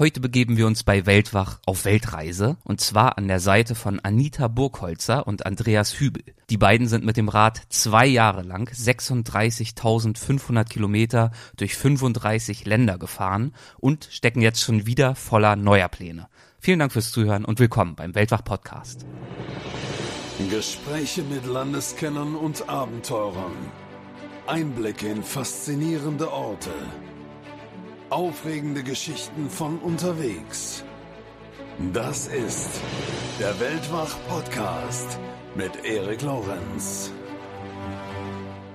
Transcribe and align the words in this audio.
Heute 0.00 0.20
begeben 0.20 0.56
wir 0.56 0.66
uns 0.66 0.82
bei 0.82 1.04
Weltwach 1.04 1.58
auf 1.66 1.84
Weltreise 1.84 2.56
und 2.64 2.80
zwar 2.80 3.18
an 3.18 3.28
der 3.28 3.38
Seite 3.38 3.74
von 3.74 4.00
Anita 4.00 4.48
Burgholzer 4.48 5.26
und 5.26 5.44
Andreas 5.44 6.00
Hübel. 6.00 6.24
Die 6.48 6.56
beiden 6.56 6.88
sind 6.88 7.04
mit 7.04 7.18
dem 7.18 7.28
Rad 7.28 7.60
zwei 7.68 8.06
Jahre 8.06 8.40
lang 8.40 8.66
36.500 8.70 10.64
Kilometer 10.64 11.32
durch 11.58 11.76
35 11.76 12.64
Länder 12.64 12.96
gefahren 12.96 13.52
und 13.76 14.08
stecken 14.10 14.40
jetzt 14.40 14.62
schon 14.62 14.86
wieder 14.86 15.14
voller 15.14 15.54
neuer 15.54 15.88
Pläne. 15.88 16.28
Vielen 16.60 16.78
Dank 16.78 16.92
fürs 16.92 17.12
Zuhören 17.12 17.44
und 17.44 17.60
willkommen 17.60 17.94
beim 17.94 18.14
Weltwach 18.14 18.42
Podcast. 18.42 19.04
Gespräche 20.48 21.24
mit 21.24 21.44
Landeskennern 21.44 22.36
und 22.36 22.70
Abenteurern. 22.70 23.52
Einblicke 24.46 25.08
in 25.08 25.22
faszinierende 25.22 26.32
Orte 26.32 26.72
Aufregende 28.10 28.82
Geschichten 28.82 29.48
von 29.48 29.78
unterwegs. 29.78 30.82
Das 31.92 32.26
ist 32.26 32.80
der 33.38 33.58
Weltwach-Podcast 33.60 35.20
mit 35.54 35.84
Erik 35.84 36.22
Lorenz. 36.22 37.12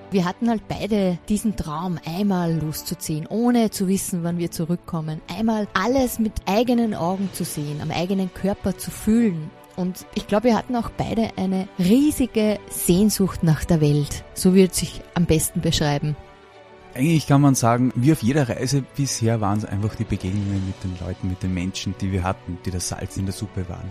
Wir 0.10 0.24
hatten 0.24 0.50
halt 0.50 0.66
beide 0.70 1.20
diesen 1.28 1.58
Traum, 1.58 2.00
einmal 2.06 2.54
loszuziehen, 2.54 3.28
ohne 3.28 3.72
zu 3.72 3.90
wissen, 3.90 4.24
wann 4.24 4.38
wir 4.38 4.52
zurückkommen. 4.52 5.22
Einmal 5.28 5.68
alles 5.74 6.18
mit 6.18 6.32
eigenen 6.46 6.94
Augen 6.94 7.30
zu 7.34 7.44
sehen, 7.44 7.82
am 7.82 7.92
eigenen 7.92 8.34
Körper 8.34 8.78
zu 8.78 8.90
fühlen. 8.90 9.52
Und 9.76 10.06
ich 10.16 10.28
glaube, 10.28 10.46
wir 10.46 10.58
hatten 10.58 10.78
auch 10.78 10.92
beide 10.92 11.32
eine 11.36 11.68
riesige 11.78 12.58
Sehnsucht 12.70 13.44
nach 13.44 13.66
der 13.66 13.82
Welt. 13.82 14.24
So 14.34 14.54
würde 14.54 14.74
sich 14.74 15.02
am 15.14 15.26
besten 15.26 15.60
beschreiben. 15.60 16.16
Eigentlich 16.96 17.28
kann 17.28 17.42
man 17.42 17.56
sagen, 17.56 17.92
wie 17.96 18.14
auf 18.14 18.24
jeder 18.24 18.48
Reise 18.48 18.82
bisher 18.96 19.42
waren 19.42 19.58
es 19.58 19.66
einfach 19.66 19.96
die 19.96 20.06
Begegnungen 20.06 20.66
mit 20.66 20.82
den 20.82 20.98
Leuten, 21.06 21.28
mit 21.28 21.44
den 21.44 21.54
Menschen, 21.54 21.94
die 22.00 22.10
wir 22.10 22.24
hatten, 22.24 22.58
die 22.66 22.72
das 22.72 22.88
Salz 22.88 23.18
in 23.18 23.26
der 23.26 23.34
Suppe 23.34 23.68
waren. 23.68 23.90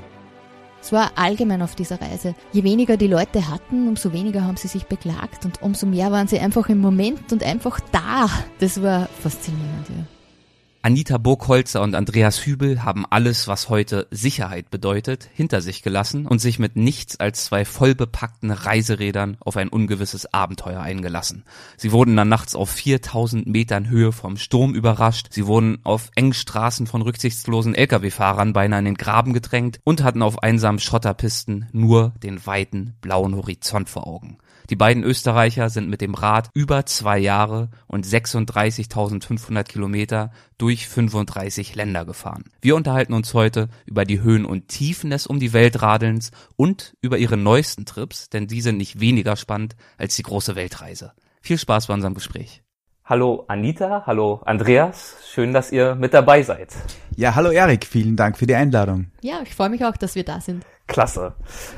Es 0.81 0.91
war 0.91 1.13
allgemein 1.15 1.61
auf 1.61 1.75
dieser 1.75 2.01
Reise. 2.01 2.35
Je 2.53 2.65
weniger 2.65 2.97
die 2.97 3.07
Leute 3.07 3.51
hatten, 3.51 3.89
umso 3.89 4.15
weniger 4.15 4.45
haben 4.45 4.57
sie 4.57 4.69
sich 4.69 4.87
beklagt 4.87 5.45
und 5.45 5.61
umso 5.61 5.87
mehr 5.87 6.13
waren 6.13 6.29
sie 6.29 6.39
einfach 6.39 6.71
im 6.71 6.79
Moment 6.79 7.31
und 7.31 7.43
einfach 7.43 7.79
da. 7.93 8.27
Das 8.59 8.83
war 8.83 9.07
faszinierend, 9.21 9.89
ja. 9.91 10.14
Anita 10.85 11.17
Burgholzer 11.17 11.81
und 11.81 11.95
Andreas 11.95 12.45
Hübel 12.45 12.85
haben 12.85 13.07
alles, 13.09 13.49
was 13.49 13.71
heute 13.71 14.07
Sicherheit 14.11 14.71
bedeutet, 14.71 15.31
hinter 15.33 15.63
sich 15.63 15.83
gelassen 15.83 16.27
und 16.27 16.41
sich 16.41 16.59
mit 16.59 16.77
nichts 16.77 17.19
als 17.19 17.47
zwei 17.47 17.65
vollbepackten 17.65 18.51
Reiserädern 18.51 19.39
auf 19.41 19.57
ein 19.57 19.71
ungewisses 19.71 20.35
Abenteuer 20.35 20.83
eingelassen. 20.83 21.45
Sie 21.79 21.91
wurden 21.91 22.17
dann 22.17 22.29
nachts 22.29 22.55
auf 22.55 22.69
4000 22.69 23.47
Metern 23.47 23.89
Höhe 23.89 24.13
vom 24.13 24.37
Sturm 24.37 24.75
überrascht, 24.75 25.29
sie 25.31 25.47
wurden 25.47 25.79
auf 25.85 26.11
engen 26.17 26.35
Straßen 26.35 26.87
von 26.87 27.01
rücksichtslosen 27.01 27.75
Lkw-Fahrern 27.75 28.53
beinahe 28.53 28.81
in 28.81 28.85
den 28.85 28.99
Graben 28.99 29.33
gedrängt 29.33 29.81
und 29.85 30.03
hatten 30.03 30.21
auf 30.21 30.43
einsamen 30.43 30.81
Schotterpisten 30.81 31.67
nur 31.73 32.13
den 32.23 32.45
weiten 32.45 32.93
blauen 33.01 33.35
Horizont 33.37 33.89
vor 33.89 34.07
Augen. 34.07 34.37
Die 34.71 34.77
beiden 34.77 35.05
Österreicher 35.05 35.69
sind 35.69 35.91
mit 35.91 36.01
dem 36.01 36.15
Rad 36.15 36.49
über 36.55 36.87
zwei 36.87 37.19
Jahre 37.19 37.69
und 37.87 38.07
36.500 38.07 39.65
Kilometer 39.65 40.33
durch 40.57 40.89
35 40.89 41.75
Länder 41.75 42.07
gefahren. 42.07 42.45
Wir 42.63 42.75
unterhalten 42.75 43.13
uns 43.13 43.35
heute 43.35 43.69
über 43.85 44.07
die 44.07 44.23
Höhen 44.23 44.47
und 44.47 44.69
Tiefen 44.69 45.11
des 45.11 45.27
Um 45.27 45.39
die 45.39 45.53
Welt 45.53 45.83
Radelns 45.83 46.31
und 46.57 46.97
über 47.03 47.19
ihre 47.19 47.37
neuesten 47.37 47.85
Trips, 47.85 48.31
denn 48.31 48.47
die 48.47 48.63
sind 48.63 48.79
nicht 48.79 49.01
weniger 49.01 49.37
spannend 49.37 49.77
als 49.99 50.17
die 50.17 50.23
große 50.23 50.57
Weltreise. 50.57 51.13
Viel 51.43 51.59
Spaß 51.59 51.89
bei 51.89 51.95
unserem 51.95 52.15
Gespräch. 52.15 52.64
Hallo 53.07 53.45
Anita, 53.49 54.05
hallo 54.07 54.41
Andreas, 54.47 55.17
schön, 55.31 55.53
dass 55.53 55.71
ihr 55.71 55.95
mit 55.95 56.15
dabei 56.15 56.43
seid. 56.43 56.75
Ja, 57.15 57.35
hallo 57.35 57.51
Erik, 57.51 57.85
vielen 57.85 58.17
Dank 58.17 58.39
für 58.39 58.47
die 58.47 58.55
Einladung. 58.55 59.09
Ja, 59.21 59.43
ich 59.43 59.55
freue 59.55 59.69
mich 59.69 59.85
auch, 59.85 59.99
dass 59.99 60.15
wir 60.15 60.25
da 60.25 60.41
sind. 60.41 60.65
Klasse. 60.87 61.35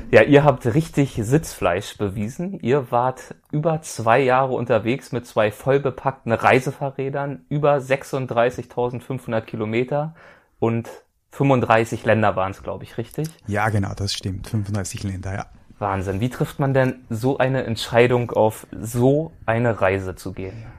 Ja, 0.09 0.21
ihr 0.21 0.45
habt 0.45 0.65
richtig 0.73 1.19
Sitzfleisch 1.21 1.97
bewiesen. 1.97 2.61
Ihr 2.61 2.91
wart 2.91 3.35
über 3.51 3.81
zwei 3.81 4.21
Jahre 4.21 4.53
unterwegs 4.53 5.11
mit 5.11 5.27
zwei 5.27 5.51
vollbepackten 5.51 6.31
Reisefahrrädern, 6.31 7.43
über 7.49 7.75
36.500 7.75 9.41
Kilometer 9.41 10.15
und 10.59 10.89
35 11.31 12.05
Länder 12.05 12.37
waren 12.37 12.51
es, 12.51 12.63
glaube 12.63 12.85
ich, 12.85 12.97
richtig? 12.97 13.27
Ja, 13.47 13.67
genau, 13.67 13.91
das 13.97 14.13
stimmt. 14.13 14.47
35 14.47 15.03
Länder, 15.03 15.35
ja. 15.35 15.45
Wahnsinn. 15.77 16.21
Wie 16.21 16.29
trifft 16.29 16.59
man 16.59 16.73
denn 16.73 17.03
so 17.09 17.37
eine 17.37 17.65
Entscheidung 17.65 18.31
auf 18.31 18.65
so 18.71 19.33
eine 19.45 19.81
Reise 19.81 20.15
zu 20.15 20.31
gehen? 20.31 20.76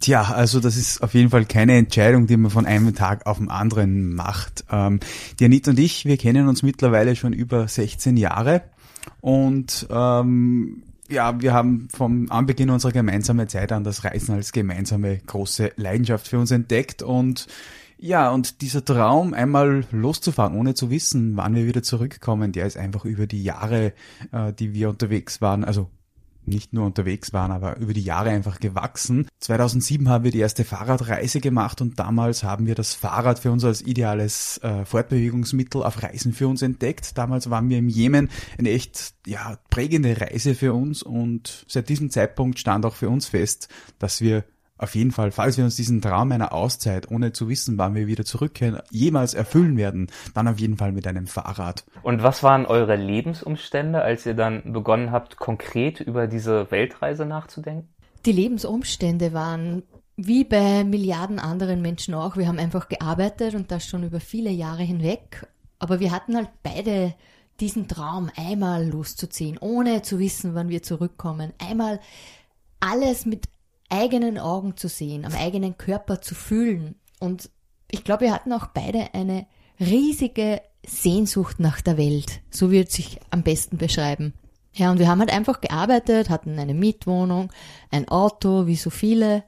Tja, 0.00 0.22
also 0.22 0.60
das 0.60 0.76
ist 0.76 1.02
auf 1.02 1.14
jeden 1.14 1.30
Fall 1.30 1.46
keine 1.46 1.76
Entscheidung, 1.76 2.26
die 2.26 2.36
man 2.36 2.50
von 2.50 2.66
einem 2.66 2.94
Tag 2.94 3.26
auf 3.26 3.38
den 3.38 3.50
anderen 3.50 4.14
macht. 4.14 4.64
Ähm, 4.70 5.00
die 5.40 5.62
und 5.66 5.78
ich, 5.78 6.04
wir 6.04 6.16
kennen 6.16 6.48
uns 6.48 6.62
mittlerweile 6.62 7.16
schon 7.16 7.32
über 7.32 7.66
16 7.66 8.16
Jahre 8.16 8.62
und 9.20 9.86
ähm, 9.90 10.82
ja, 11.08 11.40
wir 11.40 11.52
haben 11.52 11.88
vom 11.94 12.30
Anbeginn 12.30 12.70
unserer 12.70 12.92
gemeinsamen 12.92 13.48
Zeit 13.48 13.72
an 13.72 13.84
das 13.84 14.04
Reisen 14.04 14.34
als 14.34 14.52
gemeinsame 14.52 15.18
große 15.18 15.72
Leidenschaft 15.76 16.28
für 16.28 16.38
uns 16.38 16.50
entdeckt 16.50 17.02
und 17.02 17.46
ja, 17.98 18.30
und 18.30 18.60
dieser 18.60 18.84
Traum, 18.84 19.32
einmal 19.32 19.86
loszufahren, 19.90 20.54
ohne 20.54 20.74
zu 20.74 20.90
wissen, 20.90 21.36
wann 21.38 21.54
wir 21.54 21.66
wieder 21.66 21.82
zurückkommen, 21.82 22.52
der 22.52 22.66
ist 22.66 22.76
einfach 22.76 23.06
über 23.06 23.26
die 23.26 23.42
Jahre, 23.42 23.94
äh, 24.32 24.52
die 24.52 24.74
wir 24.74 24.90
unterwegs 24.90 25.40
waren, 25.40 25.64
also 25.64 25.88
nicht 26.46 26.72
nur 26.72 26.86
unterwegs 26.86 27.32
waren, 27.32 27.50
aber 27.50 27.76
über 27.78 27.92
die 27.92 28.02
Jahre 28.02 28.30
einfach 28.30 28.60
gewachsen. 28.60 29.28
2007 29.40 30.08
haben 30.08 30.24
wir 30.24 30.30
die 30.30 30.40
erste 30.40 30.64
Fahrradreise 30.64 31.40
gemacht 31.40 31.80
und 31.80 31.98
damals 31.98 32.42
haben 32.42 32.66
wir 32.66 32.74
das 32.74 32.94
Fahrrad 32.94 33.38
für 33.38 33.50
uns 33.50 33.64
als 33.64 33.82
ideales 33.82 34.58
äh, 34.58 34.84
Fortbewegungsmittel 34.84 35.82
auf 35.82 36.02
Reisen 36.02 36.32
für 36.32 36.48
uns 36.48 36.62
entdeckt. 36.62 37.16
Damals 37.18 37.50
waren 37.50 37.68
wir 37.68 37.78
im 37.78 37.88
Jemen 37.88 38.30
eine 38.58 38.70
echt 38.70 39.14
ja, 39.26 39.58
prägende 39.70 40.20
Reise 40.20 40.54
für 40.54 40.72
uns 40.72 41.02
und 41.02 41.64
seit 41.68 41.88
diesem 41.88 42.10
Zeitpunkt 42.10 42.58
stand 42.58 42.86
auch 42.86 42.94
für 42.94 43.08
uns 43.08 43.26
fest, 43.26 43.68
dass 43.98 44.20
wir 44.20 44.44
auf 44.78 44.94
jeden 44.94 45.10
Fall, 45.10 45.30
falls 45.30 45.56
wir 45.56 45.64
uns 45.64 45.76
diesen 45.76 46.02
Traum 46.02 46.32
einer 46.32 46.52
Auszeit, 46.52 47.10
ohne 47.10 47.32
zu 47.32 47.48
wissen, 47.48 47.78
wann 47.78 47.94
wir 47.94 48.06
wieder 48.06 48.24
zurückkehren, 48.24 48.80
jemals 48.90 49.34
erfüllen 49.34 49.76
werden, 49.76 50.08
dann 50.34 50.48
auf 50.48 50.58
jeden 50.58 50.76
Fall 50.76 50.92
mit 50.92 51.06
einem 51.06 51.26
Fahrrad. 51.26 51.84
Und 52.02 52.22
was 52.22 52.42
waren 52.42 52.66
eure 52.66 52.96
Lebensumstände, 52.96 54.02
als 54.02 54.26
ihr 54.26 54.34
dann 54.34 54.72
begonnen 54.72 55.12
habt, 55.12 55.36
konkret 55.36 56.00
über 56.00 56.26
diese 56.26 56.70
Weltreise 56.70 57.24
nachzudenken? 57.24 57.88
Die 58.26 58.32
Lebensumstände 58.32 59.32
waren 59.32 59.82
wie 60.16 60.44
bei 60.44 60.84
Milliarden 60.84 61.38
anderen 61.38 61.82
Menschen 61.82 62.14
auch. 62.14 62.36
Wir 62.36 62.48
haben 62.48 62.58
einfach 62.58 62.88
gearbeitet 62.88 63.54
und 63.54 63.70
das 63.70 63.86
schon 63.86 64.02
über 64.02 64.20
viele 64.20 64.50
Jahre 64.50 64.82
hinweg. 64.82 65.46
Aber 65.78 66.00
wir 66.00 66.10
hatten 66.10 66.36
halt 66.36 66.48
beide 66.62 67.14
diesen 67.60 67.88
Traum, 67.88 68.30
einmal 68.36 68.86
loszuziehen, 68.86 69.58
ohne 69.58 70.02
zu 70.02 70.18
wissen, 70.18 70.54
wann 70.54 70.68
wir 70.68 70.82
zurückkommen. 70.82 71.52
Einmal 71.58 72.00
alles 72.80 73.26
mit 73.26 73.46
eigenen 73.88 74.38
Augen 74.38 74.76
zu 74.76 74.88
sehen, 74.88 75.24
am 75.24 75.34
eigenen 75.34 75.78
Körper 75.78 76.20
zu 76.20 76.34
fühlen. 76.34 76.96
Und 77.20 77.50
ich 77.90 78.04
glaube, 78.04 78.22
wir 78.22 78.32
hatten 78.32 78.52
auch 78.52 78.66
beide 78.66 79.14
eine 79.14 79.46
riesige 79.80 80.60
Sehnsucht 80.86 81.60
nach 81.60 81.80
der 81.80 81.96
Welt. 81.96 82.40
So 82.50 82.70
wird 82.70 82.90
sich 82.90 83.20
am 83.30 83.42
besten 83.42 83.76
beschreiben. 83.76 84.34
Ja, 84.72 84.90
und 84.90 84.98
wir 84.98 85.08
haben 85.08 85.20
halt 85.20 85.32
einfach 85.32 85.60
gearbeitet, 85.60 86.28
hatten 86.28 86.58
eine 86.58 86.74
Mietwohnung, 86.74 87.50
ein 87.90 88.08
Auto, 88.08 88.66
wie 88.66 88.76
so 88.76 88.90
viele. 88.90 89.42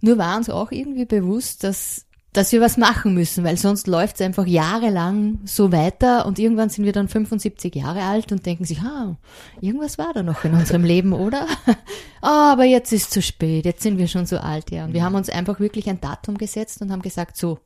Nur 0.00 0.18
war 0.18 0.36
uns 0.36 0.50
auch 0.50 0.70
irgendwie 0.70 1.06
bewusst, 1.06 1.64
dass 1.64 2.06
dass 2.32 2.52
wir 2.52 2.60
was 2.60 2.76
machen 2.76 3.14
müssen, 3.14 3.42
weil 3.42 3.56
sonst 3.56 3.88
läuft 3.88 4.16
es 4.16 4.20
einfach 4.20 4.46
jahrelang 4.46 5.40
so 5.44 5.72
weiter 5.72 6.26
und 6.26 6.38
irgendwann 6.38 6.68
sind 6.68 6.84
wir 6.84 6.92
dann 6.92 7.08
75 7.08 7.74
Jahre 7.74 8.02
alt 8.02 8.30
und 8.30 8.46
denken 8.46 8.64
sich, 8.64 8.80
ah, 8.80 9.16
irgendwas 9.60 9.98
war 9.98 10.12
da 10.14 10.22
noch 10.22 10.44
in 10.44 10.54
unserem 10.54 10.84
Leben, 10.84 11.12
oder? 11.12 11.46
oh, 11.66 11.74
aber 12.22 12.64
jetzt 12.64 12.92
ist 12.92 13.10
zu 13.10 13.20
spät, 13.20 13.64
jetzt 13.64 13.82
sind 13.82 13.98
wir 13.98 14.06
schon 14.06 14.26
so 14.26 14.38
alt, 14.38 14.70
ja. 14.70 14.84
Und 14.84 14.92
wir 14.92 15.02
haben 15.02 15.16
uns 15.16 15.28
einfach 15.28 15.58
wirklich 15.58 15.90
ein 15.90 16.00
Datum 16.00 16.38
gesetzt 16.38 16.80
und 16.82 16.92
haben 16.92 17.02
gesagt, 17.02 17.36
so, 17.36 17.58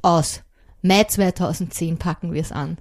aus, 0.00 0.42
Mai 0.80 1.04
2010 1.04 1.98
packen 1.98 2.32
wir 2.32 2.40
es 2.40 2.52
an. 2.52 2.78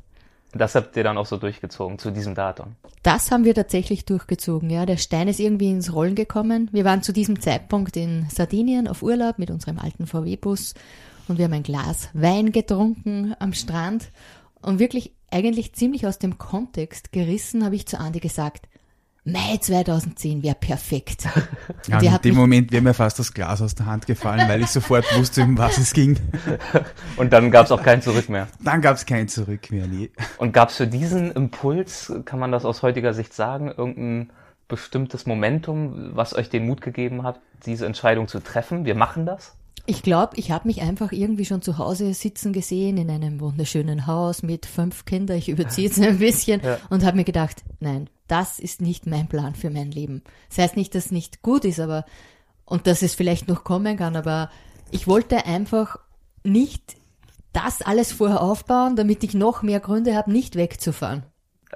Das 0.53 0.73
habt 0.75 0.95
ihr 0.95 1.03
dann 1.03 1.17
auch 1.17 1.25
so 1.25 1.35
durchgezogen 1.35 1.99
zu 1.99 2.11
diesem 2.11 2.33
Datum? 2.33 2.75
Das 3.03 3.29
haben 3.29 3.43
wir 3.43 3.53
tatsächlich 3.53 4.05
durchgezogen, 4.05 4.69
ja. 4.69 4.85
Der 4.85 4.95
Stein 4.95 5.27
ist 5.27 5.41
irgendwie 5.41 5.69
ins 5.69 5.91
Rollen 5.91 6.15
gekommen. 6.15 6.69
Wir 6.71 6.85
waren 6.85 7.03
zu 7.03 7.11
diesem 7.11 7.41
Zeitpunkt 7.41 7.97
in 7.97 8.27
Sardinien 8.29 8.87
auf 8.87 9.03
Urlaub 9.03 9.37
mit 9.37 9.51
unserem 9.51 9.79
alten 9.79 10.07
VW-Bus 10.07 10.75
und 11.27 11.37
wir 11.37 11.45
haben 11.45 11.53
ein 11.53 11.63
Glas 11.63 12.09
Wein 12.13 12.51
getrunken 12.51 13.35
am 13.39 13.53
Strand 13.53 14.11
und 14.61 14.79
wirklich 14.79 15.13
eigentlich 15.31 15.73
ziemlich 15.73 16.07
aus 16.07 16.19
dem 16.19 16.37
Kontext 16.37 17.11
gerissen 17.11 17.63
habe 17.65 17.75
ich 17.75 17.87
zu 17.87 17.99
Andi 17.99 18.19
gesagt, 18.19 18.67
Mai 19.27 19.57
2010 19.59 20.43
wäre 20.43 20.55
perfekt. 20.55 21.27
Ja, 21.87 21.99
in 21.99 22.21
dem 22.21 22.35
Moment 22.35 22.71
wäre 22.71 22.81
mir 22.81 22.93
fast 22.93 23.19
das 23.19 23.33
Glas 23.33 23.61
aus 23.61 23.75
der 23.75 23.85
Hand 23.85 24.07
gefallen, 24.07 24.47
weil 24.47 24.61
ich 24.61 24.69
sofort 24.69 25.05
wusste, 25.17 25.43
um 25.43 25.57
was 25.57 25.77
es 25.77 25.93
ging. 25.93 26.19
Und 27.17 27.31
dann 27.31 27.51
gab 27.51 27.65
es 27.65 27.71
auch 27.71 27.81
kein 27.81 28.01
Zurück 28.01 28.27
mehr. 28.27 28.47
Dann 28.63 28.81
gab 28.81 28.95
es 28.95 29.05
kein 29.05 29.27
Zurück 29.27 29.71
mehr, 29.71 29.87
nee. 29.87 30.09
Und 30.37 30.51
gab 30.51 30.69
es 30.69 30.77
für 30.77 30.87
diesen 30.87 31.31
Impuls, 31.31 32.11
kann 32.25 32.39
man 32.39 32.51
das 32.51 32.65
aus 32.65 32.81
heutiger 32.81 33.13
Sicht 33.13 33.33
sagen, 33.33 33.67
irgendein 33.67 34.31
bestimmtes 34.67 35.25
Momentum, 35.25 36.11
was 36.15 36.35
euch 36.35 36.49
den 36.49 36.65
Mut 36.65 36.81
gegeben 36.81 37.23
hat, 37.23 37.39
diese 37.65 37.85
Entscheidung 37.85 38.27
zu 38.27 38.39
treffen? 38.39 38.85
Wir 38.85 38.95
machen 38.95 39.25
das? 39.25 39.55
Ich 39.87 40.01
glaube, 40.01 40.35
ich 40.37 40.49
habe 40.51 40.67
mich 40.67 40.81
einfach 40.81 41.11
irgendwie 41.11 41.45
schon 41.45 41.61
zu 41.61 41.77
Hause 41.77 42.13
sitzen 42.13 42.53
gesehen 42.53 42.97
in 42.97 43.09
einem 43.09 43.39
wunderschönen 43.39 44.07
Haus 44.07 44.41
mit 44.41 44.65
fünf 44.65 45.05
Kindern. 45.05 45.37
Ich 45.37 45.49
überziehe 45.49 45.89
es 45.89 45.99
ein 45.99 46.17
bisschen 46.17 46.61
Ja. 46.63 46.79
und 46.89 47.05
habe 47.05 47.17
mir 47.17 47.23
gedacht, 47.23 47.63
nein, 47.79 48.09
das 48.27 48.57
ist 48.57 48.81
nicht 48.81 49.05
mein 49.05 49.27
Plan 49.27 49.53
für 49.53 49.69
mein 49.69 49.91
Leben. 49.91 50.23
Das 50.49 50.57
heißt 50.57 50.75
nicht, 50.75 50.95
dass 50.95 51.05
es 51.07 51.11
nicht 51.11 51.43
gut 51.43 51.65
ist, 51.65 51.79
aber 51.79 52.05
und 52.65 52.87
dass 52.87 53.03
es 53.03 53.13
vielleicht 53.13 53.47
noch 53.47 53.63
kommen 53.63 53.97
kann, 53.97 54.15
aber 54.15 54.49
ich 54.89 55.07
wollte 55.07 55.45
einfach 55.45 55.97
nicht 56.43 56.95
das 57.53 57.83
alles 57.83 58.11
vorher 58.11 58.41
aufbauen, 58.41 58.95
damit 58.95 59.23
ich 59.23 59.35
noch 59.35 59.61
mehr 59.61 59.79
Gründe 59.79 60.15
habe, 60.15 60.31
nicht 60.31 60.55
wegzufahren. 60.55 61.23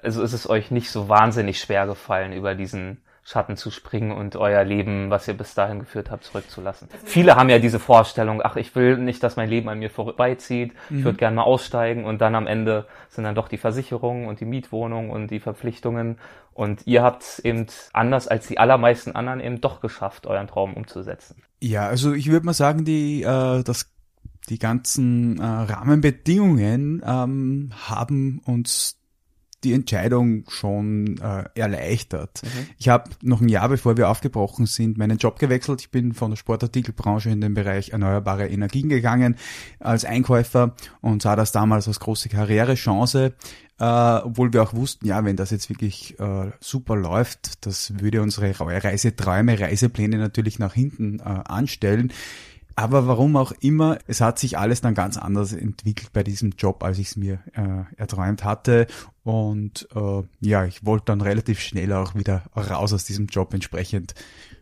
Also 0.01 0.23
ist 0.23 0.33
es 0.33 0.49
euch 0.49 0.71
nicht 0.71 0.89
so 0.89 1.09
wahnsinnig 1.09 1.59
schwer 1.59 1.85
gefallen, 1.85 2.33
über 2.33 2.55
diesen 2.55 3.01
Schatten 3.29 3.57
zu 3.57 3.69
springen 3.69 4.11
und 4.11 4.35
euer 4.37 4.63
Leben, 4.63 5.11
was 5.11 5.27
ihr 5.27 5.35
bis 5.35 5.53
dahin 5.53 5.77
geführt 5.77 6.09
habt, 6.09 6.23
zurückzulassen. 6.23 6.87
Viele 7.05 7.35
haben 7.35 7.49
ja 7.49 7.59
diese 7.59 7.77
Vorstellung, 7.77 8.41
ach, 8.43 8.55
ich 8.55 8.75
will 8.75 8.97
nicht, 8.97 9.21
dass 9.21 9.35
mein 9.35 9.47
Leben 9.47 9.69
an 9.69 9.77
mir 9.77 9.91
vorbeizieht, 9.91 10.73
ich 10.89 11.03
würde 11.03 11.19
gerne 11.19 11.35
mal 11.35 11.43
aussteigen 11.43 12.05
und 12.05 12.21
dann 12.21 12.33
am 12.33 12.47
Ende 12.47 12.87
sind 13.09 13.25
dann 13.25 13.35
doch 13.35 13.47
die 13.47 13.59
Versicherungen 13.59 14.27
und 14.27 14.39
die 14.39 14.45
Mietwohnung 14.45 15.11
und 15.11 15.29
die 15.29 15.39
Verpflichtungen 15.39 16.17
und 16.55 16.87
ihr 16.87 17.03
habt 17.03 17.39
eben 17.43 17.67
anders 17.93 18.27
als 18.27 18.47
die 18.47 18.57
allermeisten 18.57 19.11
anderen 19.11 19.41
eben 19.41 19.61
doch 19.61 19.79
geschafft, 19.79 20.25
euren 20.25 20.47
Traum 20.47 20.73
umzusetzen. 20.73 21.35
Ja, 21.61 21.87
also 21.87 22.13
ich 22.13 22.31
würde 22.31 22.47
mal 22.47 22.53
sagen, 22.53 22.83
die, 22.83 23.21
äh, 23.21 23.63
das, 23.63 23.91
die 24.49 24.57
ganzen 24.57 25.39
äh, 25.39 25.43
Rahmenbedingungen 25.43 27.03
ähm, 27.05 27.73
haben 27.87 28.41
uns 28.43 28.98
die 29.63 29.73
Entscheidung 29.73 30.43
schon 30.49 31.17
äh, 31.17 31.43
erleichtert. 31.53 32.41
Ich 32.77 32.89
habe 32.89 33.09
noch 33.21 33.41
ein 33.41 33.49
Jahr 33.49 33.69
bevor 33.69 33.97
wir 33.97 34.09
aufgebrochen 34.09 34.65
sind, 34.65 34.97
meinen 34.97 35.17
Job 35.17 35.39
gewechselt. 35.39 35.81
Ich 35.81 35.91
bin 35.91 36.13
von 36.13 36.31
der 36.31 36.37
Sportartikelbranche 36.37 37.29
in 37.29 37.41
den 37.41 37.53
Bereich 37.53 37.89
erneuerbare 37.89 38.47
Energien 38.47 38.89
gegangen 38.89 39.35
als 39.79 40.05
Einkäufer 40.05 40.75
und 41.01 41.21
sah 41.21 41.35
das 41.35 41.51
damals 41.51 41.87
als 41.87 41.99
große 41.99 42.29
Karrierechance, 42.29 43.33
äh, 43.79 43.83
obwohl 43.83 44.51
wir 44.53 44.63
auch 44.63 44.73
wussten, 44.73 45.07
ja, 45.07 45.23
wenn 45.23 45.35
das 45.35 45.51
jetzt 45.51 45.69
wirklich 45.69 46.19
äh, 46.19 46.51
super 46.59 46.95
läuft, 46.95 47.65
das 47.65 47.99
würde 47.99 48.21
unsere 48.21 48.53
Reiseträume, 48.59 49.59
Reisepläne 49.59 50.17
natürlich 50.17 50.59
nach 50.59 50.73
hinten 50.73 51.19
äh, 51.19 51.23
anstellen. 51.23 52.11
Aber 52.79 53.07
warum 53.07 53.35
auch 53.35 53.51
immer, 53.59 53.97
es 54.07 54.21
hat 54.21 54.39
sich 54.39 54.57
alles 54.57 54.79
dann 54.79 54.93
ganz 54.93 55.17
anders 55.17 55.51
entwickelt 55.51 56.13
bei 56.13 56.23
diesem 56.23 56.51
Job, 56.51 56.81
als 56.81 56.97
ich 56.97 57.07
es 57.07 57.17
mir 57.17 57.39
äh, 57.51 57.83
erträumt 57.99 58.45
hatte. 58.45 58.87
Und 59.25 59.85
äh, 59.93 60.23
ja, 60.39 60.63
ich 60.63 60.85
wollte 60.85 61.07
dann 61.07 61.19
relativ 61.19 61.59
schnell 61.59 61.91
auch 61.91 62.15
wieder 62.15 62.43
raus 62.55 62.93
aus 62.93 63.03
diesem 63.03 63.25
Job. 63.25 63.53
Entsprechend 63.53 64.13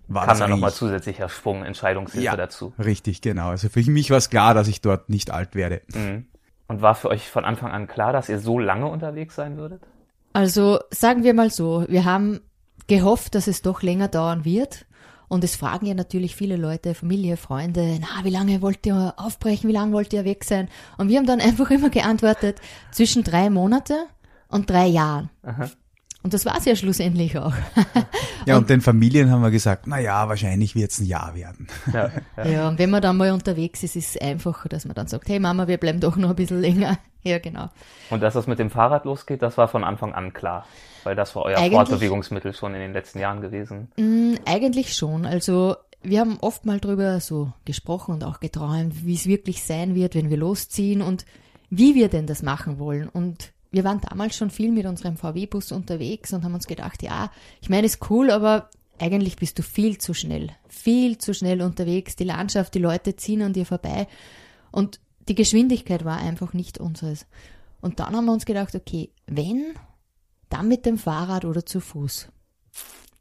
war 0.08 0.24
Kam 0.24 0.30
das 0.30 0.40
dann 0.40 0.50
nochmal 0.50 0.74
zusätzlicher 0.74 1.30
Schwung, 1.30 1.64
Entscheidungshilfe 1.64 2.26
ja, 2.26 2.36
dazu. 2.36 2.74
Richtig, 2.80 3.22
genau. 3.22 3.50
Also 3.50 3.70
für 3.70 3.84
mich 3.84 4.10
war 4.10 4.18
es 4.18 4.32
klar, 4.32 4.56
dass 4.56 4.68
ich 4.68 4.82
dort 4.82 5.10
nicht 5.10 5.30
alt 5.30 5.54
werde. 5.54 5.84
Mhm. 5.94 6.26
Und 6.68 6.82
war 6.82 6.96
für 6.96 7.10
euch 7.10 7.30
von 7.30 7.46
Anfang 7.46 7.70
an 7.70 7.86
klar, 7.86 8.14
dass 8.14 8.30
ihr 8.30 8.40
so 8.40 8.58
lange 8.58 8.88
unterwegs 8.88 9.36
sein 9.36 9.58
würdet? 9.58 9.84
Also 10.34 10.80
sagen 10.90 11.24
wir 11.24 11.36
mal 11.36 11.52
so, 11.52 11.86
wir 11.88 12.04
haben 12.04 12.40
gehofft, 12.88 13.36
dass 13.36 13.46
es 13.46 13.62
doch 13.62 13.84
länger 13.84 14.08
dauern 14.08 14.44
wird. 14.44 14.88
Und 15.28 15.44
es 15.44 15.56
fragen 15.56 15.86
ja 15.86 15.94
natürlich 15.94 16.36
viele 16.36 16.56
Leute, 16.56 16.94
Familie, 16.94 17.38
Freunde, 17.38 18.00
na, 18.00 18.24
wie 18.24 18.30
lange 18.30 18.62
wollt 18.62 18.86
ihr 18.86 19.14
aufbrechen, 19.18 19.68
wie 19.68 19.74
lange 19.74 19.92
wollt 19.92 20.14
ihr 20.14 20.26
weg 20.26 20.44
sein? 20.44 20.70
Und 20.98 21.10
wir 21.10 21.18
haben 21.18 21.26
dann 21.26 21.42
einfach 21.48 21.70
immer 21.70 21.90
geantwortet, 21.90 22.62
zwischen 22.92 23.24
drei 23.24 23.50
Monate 23.50 24.06
und 24.48 24.70
drei 24.70 24.88
Jahren. 24.88 25.30
Und 26.28 26.34
das 26.34 26.46
war 26.46 26.58
es 26.58 26.66
ja 26.66 26.76
schlussendlich 26.76 27.38
auch. 27.38 27.54
Ja, 28.46 28.58
und, 28.58 28.70
den 28.70 28.82
Familien 28.82 29.32
haben 29.32 29.42
wir 29.42 29.50
gesagt, 29.50 29.88
na 29.88 29.98
ja, 29.98 30.28
wahrscheinlich 30.28 30.76
wird 30.76 30.92
es 30.92 31.00
ein 31.00 31.06
Jahr 31.06 31.36
werden. 31.36 31.68
Ja, 31.94 32.12
ja. 32.38 32.46
Ja, 32.46 32.68
und 32.68 32.80
wenn 32.80 32.90
man 32.90 33.02
dann 33.02 33.16
mal 33.16 33.32
unterwegs 33.32 33.82
ist, 33.84 33.96
ist 33.96 34.18
es 34.18 34.22
einfacher, 34.22 34.68
dass 34.68 34.84
man 34.84 34.94
dann 34.94 35.08
sagt, 35.08 35.30
hey 35.30 35.40
Mama, 35.40 35.70
wir 35.70 35.78
bleiben 35.78 36.02
doch 36.02 36.18
noch 36.18 36.32
ein 36.32 36.36
bisschen 36.36 36.60
länger. 36.60 36.98
Ja, 37.24 37.40
genau. 37.40 37.70
Und 38.10 38.20
dass 38.22 38.34
das 38.34 38.46
mit 38.46 38.60
dem 38.60 38.70
Fahrrad 38.70 39.06
losgeht, 39.06 39.42
das 39.42 39.58
war 39.58 39.70
von 39.70 39.86
Anfang 39.86 40.14
an 40.14 40.34
klar. 40.34 40.66
Weil 41.06 41.16
das 41.16 41.34
war 41.34 41.44
euer 41.44 41.60
Eigentlich- 41.60 41.72
Fortbewegungsmittel 41.72 42.54
schon 42.54 42.74
in 42.74 42.82
den 42.82 42.92
letzten 42.92 43.20
Jahren 43.20 43.40
gewesen. 43.40 43.90
Mm, 43.96 44.34
Eigentlich 44.46 44.96
schon. 44.96 45.26
Also 45.26 45.78
wir 46.04 46.20
haben 46.20 46.40
oft 46.42 46.66
mal 46.66 46.82
drüber 46.82 47.22
so 47.22 47.54
gesprochen 47.64 48.16
und 48.16 48.26
auch 48.26 48.42
geträumt, 48.42 49.06
wie 49.06 49.16
es 49.16 49.28
wirklich 49.28 49.64
sein 49.64 49.96
wird, 49.96 50.14
wenn 50.14 50.30
wir 50.30 50.36
losziehen 50.36 51.02
und 51.02 51.26
wie 51.70 51.96
wir 51.96 52.10
denn 52.10 52.28
das 52.28 52.44
machen 52.44 52.80
wollen. 52.80 53.08
Und 53.08 53.54
wir 53.72 53.84
waren 53.84 54.02
damals 54.02 54.36
schon 54.36 54.50
viel 54.50 54.72
mit 54.72 54.86
unserem 54.86 55.18
VW-Bus 55.18 55.72
unterwegs 55.72 56.34
und 56.34 56.44
haben 56.44 56.54
uns 56.54 56.68
gedacht, 56.68 57.04
ja, 57.04 57.32
ich 57.62 57.70
meine, 57.70 57.86
ist 57.86 58.10
cool, 58.10 58.32
aber 58.32 58.70
eigentlich 59.00 59.36
bist 59.36 59.60
du 59.60 59.64
viel 59.64 59.98
zu 59.98 60.14
schnell, 60.14 60.50
viel 60.68 61.18
zu 61.18 61.34
schnell 61.34 61.62
unterwegs. 61.62 62.16
Die 62.16 62.24
Landschaft, 62.24 62.74
die 62.74 62.80
Leute 62.80 63.16
ziehen 63.16 63.42
an 63.42 63.54
dir 63.54 63.66
vorbei 63.66 64.08
und 64.72 65.00
die 65.28 65.36
Geschwindigkeit 65.36 66.06
war 66.06 66.18
einfach 66.18 66.54
nicht 66.54 66.80
unseres. 66.80 67.26
Und 67.82 68.00
dann 68.00 68.16
haben 68.16 68.26
wir 68.26 68.34
uns 68.34 68.46
gedacht, 68.46 68.74
okay, 68.76 69.12
wenn, 69.28 69.74
dann 70.50 70.68
mit 70.68 70.86
dem 70.86 70.98
Fahrrad 70.98 71.46
oder 71.46 71.66
zu 71.66 71.80
Fuß. 71.80 72.30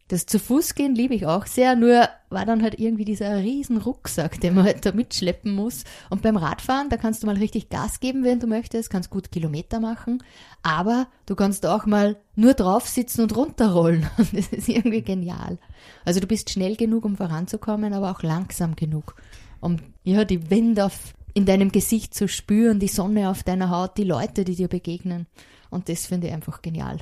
Das 0.09 0.27
zu 0.27 0.39
Fuß 0.39 0.77
gehen 0.77 0.95
liebe 0.95 1.15
ich 1.15 1.27
auch 1.27 1.47
sehr, 1.47 1.75
nur 1.75 2.09
war 2.31 2.47
dann 2.47 2.63
halt 2.63 2.79
irgendwie 2.79 3.05
dieser 3.05 3.39
riesen 3.39 3.79
Rucksack, 3.79 4.41
den 4.41 4.55
man 4.55 4.65
halt 4.65 4.87
da 4.87 4.93
mitschleppen 4.93 5.53
muss. 5.53 5.83
Und 6.11 6.23
beim 6.23 6.37
Radfahren, 6.37 6.91
da 6.91 6.97
kannst 6.97 7.23
du 7.23 7.27
mal 7.27 7.37
richtig 7.37 7.71
Gas 7.71 7.99
geben, 7.99 8.23
wenn 8.23 8.39
du 8.39 8.47
möchtest, 8.47 8.89
kannst 8.89 9.11
gut 9.11 9.33
Kilometer 9.33 9.81
machen, 9.81 10.23
aber 10.63 11.09
du 11.27 11.35
kannst 11.35 11.67
auch 11.67 11.87
mal 11.87 12.17
nur 12.37 12.55
drauf 12.55 12.87
sitzen 12.87 13.23
und 13.23 13.37
runterrollen. 13.37 14.09
Und 14.17 14.37
das 14.37 14.49
ist 14.49 14.69
irgendwie 14.69 15.03
genial. 15.03 15.59
Also 16.05 16.21
du 16.21 16.27
bist 16.27 16.51
schnell 16.51 16.77
genug, 16.77 17.05
um 17.05 17.17
voranzukommen, 17.17 17.93
aber 17.93 18.13
auch 18.13 18.23
langsam 18.23 18.77
genug, 18.77 19.17
um 19.61 19.79
ja 20.05 20.25
die 20.25 20.51
Wind 20.51 20.79
auf 20.81 21.15
in 21.35 21.45
deinem 21.45 21.71
Gesicht 21.71 22.15
zu 22.15 22.29
spüren, 22.29 22.79
die 22.79 22.89
Sonne 22.89 23.29
auf 23.29 23.43
deiner 23.43 23.69
Haut, 23.71 23.99
die 23.99 24.05
Leute, 24.05 24.45
die 24.45 24.55
dir 24.55 24.69
begegnen. 24.69 25.27
Und 25.69 25.89
das 25.89 26.07
finde 26.07 26.29
ich 26.29 26.33
einfach 26.33 26.63
genial. 26.63 26.99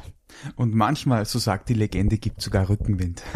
Und 0.56 0.74
manchmal, 0.74 1.24
so 1.24 1.38
sagt 1.38 1.68
die 1.68 1.74
Legende, 1.74 2.18
gibt 2.18 2.40
sogar 2.40 2.68
Rückenwind. 2.68 3.22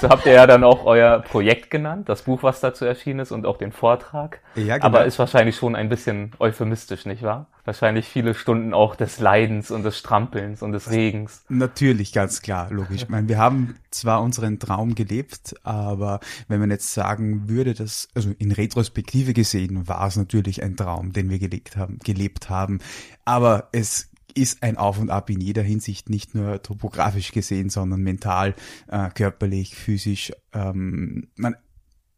So 0.00 0.08
habt 0.08 0.26
ihr 0.26 0.32
ja 0.32 0.46
dann 0.46 0.64
auch 0.64 0.84
euer 0.84 1.20
Projekt 1.20 1.70
genannt, 1.70 2.08
das 2.08 2.22
Buch, 2.22 2.42
was 2.42 2.60
dazu 2.60 2.84
erschienen 2.84 3.20
ist 3.20 3.32
und 3.32 3.46
auch 3.46 3.58
den 3.58 3.72
Vortrag. 3.72 4.40
Ja, 4.54 4.76
genau. 4.76 4.86
Aber 4.86 5.04
ist 5.04 5.18
wahrscheinlich 5.18 5.56
schon 5.56 5.76
ein 5.76 5.88
bisschen 5.88 6.32
euphemistisch, 6.38 7.06
nicht 7.06 7.22
wahr? 7.22 7.46
Wahrscheinlich 7.64 8.08
viele 8.08 8.34
Stunden 8.34 8.74
auch 8.74 8.96
des 8.96 9.20
Leidens 9.20 9.70
und 9.70 9.84
des 9.84 9.96
Strampelns 9.96 10.62
und 10.62 10.72
des 10.72 10.90
Regens. 10.90 11.44
Natürlich, 11.48 12.12
ganz 12.12 12.42
klar, 12.42 12.68
logisch. 12.70 13.02
Ich 13.02 13.08
meine, 13.08 13.28
wir 13.28 13.38
haben 13.38 13.76
zwar 13.90 14.22
unseren 14.22 14.58
Traum 14.58 14.96
gelebt, 14.96 15.54
aber 15.62 16.18
wenn 16.48 16.58
man 16.58 16.70
jetzt 16.70 16.92
sagen 16.92 17.48
würde, 17.48 17.74
dass, 17.74 18.08
also 18.14 18.32
in 18.38 18.50
Retrospektive 18.50 19.32
gesehen, 19.32 19.86
war 19.86 20.06
es 20.08 20.16
natürlich 20.16 20.62
ein 20.62 20.76
Traum, 20.76 21.12
den 21.12 21.30
wir 21.30 21.38
gelebt 21.38 21.76
haben, 21.76 21.98
gelebt 22.02 22.50
haben. 22.50 22.80
Aber 23.24 23.51
es 23.72 24.10
ist 24.34 24.62
ein 24.62 24.76
Auf 24.78 24.98
und 24.98 25.10
Ab 25.10 25.28
in 25.30 25.40
jeder 25.40 25.62
Hinsicht, 25.62 26.08
nicht 26.08 26.34
nur 26.34 26.62
topografisch 26.62 27.32
gesehen, 27.32 27.68
sondern 27.70 28.00
mental, 28.00 28.54
äh, 28.88 29.10
körperlich, 29.10 29.74
physisch. 29.76 30.32
Ähm, 30.54 31.28
man, 31.36 31.56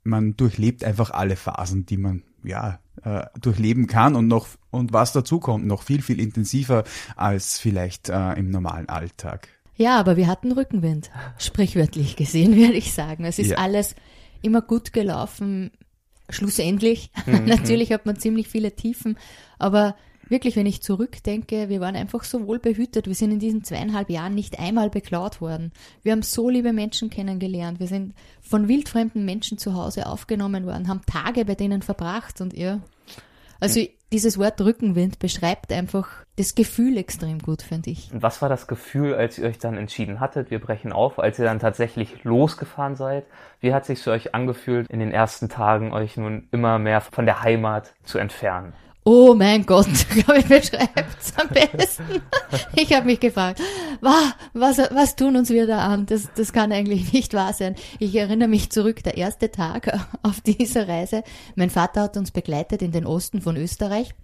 man 0.05 0.37
durchlebt 0.37 0.85
einfach 0.85 1.11
alle 1.11 1.37
Phasen, 1.37 1.87
die 1.87 1.97
man 1.97 2.23
ja 2.45 2.79
äh, 3.03 3.25
durchleben 3.41 3.87
kann 3.87 4.15
und 4.15 4.29
noch 4.29 4.47
und 4.71 4.93
was 4.93 5.13
dazu 5.13 5.41
kommt, 5.41 5.67
noch 5.67 5.83
viel 5.83 6.03
viel 6.03 6.21
intensiver 6.21 6.85
als 7.17 7.59
vielleicht 7.59 8.11
äh, 8.11 8.33
im 8.35 8.51
normalen 8.51 8.89
Alltag. 8.89 9.49
Ja, 9.77 9.99
aber 9.99 10.17
wir 10.17 10.29
hatten 10.29 10.53
Rückenwind, 10.53 11.11
sprichwörtlich 11.39 12.15
gesehen, 12.17 12.55
würde 12.57 12.75
ich 12.75 12.93
sagen. 12.93 13.25
Es 13.25 13.39
ist 13.41 13.51
Ja. 13.53 13.59
alles 13.59 13.97
immer 14.43 14.63
gut 14.63 14.93
gelaufen, 14.93 15.73
schlussendlich. 16.29 17.11
Natürlich 17.27 17.91
hat 17.93 18.07
man 18.07 18.17
ziemlich 18.19 18.47
viele 18.49 18.77
Tiefen, 18.77 19.19
aber 19.59 19.97
wirklich, 20.29 20.57
wenn 20.57 20.67
ich 20.67 20.83
zurückdenke, 20.83 21.69
wir 21.69 21.81
waren 21.81 21.97
einfach 21.97 22.25
so 22.25 22.47
wohl 22.47 22.59
behütet. 22.59 23.07
Wir 23.07 23.15
sind 23.15 23.33
in 23.33 23.39
diesen 23.39 23.65
zweieinhalb 23.65 24.11
Jahren 24.11 24.35
nicht 24.35 24.59
einmal 24.59 24.91
beklaut 24.91 25.41
worden. 25.41 25.73
Wir 26.03 26.13
haben 26.13 26.23
so 26.23 26.49
liebe 26.49 26.73
Menschen 26.73 27.11
kennengelernt. 27.11 27.81
Wir 27.81 27.87
sind 27.87 28.15
von 28.41 28.69
wildfremden 28.69 29.25
Menschen 29.25 29.59
zu 29.59 29.75
Hause 29.75 30.07
aufgenommen 30.07 30.67
worden, 30.67 30.89
haben 30.89 31.03
Tage 31.07 31.45
bei 31.45 31.55
denen 31.55 31.83
verbracht 31.83 32.41
und 32.41 32.55
ihr. 32.55 32.81
Also 33.61 33.81
dieses 34.13 34.39
Wort 34.39 34.61
Rückenwind 34.61 35.19
beschreibt 35.19 35.73
einfach 35.73 36.09
das 36.37 36.55
Gefühl 36.55 36.99
extrem 36.99 37.39
gut, 37.39 37.63
finde 37.63 37.91
ich. 37.91 38.13
Und 38.13 38.23
was 38.23 38.43
war 38.43 38.49
das 38.49 38.67
Gefühl, 38.67 39.15
als 39.15 39.39
ihr 39.39 39.47
euch 39.47 39.59
dann 39.59 39.77
entschieden 39.77 40.21
hattet, 40.21 40.51
wir 40.51 40.61
brechen 40.61 40.93
auf, 40.93 41.19
als 41.19 41.39
ihr 41.39 41.45
dann 41.45 41.59
tatsächlich 41.59 42.23
losgefahren 42.25 42.95
seid? 42.95 43.25
Wie 43.61 43.73
hat 43.73 43.87
sich 43.87 44.01
für 44.01 44.11
euch 44.11 44.35
angefühlt, 44.35 44.89
in 44.91 45.01
den 45.01 45.13
ersten 45.13 45.49
Tagen 45.49 45.93
euch 45.93 46.17
nun 46.17 46.49
immer 46.53 46.79
mehr 46.79 47.01
von 47.01 47.27
der 47.27 47.43
Heimat 47.43 47.95
zu 48.05 48.19
entfernen? 48.19 48.73
Oh 49.07 49.35
mein 49.35 49.67
Gott, 49.67 49.87
glaube 50.09 50.39
ich, 50.39 50.47
beschreibt's 50.47 51.35
am 51.37 51.49
besten. 51.49 52.23
Ich 52.75 52.91
habe 52.95 53.05
mich 53.05 53.21
gefragt, 53.21 53.61
wa, 54.01 54.33
was, 54.55 54.79
was 54.79 55.15
tun 55.15 55.37
uns 55.37 55.51
wir 55.51 55.67
da 55.67 55.87
an? 55.87 56.07
Das, 56.07 56.31
das 56.35 56.55
kann 56.55 56.73
eigentlich 56.73 57.13
nicht 57.13 57.35
wahr 57.35 57.53
sein. 57.53 57.75
Ich 57.99 58.15
erinnere 58.15 58.49
mich 58.49 58.71
zurück, 58.71 59.03
der 59.03 59.19
erste 59.19 59.51
Tag 59.51 60.01
auf 60.23 60.41
dieser 60.41 60.89
Reise. 60.89 61.23
Mein 61.55 61.69
Vater 61.69 62.01
hat 62.01 62.17
uns 62.17 62.31
begleitet 62.31 62.81
in 62.81 62.93
den 62.93 63.05
Osten 63.05 63.43
von 63.43 63.57
Österreich. 63.59 64.15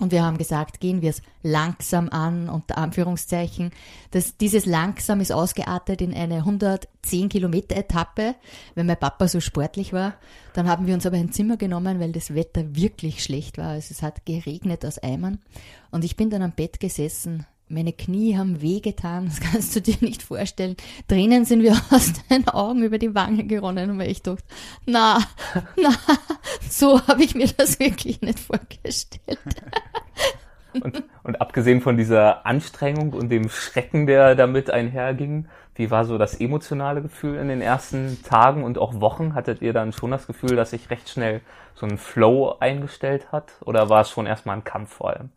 Und 0.00 0.10
wir 0.10 0.24
haben 0.24 0.38
gesagt, 0.38 0.80
gehen 0.80 1.02
wir 1.02 1.10
es 1.10 1.22
langsam 1.42 2.08
an, 2.08 2.48
unter 2.48 2.78
Anführungszeichen. 2.78 3.70
Das, 4.10 4.36
dieses 4.36 4.66
langsam 4.66 5.20
ist 5.20 5.30
ausgeartet 5.30 6.00
in 6.00 6.12
eine 6.12 6.38
110 6.38 7.28
Kilometer 7.28 7.76
Etappe, 7.76 8.34
wenn 8.74 8.86
mein 8.86 8.98
Papa 8.98 9.28
so 9.28 9.38
sportlich 9.38 9.92
war. 9.92 10.14
Dann 10.52 10.68
haben 10.68 10.88
wir 10.88 10.94
uns 10.94 11.06
aber 11.06 11.16
ein 11.16 11.30
Zimmer 11.30 11.56
genommen, 11.56 12.00
weil 12.00 12.10
das 12.10 12.34
Wetter 12.34 12.74
wirklich 12.74 13.22
schlecht 13.22 13.56
war. 13.56 13.68
Also 13.68 13.92
es 13.92 14.02
hat 14.02 14.26
geregnet 14.26 14.84
aus 14.84 14.98
Eimern. 14.98 15.38
Und 15.92 16.04
ich 16.04 16.16
bin 16.16 16.28
dann 16.28 16.42
am 16.42 16.52
Bett 16.52 16.80
gesessen. 16.80 17.46
Meine 17.68 17.94
Knie 17.94 18.36
haben 18.36 18.60
wehgetan, 18.60 19.26
das 19.26 19.40
kannst 19.40 19.74
du 19.74 19.80
dir 19.80 19.96
nicht 20.00 20.22
vorstellen. 20.22 20.76
Tränen 21.08 21.44
sind 21.44 21.62
wir 21.62 21.72
aus 21.90 22.12
den 22.30 22.46
Augen 22.48 22.82
über 22.82 22.98
die 22.98 23.14
Wange 23.14 23.44
geronnen 23.44 23.90
und 23.90 24.00
ich 24.00 24.22
dachte, 24.22 24.44
na, 24.84 25.18
na, 25.76 25.94
so 26.68 27.00
habe 27.06 27.24
ich 27.24 27.34
mir 27.34 27.48
das 27.56 27.78
wirklich 27.80 28.20
nicht 28.20 28.40
vorgestellt. 28.40 29.38
Und, 30.82 31.04
und 31.22 31.40
abgesehen 31.40 31.80
von 31.80 31.96
dieser 31.96 32.44
Anstrengung 32.46 33.12
und 33.12 33.28
dem 33.28 33.48
Schrecken, 33.48 34.08
der 34.08 34.34
damit 34.34 34.70
einherging, 34.70 35.46
wie 35.76 35.90
war 35.92 36.04
so 36.04 36.18
das 36.18 36.40
emotionale 36.40 37.00
Gefühl 37.00 37.36
in 37.36 37.46
den 37.46 37.60
ersten 37.60 38.20
Tagen 38.24 38.64
und 38.64 38.76
auch 38.78 39.00
Wochen? 39.00 39.34
Hattet 39.34 39.62
ihr 39.62 39.72
dann 39.72 39.92
schon 39.92 40.10
das 40.10 40.26
Gefühl, 40.26 40.56
dass 40.56 40.70
sich 40.70 40.90
recht 40.90 41.08
schnell 41.08 41.42
so 41.74 41.86
ein 41.86 41.96
Flow 41.96 42.56
eingestellt 42.58 43.30
hat? 43.30 43.52
Oder 43.64 43.88
war 43.88 44.00
es 44.00 44.10
schon 44.10 44.26
erstmal 44.26 44.56
ein 44.56 44.64
Kampf 44.64 44.94
vor 44.94 45.10
allem? 45.10 45.30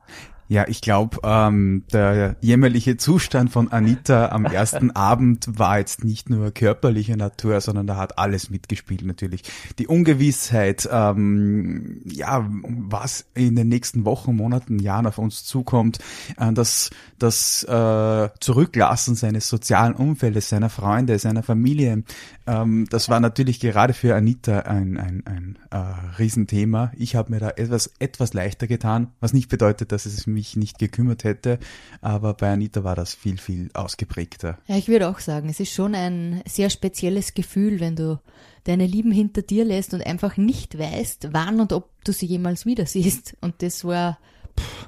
Ja, 0.49 0.65
ich 0.67 0.81
glaube, 0.81 1.17
ähm, 1.23 1.83
der 1.91 2.37
jämmerliche 2.39 2.95
Zustand 2.95 3.51
von 3.51 3.71
Anita 3.71 4.29
am 4.29 4.45
ersten 4.45 4.91
Abend 4.91 5.47
war 5.59 5.79
jetzt 5.79 6.05
nicht 6.05 6.29
nur 6.29 6.51
körperlicher 6.51 7.17
Natur, 7.17 7.59
sondern 7.59 7.85
da 7.85 7.97
hat 7.97 8.17
alles 8.17 8.49
mitgespielt 8.49 9.05
natürlich. 9.05 9.43
Die 9.77 9.87
Ungewissheit, 9.87 10.87
ähm, 10.91 12.01
ja, 12.05 12.47
was 12.63 13.25
in 13.33 13.55
den 13.55 13.67
nächsten 13.67 14.05
Wochen, 14.05 14.35
Monaten, 14.35 14.79
Jahren 14.79 15.05
auf 15.05 15.17
uns 15.17 15.43
zukommt, 15.43 15.99
äh, 16.37 16.53
das, 16.53 16.91
das 17.19 17.63
äh, 17.63 18.29
Zurücklassen 18.39 19.15
seines 19.15 19.49
sozialen 19.49 19.95
Umfeldes, 19.95 20.49
seiner 20.49 20.69
Freunde, 20.69 21.19
seiner 21.19 21.43
Familie, 21.43 22.03
ähm, 22.47 22.87
das 22.89 23.09
war 23.09 23.19
natürlich 23.19 23.59
gerade 23.59 23.93
für 23.93 24.15
Anita 24.15 24.59
ein, 24.59 24.97
ein, 24.97 25.23
ein 25.25 25.59
äh, 25.69 26.17
Riesenthema. 26.17 26.91
Ich 26.97 27.15
habe 27.15 27.31
mir 27.31 27.39
da 27.39 27.49
etwas, 27.49 27.91
etwas 27.99 28.33
leichter 28.33 28.67
getan, 28.67 29.11
was 29.19 29.33
nicht 29.33 29.49
bedeutet, 29.49 29.91
dass 29.91 30.05
es 30.05 30.25
mich 30.37 30.55
nicht 30.55 30.77
gekümmert 30.77 31.23
hätte. 31.23 31.59
Aber 32.01 32.35
bei 32.35 32.51
Anita 32.51 32.83
war 32.83 32.95
das 32.95 33.15
viel, 33.15 33.37
viel 33.37 33.69
ausgeprägter. 33.73 34.59
Ja, 34.67 34.77
ich 34.77 34.87
würde 34.87 35.09
auch 35.09 35.19
sagen, 35.19 35.49
es 35.49 35.59
ist 35.59 35.73
schon 35.73 35.95
ein 35.95 36.41
sehr 36.47 36.69
spezielles 36.69 37.33
Gefühl, 37.33 37.79
wenn 37.79 37.95
du 37.95 38.19
deine 38.65 38.85
Lieben 38.85 39.11
hinter 39.11 39.41
dir 39.41 39.65
lässt 39.65 39.93
und 39.93 40.05
einfach 40.05 40.37
nicht 40.37 40.77
weißt, 40.77 41.29
wann 41.31 41.59
und 41.59 41.73
ob 41.73 41.89
du 42.03 42.11
sie 42.11 42.27
jemals 42.27 42.65
wieder 42.65 42.85
siehst. 42.85 43.35
Und 43.41 43.61
das 43.63 43.83
war, 43.83 44.19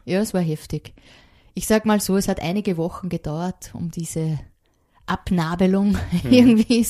ja, 0.05 0.19
es 0.21 0.33
war 0.33 0.41
heftig. 0.41 0.93
Ich 1.55 1.65
sag 1.65 1.85
mal 1.85 1.99
so, 1.99 2.15
es 2.15 2.27
hat 2.27 2.41
einige 2.41 2.77
Wochen 2.77 3.09
gedauert, 3.09 3.71
um 3.73 3.89
diese 3.89 4.39
Abnabelung 5.09 5.91
mhm. 5.91 5.97
irgendwie 6.31 6.85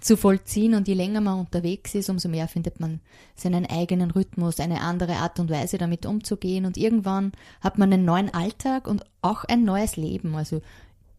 zu 0.00 0.16
vollziehen. 0.16 0.74
Und 0.74 0.88
je 0.88 0.94
länger 0.94 1.20
man 1.20 1.40
unterwegs 1.40 1.94
ist, 1.94 2.08
umso 2.08 2.28
mehr 2.28 2.48
findet 2.48 2.80
man 2.80 3.00
seinen 3.34 3.66
eigenen 3.66 4.10
Rhythmus, 4.10 4.60
eine 4.60 4.80
andere 4.80 5.16
Art 5.16 5.40
und 5.40 5.50
Weise 5.50 5.78
damit 5.78 6.06
umzugehen. 6.06 6.66
Und 6.66 6.76
irgendwann 6.76 7.32
hat 7.60 7.78
man 7.78 7.92
einen 7.92 8.04
neuen 8.04 8.32
Alltag 8.32 8.86
und 8.86 9.04
auch 9.22 9.44
ein 9.44 9.64
neues 9.64 9.96
Leben. 9.96 10.34
Also 10.34 10.62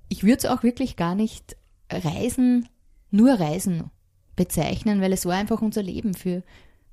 ich 0.09 0.23
würde 0.23 0.37
es 0.37 0.45
auch 0.45 0.63
wirklich 0.63 0.95
gar 0.95 1.15
nicht 1.15 1.57
Reisen, 1.91 2.67
nur 3.11 3.39
Reisen 3.39 3.91
bezeichnen, 4.35 5.01
weil 5.01 5.13
es 5.13 5.25
war 5.25 5.35
einfach 5.35 5.61
unser 5.61 5.83
Leben 5.83 6.13
für 6.13 6.43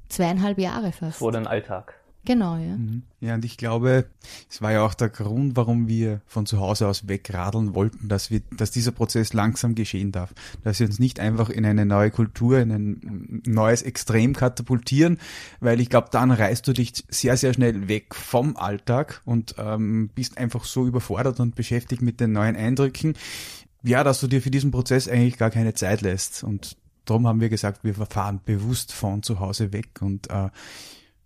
zweieinhalb 0.08 0.58
Jahre 0.58 0.92
fast. 0.92 1.18
Vor 1.18 1.32
den 1.32 1.46
Alltag. 1.46 2.01
Genau, 2.24 2.56
ja. 2.56 2.76
Mhm. 2.76 3.02
Ja, 3.20 3.34
und 3.34 3.44
ich 3.44 3.56
glaube, 3.56 4.06
es 4.48 4.62
war 4.62 4.70
ja 4.70 4.84
auch 4.84 4.94
der 4.94 5.08
Grund, 5.08 5.56
warum 5.56 5.88
wir 5.88 6.20
von 6.26 6.46
zu 6.46 6.60
Hause 6.60 6.86
aus 6.86 7.08
wegradeln 7.08 7.74
wollten, 7.74 8.06
dass 8.06 8.30
wir, 8.30 8.42
dass 8.56 8.70
dieser 8.70 8.92
Prozess 8.92 9.32
langsam 9.32 9.74
geschehen 9.74 10.12
darf. 10.12 10.32
Dass 10.62 10.78
wir 10.78 10.86
uns 10.86 11.00
nicht 11.00 11.18
einfach 11.18 11.50
in 11.50 11.66
eine 11.66 11.84
neue 11.84 12.12
Kultur, 12.12 12.60
in 12.60 12.70
ein 12.70 13.42
neues 13.44 13.82
Extrem 13.82 14.34
katapultieren, 14.34 15.18
weil 15.58 15.80
ich 15.80 15.90
glaube, 15.90 16.08
dann 16.12 16.30
reißt 16.30 16.66
du 16.66 16.72
dich 16.72 17.04
sehr, 17.08 17.36
sehr 17.36 17.54
schnell 17.54 17.88
weg 17.88 18.14
vom 18.14 18.56
Alltag 18.56 19.20
und 19.24 19.56
ähm, 19.58 20.08
bist 20.14 20.38
einfach 20.38 20.64
so 20.64 20.86
überfordert 20.86 21.40
und 21.40 21.56
beschäftigt 21.56 22.02
mit 22.02 22.20
den 22.20 22.30
neuen 22.30 22.54
Eindrücken. 22.54 23.14
Ja, 23.82 24.04
dass 24.04 24.20
du 24.20 24.28
dir 24.28 24.40
für 24.40 24.50
diesen 24.52 24.70
Prozess 24.70 25.08
eigentlich 25.08 25.38
gar 25.38 25.50
keine 25.50 25.74
Zeit 25.74 26.02
lässt. 26.02 26.44
Und 26.44 26.76
darum 27.04 27.26
haben 27.26 27.40
wir 27.40 27.48
gesagt, 27.48 27.82
wir 27.82 27.94
fahren 27.94 28.40
bewusst 28.44 28.92
von 28.92 29.24
zu 29.24 29.40
Hause 29.40 29.72
weg 29.72 30.00
und 30.00 30.30
äh, 30.30 30.50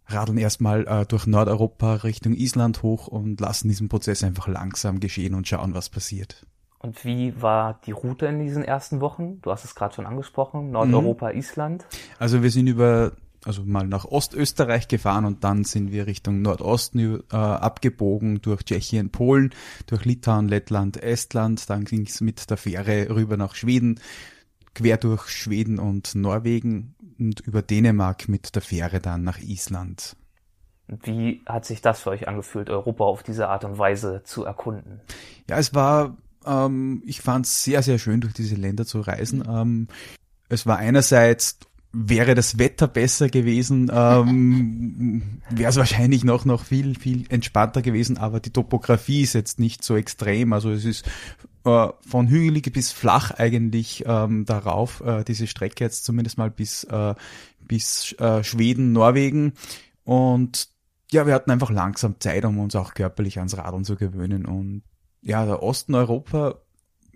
radeln 0.06 0.38
erstmal 0.38 0.86
äh, 0.86 1.06
durch 1.06 1.26
Nordeuropa 1.26 1.94
Richtung 1.96 2.34
Island 2.34 2.82
hoch 2.82 3.08
und 3.08 3.40
lassen 3.40 3.68
diesen 3.68 3.88
Prozess 3.88 4.22
einfach 4.22 4.48
langsam 4.48 5.00
geschehen 5.00 5.34
und 5.34 5.48
schauen, 5.48 5.74
was 5.74 5.88
passiert. 5.88 6.46
Und 6.78 7.04
wie 7.04 7.40
war 7.40 7.80
die 7.86 7.92
Route 7.92 8.26
in 8.26 8.38
diesen 8.38 8.62
ersten 8.62 9.00
Wochen? 9.00 9.40
Du 9.42 9.50
hast 9.50 9.64
es 9.64 9.74
gerade 9.74 9.94
schon 9.94 10.06
angesprochen, 10.06 10.70
Nordeuropa, 10.70 11.32
mhm. 11.32 11.38
Island. 11.38 11.86
Also 12.18 12.42
wir 12.42 12.50
sind 12.50 12.66
über 12.66 13.12
also 13.46 13.62
mal 13.64 13.86
nach 13.86 14.04
Ostösterreich 14.04 14.88
gefahren 14.88 15.24
und 15.24 15.44
dann 15.44 15.62
sind 15.62 15.92
wir 15.92 16.06
Richtung 16.06 16.42
Nordosten 16.42 17.22
äh, 17.30 17.36
abgebogen 17.36 18.42
durch 18.42 18.64
Tschechien, 18.64 19.10
Polen, 19.10 19.50
durch 19.86 20.04
Litauen, 20.04 20.48
Lettland, 20.48 21.00
Estland. 21.02 21.70
Dann 21.70 21.84
ging 21.84 22.06
es 22.06 22.20
mit 22.20 22.50
der 22.50 22.56
Fähre 22.56 23.08
rüber 23.10 23.36
nach 23.36 23.54
Schweden, 23.54 24.00
quer 24.76 24.98
durch 24.98 25.28
Schweden 25.28 25.78
und 25.78 26.14
Norwegen 26.14 26.94
und 27.18 27.40
über 27.40 27.62
Dänemark 27.62 28.28
mit 28.28 28.54
der 28.54 28.62
Fähre 28.62 29.00
dann 29.00 29.24
nach 29.24 29.38
Island. 29.38 30.16
Wie 31.02 31.42
hat 31.46 31.64
sich 31.64 31.80
das 31.80 32.02
für 32.02 32.10
euch 32.10 32.28
angefühlt, 32.28 32.70
Europa 32.70 33.04
auf 33.04 33.22
diese 33.22 33.48
Art 33.48 33.64
und 33.64 33.78
Weise 33.78 34.22
zu 34.24 34.44
erkunden? 34.44 35.00
Ja, 35.48 35.58
es 35.58 35.74
war, 35.74 36.16
ähm, 36.44 37.02
ich 37.06 37.22
fand 37.22 37.46
es 37.46 37.64
sehr, 37.64 37.82
sehr 37.82 37.98
schön, 37.98 38.20
durch 38.20 38.34
diese 38.34 38.54
Länder 38.54 38.84
zu 38.84 39.00
reisen. 39.00 39.42
Ähm, 39.48 39.88
es 40.48 40.66
war 40.66 40.76
einerseits 40.76 41.58
wäre 41.92 42.34
das 42.34 42.58
Wetter 42.58 42.88
besser 42.88 43.28
gewesen, 43.28 43.90
ähm, 43.92 45.40
wäre 45.50 45.70
es 45.70 45.76
wahrscheinlich 45.76 46.24
noch, 46.24 46.44
noch 46.44 46.64
viel, 46.64 46.98
viel 46.98 47.24
entspannter 47.28 47.82
gewesen, 47.82 48.18
aber 48.18 48.40
die 48.40 48.50
Topografie 48.50 49.22
ist 49.22 49.32
jetzt 49.32 49.58
nicht 49.58 49.82
so 49.82 49.96
extrem. 49.96 50.52
Also 50.52 50.70
es 50.70 50.84
ist 50.84 51.06
äh, 51.64 51.88
von 52.00 52.28
hügelig 52.28 52.72
bis 52.72 52.92
flach 52.92 53.30
eigentlich 53.32 54.04
ähm, 54.06 54.44
darauf, 54.44 55.00
äh, 55.00 55.24
diese 55.24 55.46
Strecke 55.46 55.84
jetzt 55.84 56.04
zumindest 56.04 56.38
mal 56.38 56.50
bis, 56.50 56.84
äh, 56.84 57.14
bis 57.60 58.12
äh, 58.18 58.44
Schweden, 58.44 58.92
Norwegen. 58.92 59.54
Und 60.04 60.68
ja, 61.10 61.26
wir 61.26 61.34
hatten 61.34 61.50
einfach 61.50 61.70
langsam 61.70 62.20
Zeit, 62.20 62.44
um 62.44 62.58
uns 62.58 62.76
auch 62.76 62.94
körperlich 62.94 63.38
ans 63.38 63.56
Radeln 63.56 63.84
zu 63.84 63.96
gewöhnen. 63.96 64.44
Und 64.44 64.82
ja, 65.22 65.44
der 65.44 65.62
Osten 65.62 65.94
Europa 65.94 66.56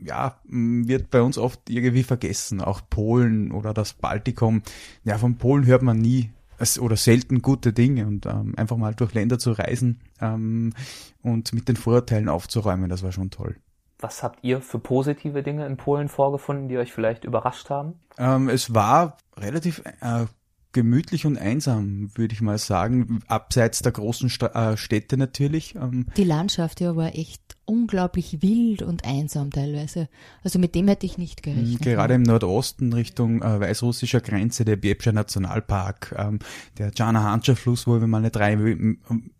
ja, 0.02 0.36
wird 0.44 1.10
bei 1.10 1.22
uns 1.22 1.38
oft 1.38 1.68
irgendwie 1.68 2.02
vergessen. 2.02 2.60
Auch 2.60 2.80
Polen 2.88 3.52
oder 3.52 3.74
das 3.74 3.92
Baltikum. 3.92 4.62
Ja, 5.04 5.18
von 5.18 5.36
Polen 5.36 5.66
hört 5.66 5.82
man 5.82 5.98
nie 5.98 6.30
oder 6.78 6.96
selten 6.96 7.40
gute 7.40 7.72
Dinge 7.72 8.06
und 8.06 8.26
ähm, 8.26 8.54
einfach 8.56 8.76
mal 8.76 8.94
durch 8.94 9.14
Länder 9.14 9.38
zu 9.38 9.52
reisen 9.52 10.00
ähm, 10.20 10.74
und 11.22 11.52
mit 11.54 11.68
den 11.68 11.76
Vorurteilen 11.76 12.28
aufzuräumen, 12.28 12.90
das 12.90 13.02
war 13.02 13.12
schon 13.12 13.30
toll. 13.30 13.56
Was 13.98 14.22
habt 14.22 14.40
ihr 14.42 14.60
für 14.60 14.78
positive 14.78 15.42
Dinge 15.42 15.66
in 15.66 15.76
Polen 15.76 16.08
vorgefunden, 16.08 16.68
die 16.68 16.78
euch 16.78 16.92
vielleicht 16.92 17.24
überrascht 17.24 17.70
haben? 17.70 17.94
Ähm, 18.18 18.48
es 18.48 18.74
war 18.74 19.16
relativ 19.36 19.82
äh, 20.00 20.26
gemütlich 20.72 21.26
und 21.26 21.36
einsam, 21.36 22.10
würde 22.14 22.34
ich 22.34 22.40
mal 22.40 22.58
sagen, 22.58 23.20
abseits 23.26 23.82
der 23.82 23.92
großen 23.92 24.30
äh, 24.54 24.76
Städte 24.76 25.16
natürlich. 25.16 25.74
Ähm. 25.74 26.06
Die 26.16 26.24
Landschaft 26.24 26.80
ja 26.80 26.96
war 26.96 27.14
echt 27.14 27.56
unglaublich 27.70 28.42
wild 28.42 28.82
und 28.82 29.04
einsam 29.04 29.50
teilweise. 29.50 30.08
Also 30.42 30.58
mit 30.58 30.74
dem 30.74 30.88
hätte 30.88 31.06
ich 31.06 31.18
nicht 31.18 31.42
gerechnet. 31.42 31.80
Gerade 31.82 32.14
im 32.14 32.22
Nordosten 32.22 32.92
Richtung 32.92 33.42
äh, 33.42 33.60
weißrussischer 33.60 34.20
Grenze, 34.20 34.64
der 34.64 34.76
Biebscher 34.76 35.12
Nationalpark, 35.12 36.14
ähm, 36.18 36.40
der 36.78 36.90
Jana 36.94 37.38
Fluss, 37.54 37.86
wo 37.86 38.00
wir 38.00 38.06
mal 38.08 38.18
eine 38.18 38.30
drei, 38.30 38.56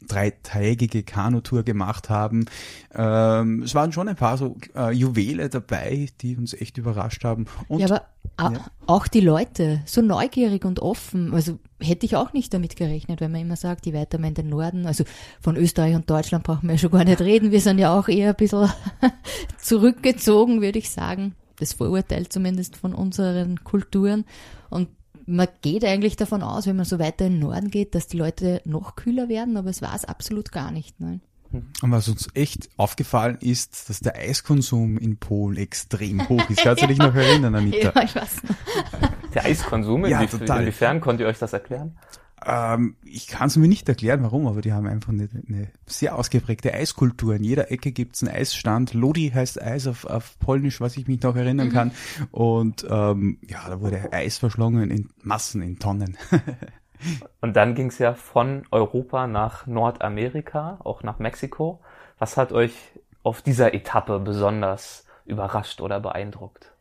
dreitägige 0.06 1.02
Kanutour 1.02 1.64
gemacht 1.64 2.08
haben. 2.08 2.46
Ähm, 2.94 3.62
es 3.62 3.74
waren 3.74 3.92
schon 3.92 4.08
ein 4.08 4.16
paar 4.16 4.38
so 4.38 4.56
äh, 4.76 4.92
Juwele 4.92 5.48
dabei, 5.48 6.08
die 6.20 6.36
uns 6.36 6.54
echt 6.54 6.78
überrascht 6.78 7.24
haben. 7.24 7.46
Und, 7.66 7.80
ja, 7.80 7.86
aber 7.86 8.02
ja. 8.40 8.66
auch 8.86 9.06
die 9.06 9.20
Leute, 9.20 9.82
so 9.86 10.00
neugierig 10.00 10.64
und 10.64 10.80
offen. 10.80 11.34
Also 11.34 11.58
hätte 11.80 12.06
ich 12.06 12.16
auch 12.16 12.32
nicht 12.32 12.52
damit 12.54 12.76
gerechnet, 12.76 13.20
wenn 13.20 13.32
man 13.32 13.40
immer 13.42 13.56
sagt, 13.56 13.86
je 13.86 13.94
weiter 13.94 14.18
in 14.18 14.34
den 14.34 14.48
Norden, 14.48 14.86
also 14.86 15.04
von 15.40 15.56
Österreich 15.56 15.94
und 15.94 16.08
Deutschland 16.08 16.44
brauchen 16.44 16.68
wir 16.68 16.74
ja 16.74 16.78
schon 16.78 16.90
gar 16.90 17.04
nicht 17.04 17.20
reden. 17.20 17.50
Wir 17.50 17.60
sind 17.60 17.78
ja 17.78 17.98
auch 17.98 18.08
eher 18.08 18.30
ein 18.30 18.36
bisschen 18.36 18.70
zurückgezogen, 19.60 20.60
würde 20.60 20.78
ich 20.78 20.90
sagen. 20.90 21.34
Das 21.58 21.74
Vorurteil 21.74 22.28
zumindest 22.28 22.76
von 22.76 22.94
unseren 22.94 23.64
Kulturen. 23.64 24.24
Und 24.70 24.88
man 25.26 25.48
geht 25.60 25.84
eigentlich 25.84 26.16
davon 26.16 26.42
aus, 26.42 26.66
wenn 26.66 26.76
man 26.76 26.86
so 26.86 26.98
weiter 26.98 27.26
in 27.26 27.34
den 27.34 27.40
Norden 27.40 27.70
geht, 27.70 27.94
dass 27.94 28.06
die 28.06 28.16
Leute 28.16 28.62
noch 28.64 28.96
kühler 28.96 29.28
werden, 29.28 29.56
aber 29.56 29.70
es 29.70 29.82
war 29.82 29.94
es 29.94 30.04
absolut 30.04 30.52
gar 30.52 30.70
nicht. 30.70 30.98
Nein. 31.00 31.20
Und 31.52 31.90
was 31.90 32.08
uns 32.08 32.28
echt 32.34 32.68
aufgefallen 32.76 33.38
ist, 33.40 33.88
dass 33.88 34.00
der 34.00 34.16
Eiskonsum 34.16 34.98
in 34.98 35.16
Polen 35.16 35.56
extrem 35.56 36.28
hoch 36.28 36.48
ist. 36.48 36.62
Kannst 36.62 36.82
du 36.82 36.86
dich 36.88 36.98
noch 36.98 37.14
erinnern, 37.14 37.54
Anita? 37.54 37.92
ja, 37.94 38.02
ich 38.02 38.14
weiß. 38.14 38.36
Der 39.34 39.44
Eiskonsum, 39.44 40.06
ja, 40.06 40.26
total. 40.26 40.62
inwiefern 40.62 41.00
könnt 41.00 41.20
ihr 41.20 41.26
euch 41.28 41.38
das 41.38 41.52
erklären? 41.52 41.96
Ähm, 42.44 42.96
ich 43.04 43.26
kann 43.26 43.48
es 43.48 43.56
mir 43.56 43.68
nicht 43.68 43.88
erklären, 43.88 44.22
warum, 44.22 44.46
aber 44.46 44.62
die 44.62 44.72
haben 44.72 44.86
einfach 44.86 45.12
eine, 45.12 45.28
eine 45.46 45.68
sehr 45.86 46.16
ausgeprägte 46.16 46.72
Eiskultur. 46.72 47.34
In 47.34 47.44
jeder 47.44 47.70
Ecke 47.70 47.92
gibt's 47.92 48.22
einen 48.22 48.34
Eisstand. 48.34 48.94
Lodi 48.94 49.30
heißt 49.30 49.60
Eis 49.60 49.86
auf, 49.86 50.04
auf 50.04 50.38
Polnisch, 50.38 50.80
was 50.80 50.96
ich 50.96 51.06
mich 51.06 51.22
noch 51.22 51.36
erinnern 51.36 51.68
mhm. 51.68 51.72
kann. 51.72 51.90
Und 52.30 52.86
ähm, 52.88 53.38
ja, 53.46 53.68
da 53.68 53.80
wurde 53.80 54.12
Eis 54.12 54.38
verschlungen 54.38 54.90
in 54.90 55.10
Massen, 55.22 55.62
in 55.62 55.78
Tonnen. 55.78 56.16
Und 57.40 57.56
dann 57.56 57.74
ging's 57.74 57.98
ja 57.98 58.14
von 58.14 58.64
Europa 58.70 59.26
nach 59.26 59.66
Nordamerika, 59.66 60.78
auch 60.84 61.02
nach 61.02 61.18
Mexiko. 61.18 61.80
Was 62.18 62.36
hat 62.36 62.52
euch 62.52 62.74
auf 63.22 63.42
dieser 63.42 63.74
Etappe 63.74 64.18
besonders 64.20 65.06
überrascht 65.24 65.80
oder 65.80 66.00
beeindruckt? 66.00 66.72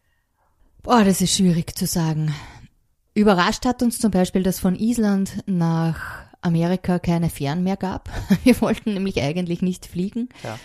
Boah, 0.83 1.03
das 1.03 1.21
ist 1.21 1.35
schwierig 1.35 1.77
zu 1.77 1.85
sagen. 1.85 2.33
Überrascht 3.13 3.65
hat 3.65 3.83
uns 3.83 3.99
zum 3.99 4.11
Beispiel, 4.11 4.43
dass 4.43 4.59
von 4.59 4.75
Island 4.75 5.43
nach 5.45 6.25
Amerika 6.41 6.99
keine 6.99 7.29
Fähren 7.29 7.63
mehr 7.63 7.77
gab. 7.77 8.09
Wir 8.43 8.59
wollten 8.61 8.93
nämlich 8.93 9.21
eigentlich 9.21 9.61
nicht 9.61 9.85
fliegen. 9.85 10.29
Ja. 10.43 10.57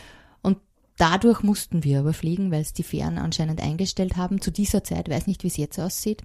Und 0.42 0.58
dadurch 0.96 1.42
mussten 1.42 1.82
wir 1.82 2.00
aber 2.00 2.12
fliegen, 2.12 2.52
weil 2.52 2.60
es 2.60 2.72
die 2.72 2.84
Fähren 2.84 3.18
anscheinend 3.18 3.60
eingestellt 3.60 4.16
haben. 4.16 4.40
Zu 4.40 4.52
dieser 4.52 4.84
Zeit, 4.84 5.08
weiß 5.08 5.26
nicht, 5.26 5.42
wie 5.42 5.48
es 5.48 5.56
jetzt 5.56 5.80
aussieht. 5.80 6.22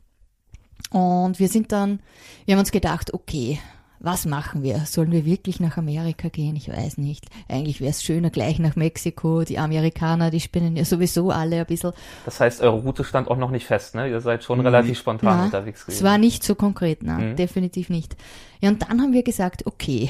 Und 0.91 1.39
wir 1.39 1.47
sind 1.47 1.71
dann, 1.71 1.99
wir 2.45 2.55
haben 2.55 2.59
uns 2.59 2.71
gedacht, 2.71 3.13
okay, 3.13 3.59
was 3.99 4.25
machen 4.25 4.63
wir? 4.63 4.79
Sollen 4.85 5.11
wir 5.11 5.25
wirklich 5.25 5.59
nach 5.59 5.77
Amerika 5.77 6.29
gehen? 6.29 6.55
Ich 6.55 6.69
weiß 6.69 6.97
nicht. 6.97 7.25
Eigentlich 7.49 7.81
wäre 7.81 7.91
es 7.91 8.01
schöner 8.01 8.29
gleich 8.29 8.57
nach 8.59 8.75
Mexiko. 8.75 9.43
Die 9.43 9.59
Amerikaner, 9.59 10.31
die 10.31 10.39
spinnen 10.39 10.77
ja 10.77 10.85
sowieso 10.85 11.31
alle 11.31 11.59
ein 11.59 11.65
bisschen. 11.65 11.91
Das 12.23 12.39
heißt, 12.39 12.61
eure 12.61 12.79
Route 12.79 13.03
stand 13.03 13.27
auch 13.27 13.37
noch 13.37 13.51
nicht 13.51 13.65
fest, 13.65 13.95
ne? 13.95 14.09
Ihr 14.09 14.21
seid 14.21 14.43
schon 14.43 14.61
relativ 14.61 14.97
spontan 14.97 15.37
na, 15.37 15.45
unterwegs 15.45 15.85
gewesen. 15.85 15.97
Es 15.97 16.03
war 16.03 16.17
nicht 16.17 16.43
so 16.43 16.55
konkret, 16.55 17.03
nein, 17.03 17.31
mhm. 17.31 17.35
definitiv 17.35 17.89
nicht. 17.89 18.15
Ja, 18.61 18.69
und 18.69 18.81
dann 18.81 19.01
haben 19.01 19.13
wir 19.13 19.23
gesagt, 19.23 19.65
okay, 19.65 20.09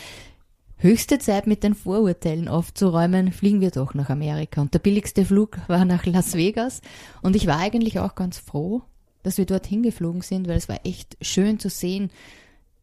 höchste 0.76 1.18
Zeit 1.18 1.46
mit 1.46 1.62
den 1.62 1.74
Vorurteilen 1.74 2.48
aufzuräumen, 2.48 3.32
fliegen 3.32 3.62
wir 3.62 3.70
doch 3.70 3.94
nach 3.94 4.10
Amerika. 4.10 4.60
Und 4.60 4.74
der 4.74 4.78
billigste 4.78 5.24
Flug 5.24 5.58
war 5.68 5.86
nach 5.86 6.04
Las 6.04 6.34
Vegas. 6.34 6.82
Und 7.22 7.34
ich 7.34 7.46
war 7.46 7.58
eigentlich 7.58 7.98
auch 7.98 8.14
ganz 8.14 8.38
froh, 8.38 8.82
dass 9.22 9.38
wir 9.38 9.46
dorthin 9.46 9.82
geflogen 9.82 10.22
sind, 10.22 10.48
weil 10.48 10.56
es 10.56 10.68
war 10.68 10.80
echt 10.84 11.16
schön 11.20 11.58
zu 11.58 11.68
sehen, 11.68 12.10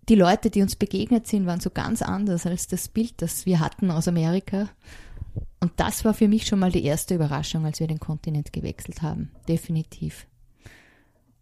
die 0.09 0.15
Leute, 0.15 0.49
die 0.49 0.61
uns 0.61 0.75
begegnet 0.75 1.27
sind, 1.27 1.45
waren 1.45 1.59
so 1.59 1.69
ganz 1.69 2.01
anders 2.01 2.45
als 2.45 2.67
das 2.67 2.87
Bild, 2.87 3.21
das 3.21 3.45
wir 3.45 3.59
hatten 3.59 3.91
aus 3.91 4.07
Amerika. 4.07 4.69
Und 5.59 5.73
das 5.77 6.05
war 6.05 6.13
für 6.13 6.27
mich 6.27 6.45
schon 6.45 6.59
mal 6.59 6.71
die 6.71 6.83
erste 6.83 7.15
Überraschung, 7.15 7.65
als 7.65 7.79
wir 7.79 7.87
den 7.87 7.99
Kontinent 7.99 8.53
gewechselt 8.53 9.01
haben. 9.01 9.31
Definitiv. 9.47 10.27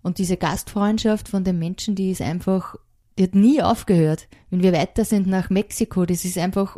Und 0.02 0.18
diese 0.18 0.38
Gastfreundschaft 0.38 1.28
von 1.28 1.44
den 1.44 1.60
Menschen, 1.60 1.96
die 1.96 2.12
ist 2.12 2.22
einfach, 2.22 2.76
die 3.18 3.24
hat 3.24 3.36
nie 3.36 3.62
aufgehört. 3.62 4.28
Wenn 4.50 4.64
wir 4.64 4.74
weiter 4.74 5.06
sind 5.06 5.28
nach 5.28 5.50
Mexiko, 5.50 6.06
das 6.06 6.26
ist 6.26 6.38
einfach, 6.38 6.78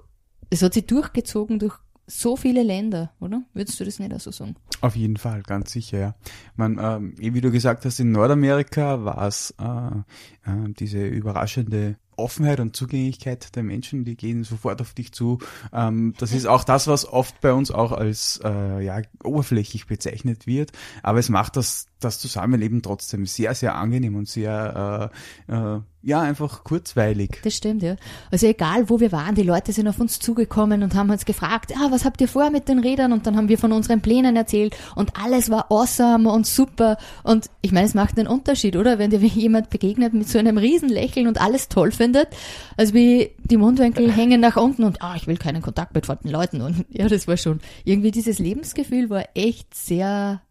es 0.49 0.61
hat 0.61 0.73
sich 0.73 0.87
durchgezogen 0.87 1.59
durch 1.59 1.77
so 2.07 2.37
viele 2.37 2.63
Länder, 2.63 3.11
oder? 3.19 3.43
Würdest 3.53 3.79
du 3.79 3.83
das 3.83 3.99
nicht 3.99 4.13
auch 4.13 4.19
so 4.19 4.31
sagen? 4.31 4.55
Auf 4.81 4.95
jeden 4.95 5.17
Fall, 5.17 5.43
ganz 5.43 5.71
sicher, 5.71 5.99
ja. 5.99 6.15
Man, 6.55 6.79
ähm, 6.81 7.13
wie 7.17 7.41
du 7.41 7.51
gesagt 7.51 7.85
hast, 7.85 7.99
in 7.99 8.11
Nordamerika 8.11 9.03
war 9.03 9.27
es 9.27 9.53
äh, 9.59 10.49
äh, 10.49 10.73
diese 10.79 11.05
überraschende 11.05 11.97
Offenheit 12.15 12.59
und 12.59 12.75
Zugänglichkeit 12.75 13.55
der 13.55 13.63
Menschen, 13.63 14.03
die 14.03 14.15
gehen 14.15 14.43
sofort 14.43 14.81
auf 14.81 14.93
dich 14.93 15.11
zu. 15.11 15.37
Ähm, 15.71 16.13
das 16.17 16.33
ist 16.33 16.47
auch 16.47 16.63
das, 16.63 16.87
was 16.87 17.05
oft 17.05 17.39
bei 17.41 17.53
uns 17.53 17.71
auch 17.71 17.91
als 17.91 18.39
äh, 18.43 18.83
ja, 18.83 19.01
oberflächlich 19.23 19.85
bezeichnet 19.85 20.47
wird. 20.47 20.71
Aber 21.03 21.19
es 21.19 21.29
macht 21.29 21.57
das, 21.57 21.87
das 21.99 22.19
Zusammenleben 22.19 22.81
trotzdem 22.81 23.25
sehr, 23.25 23.53
sehr 23.53 23.75
angenehm 23.75 24.15
und 24.15 24.27
sehr 24.27 25.11
äh, 25.47 25.53
äh, 25.53 25.81
ja, 26.03 26.21
einfach 26.21 26.63
kurzweilig. 26.63 27.39
Das 27.43 27.55
stimmt, 27.55 27.81
ja. 27.81 27.95
Also 28.31 28.47
egal, 28.47 28.89
wo 28.89 28.99
wir 28.99 29.11
waren, 29.11 29.35
die 29.35 29.43
Leute 29.43 29.73
sind 29.73 29.87
auf 29.87 29.99
uns 29.99 30.19
zugekommen 30.19 30.83
und 30.83 30.95
haben 30.95 31.09
uns 31.09 31.25
gefragt, 31.25 31.73
ah, 31.75 31.87
was 31.89 32.05
habt 32.05 32.21
ihr 32.21 32.27
vor 32.27 32.49
mit 32.51 32.69
den 32.69 32.79
Rädern? 32.79 33.11
Und 33.11 33.25
dann 33.25 33.35
haben 33.35 33.49
wir 33.49 33.57
von 33.57 33.71
unseren 33.71 34.01
Plänen 34.01 34.35
erzählt 34.35 34.77
und 34.95 35.13
alles 35.21 35.49
war 35.49 35.71
awesome 35.71 36.29
und 36.29 36.45
super. 36.45 36.97
Und 37.23 37.49
ich 37.61 37.71
meine, 37.71 37.87
es 37.87 37.93
macht 37.93 38.17
einen 38.17 38.27
Unterschied, 38.27 38.75
oder? 38.75 38.99
Wenn 38.99 39.09
dir 39.09 39.19
jemand 39.21 39.69
begegnet 39.69 40.13
mit 40.13 40.29
so 40.29 40.37
einem 40.37 40.57
Riesenlächeln 40.57 41.27
und 41.27 41.41
alles 41.41 41.67
toll 41.67 41.91
findet, 41.91 42.29
als 42.77 42.93
wie 42.93 43.31
die 43.43 43.57
Mundwinkel 43.57 44.11
hängen 44.15 44.39
nach 44.39 44.55
unten 44.55 44.83
und, 44.83 45.01
ah, 45.01 45.15
ich 45.15 45.27
will 45.27 45.37
keinen 45.37 45.61
Kontakt 45.61 45.93
mit 45.95 46.05
fremden 46.05 46.29
Leuten. 46.29 46.61
Und 46.61 46.85
ja, 46.89 47.07
das 47.09 47.27
war 47.27 47.37
schon, 47.37 47.59
irgendwie 47.83 48.11
dieses 48.11 48.39
Lebensgefühl 48.39 49.09
war 49.09 49.25
echt 49.33 49.73
sehr 49.73 50.41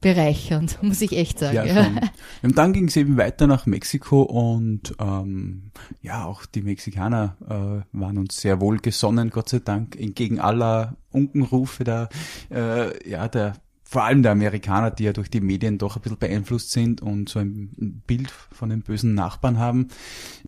bereichernd, 0.00 0.78
muss 0.82 1.00
ich 1.00 1.16
echt 1.16 1.38
sagen. 1.38 1.56
Ja, 1.56 1.64
ja. 1.64 1.90
Und 2.42 2.58
dann 2.58 2.72
ging 2.72 2.88
es 2.88 2.96
eben 2.96 3.16
weiter 3.16 3.46
nach 3.46 3.66
Mexiko 3.66 4.22
und 4.22 4.94
ähm, 4.98 5.70
ja, 6.00 6.24
auch 6.24 6.46
die 6.46 6.62
Mexikaner 6.62 7.36
äh, 7.48 7.98
waren 7.98 8.18
uns 8.18 8.40
sehr 8.40 8.60
wohl 8.60 8.78
gesonnen, 8.78 9.30
Gott 9.30 9.48
sei 9.48 9.58
Dank, 9.58 9.98
entgegen 9.98 10.38
aller 10.38 10.96
Unkenrufe 11.10 11.84
der, 11.84 12.08
äh, 12.50 13.08
ja, 13.08 13.28
der 13.28 13.54
vor 13.82 14.04
allem 14.04 14.22
der 14.22 14.32
Amerikaner, 14.32 14.90
die 14.90 15.04
ja 15.04 15.14
durch 15.14 15.30
die 15.30 15.40
Medien 15.40 15.78
doch 15.78 15.96
ein 15.96 16.02
bisschen 16.02 16.18
beeinflusst 16.18 16.72
sind 16.72 17.00
und 17.00 17.30
so 17.30 17.38
ein 17.38 18.02
Bild 18.06 18.30
von 18.30 18.68
den 18.68 18.82
bösen 18.82 19.14
Nachbarn 19.14 19.58
haben. 19.58 19.88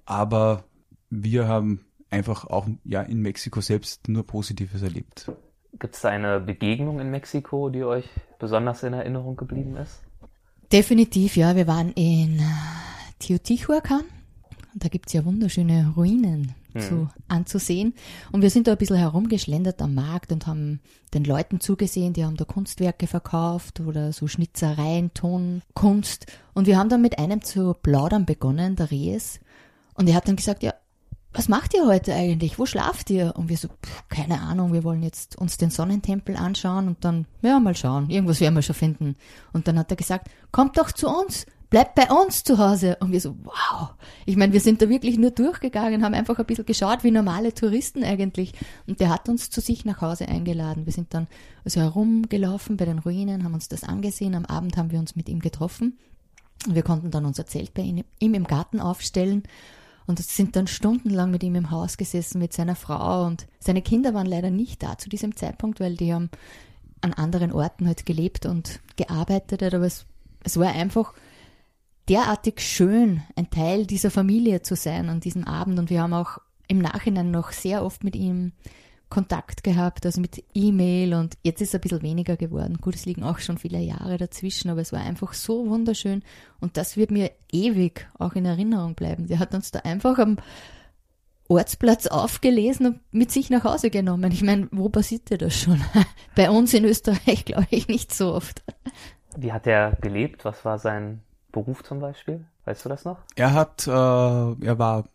Aber 0.04 0.64
wir 1.08 1.48
haben 1.48 1.80
einfach 2.10 2.44
auch 2.46 2.68
ja 2.84 3.00
in 3.00 3.22
Mexiko 3.22 3.62
selbst 3.62 4.08
nur 4.08 4.26
Positives 4.26 4.82
erlebt. 4.82 5.32
Gibt 5.78 5.94
es 5.94 6.02
da 6.02 6.10
eine 6.10 6.38
Begegnung 6.38 7.00
in 7.00 7.10
Mexiko, 7.10 7.70
die 7.70 7.82
euch 7.82 8.04
besonders 8.40 8.82
in 8.82 8.92
Erinnerung 8.92 9.36
geblieben 9.36 9.76
ist? 9.76 10.00
Definitiv, 10.72 11.36
ja. 11.36 11.54
Wir 11.54 11.66
waren 11.66 11.92
in 11.92 12.40
Teotihuacan. 13.20 14.02
Da 14.74 14.88
gibt's 14.88 15.12
ja 15.12 15.24
wunderschöne 15.24 15.92
Ruinen 15.96 16.54
hm. 16.72 16.80
zu, 16.80 17.08
anzusehen. 17.28 17.94
Und 18.30 18.42
wir 18.42 18.50
sind 18.50 18.66
da 18.66 18.72
ein 18.72 18.78
bisschen 18.78 18.96
herumgeschlendert 18.96 19.82
am 19.82 19.94
Markt 19.94 20.32
und 20.32 20.46
haben 20.46 20.80
den 21.12 21.24
Leuten 21.24 21.60
zugesehen, 21.60 22.12
die 22.12 22.24
haben 22.24 22.36
da 22.36 22.44
Kunstwerke 22.44 23.06
verkauft 23.06 23.80
oder 23.80 24.12
so 24.12 24.28
Schnitzereien, 24.28 25.12
Tonkunst. 25.12 26.26
Und 26.54 26.66
wir 26.66 26.78
haben 26.78 26.88
dann 26.88 27.02
mit 27.02 27.18
einem 27.18 27.42
zu 27.42 27.74
plaudern 27.74 28.26
begonnen, 28.26 28.76
der 28.76 28.90
Rees. 28.90 29.40
Und 29.94 30.08
er 30.08 30.14
hat 30.14 30.28
dann 30.28 30.36
gesagt, 30.36 30.62
ja, 30.62 30.74
was 31.32 31.48
macht 31.48 31.74
ihr 31.74 31.86
heute 31.86 32.12
eigentlich? 32.12 32.58
Wo 32.58 32.66
schlaft 32.66 33.10
ihr? 33.10 33.34
Und 33.36 33.48
wir 33.48 33.56
so, 33.56 33.68
pff, 33.68 34.08
keine 34.08 34.40
Ahnung, 34.40 34.72
wir 34.72 34.82
wollen 34.82 35.02
jetzt 35.02 35.36
uns 35.36 35.58
den 35.58 35.70
Sonnentempel 35.70 36.36
anschauen 36.36 36.88
und 36.88 37.04
dann, 37.04 37.26
ja, 37.42 37.60
mal 37.60 37.76
schauen, 37.76 38.10
irgendwas 38.10 38.40
werden 38.40 38.56
wir 38.56 38.62
schon 38.62 38.74
finden. 38.74 39.16
Und 39.52 39.68
dann 39.68 39.78
hat 39.78 39.90
er 39.90 39.96
gesagt, 39.96 40.28
kommt 40.50 40.76
doch 40.76 40.90
zu 40.90 41.08
uns, 41.08 41.46
bleibt 41.70 41.94
bei 41.94 42.10
uns 42.10 42.42
zu 42.42 42.58
Hause. 42.58 42.96
Und 42.98 43.12
wir 43.12 43.20
so, 43.20 43.36
wow. 43.44 43.90
Ich 44.26 44.36
meine, 44.36 44.52
wir 44.52 44.60
sind 44.60 44.82
da 44.82 44.88
wirklich 44.88 45.18
nur 45.18 45.30
durchgegangen, 45.30 46.02
haben 46.02 46.14
einfach 46.14 46.36
ein 46.36 46.46
bisschen 46.46 46.66
geschaut, 46.66 47.04
wie 47.04 47.12
normale 47.12 47.54
Touristen 47.54 48.02
eigentlich. 48.02 48.52
Und 48.88 48.98
der 48.98 49.10
hat 49.10 49.28
uns 49.28 49.50
zu 49.50 49.60
sich 49.60 49.84
nach 49.84 50.00
Hause 50.00 50.26
eingeladen. 50.26 50.84
Wir 50.84 50.92
sind 50.92 51.14
dann 51.14 51.28
also 51.64 51.80
herumgelaufen 51.80 52.76
bei 52.76 52.86
den 52.86 52.98
Ruinen, 52.98 53.44
haben 53.44 53.54
uns 53.54 53.68
das 53.68 53.84
angesehen. 53.84 54.34
Am 54.34 54.46
Abend 54.46 54.76
haben 54.76 54.90
wir 54.90 54.98
uns 54.98 55.14
mit 55.14 55.28
ihm 55.28 55.38
getroffen. 55.38 55.96
Wir 56.68 56.82
konnten 56.82 57.12
dann 57.12 57.24
unser 57.24 57.46
Zelt 57.46 57.72
bei 57.72 57.82
ihm 57.82 58.34
im 58.34 58.44
Garten 58.44 58.80
aufstellen 58.80 59.44
und 60.06 60.18
sind 60.18 60.56
dann 60.56 60.66
stundenlang 60.66 61.30
mit 61.30 61.42
ihm 61.42 61.54
im 61.54 61.70
Haus 61.70 61.96
gesessen, 61.96 62.38
mit 62.38 62.52
seiner 62.52 62.76
Frau. 62.76 63.26
Und 63.26 63.46
seine 63.58 63.82
Kinder 63.82 64.14
waren 64.14 64.26
leider 64.26 64.50
nicht 64.50 64.82
da 64.82 64.98
zu 64.98 65.08
diesem 65.08 65.36
Zeitpunkt, 65.36 65.80
weil 65.80 65.96
die 65.96 66.12
haben 66.12 66.30
an 67.00 67.12
anderen 67.12 67.52
Orten 67.52 67.86
halt 67.86 68.06
gelebt 68.06 68.46
und 68.46 68.80
gearbeitet. 68.96 69.62
Aber 69.62 69.86
es, 69.86 70.06
es 70.44 70.58
war 70.58 70.72
einfach 70.72 71.14
derartig 72.08 72.60
schön, 72.60 73.22
ein 73.36 73.50
Teil 73.50 73.86
dieser 73.86 74.10
Familie 74.10 74.62
zu 74.62 74.74
sein 74.74 75.08
an 75.08 75.20
diesem 75.20 75.44
Abend. 75.44 75.78
Und 75.78 75.90
wir 75.90 76.02
haben 76.02 76.14
auch 76.14 76.38
im 76.68 76.78
Nachhinein 76.78 77.30
noch 77.30 77.52
sehr 77.52 77.84
oft 77.84 78.04
mit 78.04 78.16
ihm 78.16 78.52
Kontakt 79.10 79.64
gehabt, 79.64 80.06
also 80.06 80.20
mit 80.20 80.42
E-Mail 80.54 81.14
und 81.14 81.36
jetzt 81.42 81.60
ist 81.60 81.68
es 81.68 81.74
ein 81.74 81.80
bisschen 81.80 82.02
weniger 82.02 82.36
geworden. 82.36 82.78
Gut, 82.80 82.94
es 82.94 83.04
liegen 83.04 83.24
auch 83.24 83.38
schon 83.40 83.58
viele 83.58 83.80
Jahre 83.80 84.16
dazwischen, 84.16 84.70
aber 84.70 84.80
es 84.80 84.92
war 84.92 85.00
einfach 85.00 85.34
so 85.34 85.68
wunderschön 85.68 86.22
und 86.60 86.76
das 86.76 86.96
wird 86.96 87.10
mir 87.10 87.32
ewig 87.52 88.08
auch 88.18 88.34
in 88.34 88.46
Erinnerung 88.46 88.94
bleiben. 88.94 89.26
Der 89.26 89.40
hat 89.40 89.52
uns 89.52 89.72
da 89.72 89.80
einfach 89.80 90.18
am 90.18 90.38
Ortsplatz 91.48 92.06
aufgelesen 92.06 92.86
und 92.86 93.00
mit 93.10 93.32
sich 93.32 93.50
nach 93.50 93.64
Hause 93.64 93.90
genommen. 93.90 94.30
Ich 94.30 94.42
meine, 94.42 94.68
wo 94.70 94.88
passierte 94.88 95.36
das 95.36 95.56
schon? 95.56 95.82
Bei 96.36 96.48
uns 96.48 96.72
in 96.72 96.84
Österreich 96.84 97.44
glaube 97.44 97.66
ich 97.70 97.88
nicht 97.88 98.14
so 98.14 98.32
oft. 98.32 98.62
Wie 99.36 99.52
hat 99.52 99.66
er 99.66 99.96
gelebt? 100.00 100.44
Was 100.44 100.64
war 100.64 100.78
sein 100.78 101.20
Beruf 101.50 101.82
zum 101.82 101.98
Beispiel? 101.98 102.44
Weißt 102.64 102.84
du 102.84 102.88
das 102.88 103.04
noch? 103.04 103.18
Er 103.34 103.52
hat, 103.52 103.88
äh, 103.88 103.90
er 103.90 104.78
war 104.78 105.08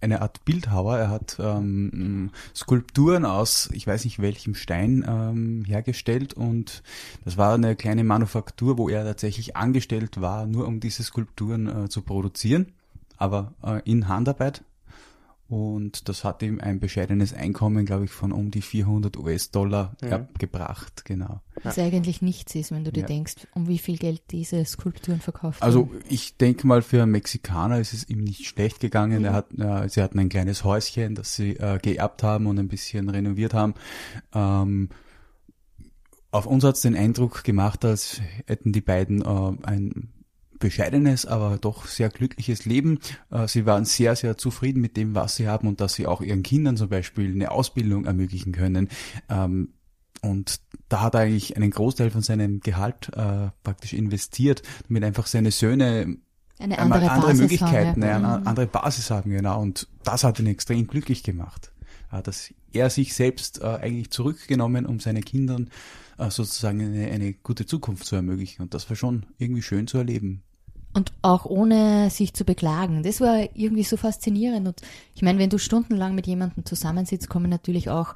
eine 0.00 0.22
Art 0.22 0.44
Bildhauer. 0.44 0.98
Er 0.98 1.10
hat 1.10 1.38
ähm, 1.40 2.30
Skulpturen 2.54 3.24
aus, 3.24 3.68
ich 3.72 3.86
weiß 3.86 4.04
nicht 4.04 4.20
welchem 4.20 4.54
Stein 4.54 5.04
ähm, 5.08 5.64
hergestellt 5.64 6.34
und 6.34 6.82
das 7.24 7.36
war 7.36 7.54
eine 7.54 7.76
kleine 7.76 8.04
Manufaktur, 8.04 8.78
wo 8.78 8.88
er 8.88 9.04
tatsächlich 9.04 9.56
angestellt 9.56 10.20
war, 10.20 10.46
nur 10.46 10.66
um 10.66 10.80
diese 10.80 11.02
Skulpturen 11.02 11.84
äh, 11.84 11.88
zu 11.88 12.02
produzieren, 12.02 12.72
aber 13.16 13.54
äh, 13.62 13.80
in 13.84 14.08
Handarbeit. 14.08 14.62
Und 15.48 16.08
das 16.08 16.24
hat 16.24 16.42
ihm 16.42 16.60
ein 16.60 16.80
bescheidenes 16.80 17.32
Einkommen, 17.32 17.86
glaube 17.86 18.06
ich, 18.06 18.10
von 18.10 18.32
um 18.32 18.50
die 18.50 18.62
400 18.62 19.16
US-Dollar 19.16 19.94
Mhm. 20.02 20.26
gebracht, 20.38 21.04
genau. 21.04 21.40
Was 21.62 21.78
eigentlich 21.78 22.20
nichts 22.20 22.54
ist, 22.54 22.70
wenn 22.72 22.84
du 22.84 22.92
dir 22.92 23.00
Ja. 23.02 23.06
denkst, 23.06 23.46
um 23.54 23.68
wie 23.68 23.78
viel 23.78 23.96
Geld 23.96 24.22
diese 24.30 24.64
Skulpturen 24.64 25.20
verkauft 25.20 25.62
Also 25.62 25.90
werden. 25.90 26.04
ich 26.08 26.36
denke 26.36 26.66
mal, 26.66 26.82
für 26.82 27.02
einen 27.02 27.12
Mexikaner 27.12 27.78
ist 27.80 27.92
es 27.92 28.08
ihm 28.08 28.24
nicht 28.24 28.44
schlecht 28.46 28.80
gegangen. 28.80 29.24
Er 29.24 29.32
hat, 29.32 29.46
äh, 29.58 29.88
sie 29.88 30.02
hatten 30.02 30.18
ein 30.18 30.28
kleines 30.28 30.64
Häuschen, 30.64 31.14
das 31.14 31.34
sie 31.36 31.52
äh, 31.56 31.78
geerbt 31.80 32.22
haben 32.22 32.46
und 32.46 32.58
ein 32.58 32.68
bisschen 32.68 33.08
renoviert 33.08 33.54
haben. 33.54 33.74
Ähm, 34.34 34.88
auf 36.30 36.46
uns 36.46 36.64
hat 36.64 36.74
es 36.74 36.82
den 36.82 36.96
Eindruck 36.96 37.44
gemacht, 37.44 37.84
als 37.84 38.20
hätten 38.46 38.72
die 38.72 38.80
beiden 38.82 39.22
äh, 39.22 39.56
ein 39.62 40.08
bescheidenes, 40.58 41.26
aber 41.26 41.58
doch 41.58 41.86
sehr 41.86 42.08
glückliches 42.08 42.64
Leben. 42.64 42.98
Äh, 43.30 43.48
sie 43.48 43.66
waren 43.66 43.84
sehr, 43.84 44.16
sehr 44.16 44.36
zufrieden 44.36 44.80
mit 44.80 44.96
dem, 44.96 45.14
was 45.14 45.36
sie 45.36 45.48
haben 45.48 45.68
und 45.68 45.80
dass 45.80 45.94
sie 45.94 46.06
auch 46.06 46.20
ihren 46.20 46.42
Kindern 46.42 46.76
zum 46.76 46.88
Beispiel 46.88 47.32
eine 47.32 47.50
Ausbildung 47.50 48.04
ermöglichen 48.04 48.52
können. 48.52 48.88
Ähm, 49.28 49.70
und 50.22 50.60
da 50.88 51.02
hat 51.02 51.14
er 51.14 51.20
eigentlich 51.20 51.56
einen 51.56 51.70
Großteil 51.70 52.10
von 52.10 52.22
seinem 52.22 52.60
Gehalt 52.60 53.10
äh, 53.14 53.50
praktisch 53.62 53.92
investiert, 53.92 54.62
damit 54.88 55.04
einfach 55.04 55.26
seine 55.26 55.50
Söhne 55.50 56.16
Eine 56.58 56.78
andere, 56.78 57.10
andere 57.10 57.34
Möglichkeiten, 57.34 58.02
haben, 58.02 58.02
ja. 58.02 58.16
eine 58.16 58.40
Mhm. 58.40 58.46
andere 58.46 58.66
Basis 58.66 59.10
haben, 59.10 59.30
genau. 59.30 59.60
Und 59.60 59.88
das 60.04 60.24
hat 60.24 60.38
ihn 60.40 60.46
extrem 60.46 60.86
glücklich 60.86 61.22
gemacht. 61.22 61.70
Äh, 62.16 62.22
Dass 62.22 62.52
er 62.72 62.90
sich 62.90 63.14
selbst 63.14 63.60
äh, 63.60 63.66
eigentlich 63.66 64.10
zurückgenommen, 64.10 64.86
um 64.86 65.00
seinen 65.00 65.24
Kindern 65.24 65.70
äh, 66.18 66.30
sozusagen 66.30 66.80
eine, 66.80 67.10
eine 67.10 67.32
gute 67.32 67.66
Zukunft 67.66 68.06
zu 68.06 68.16
ermöglichen. 68.16 68.62
Und 68.62 68.74
das 68.74 68.88
war 68.88 68.96
schon 68.96 69.26
irgendwie 69.38 69.62
schön 69.62 69.86
zu 69.86 69.98
erleben. 69.98 70.42
Und 70.94 71.12
auch 71.20 71.44
ohne 71.44 72.08
sich 72.08 72.32
zu 72.32 72.44
beklagen. 72.44 73.02
Das 73.02 73.20
war 73.20 73.54
irgendwie 73.54 73.84
so 73.84 73.98
faszinierend. 73.98 74.66
Und 74.66 74.80
ich 75.14 75.22
meine, 75.22 75.38
wenn 75.38 75.50
du 75.50 75.58
stundenlang 75.58 76.14
mit 76.14 76.26
jemandem 76.26 76.64
zusammensitzt, 76.64 77.28
kommen 77.28 77.50
natürlich 77.50 77.90
auch 77.90 78.14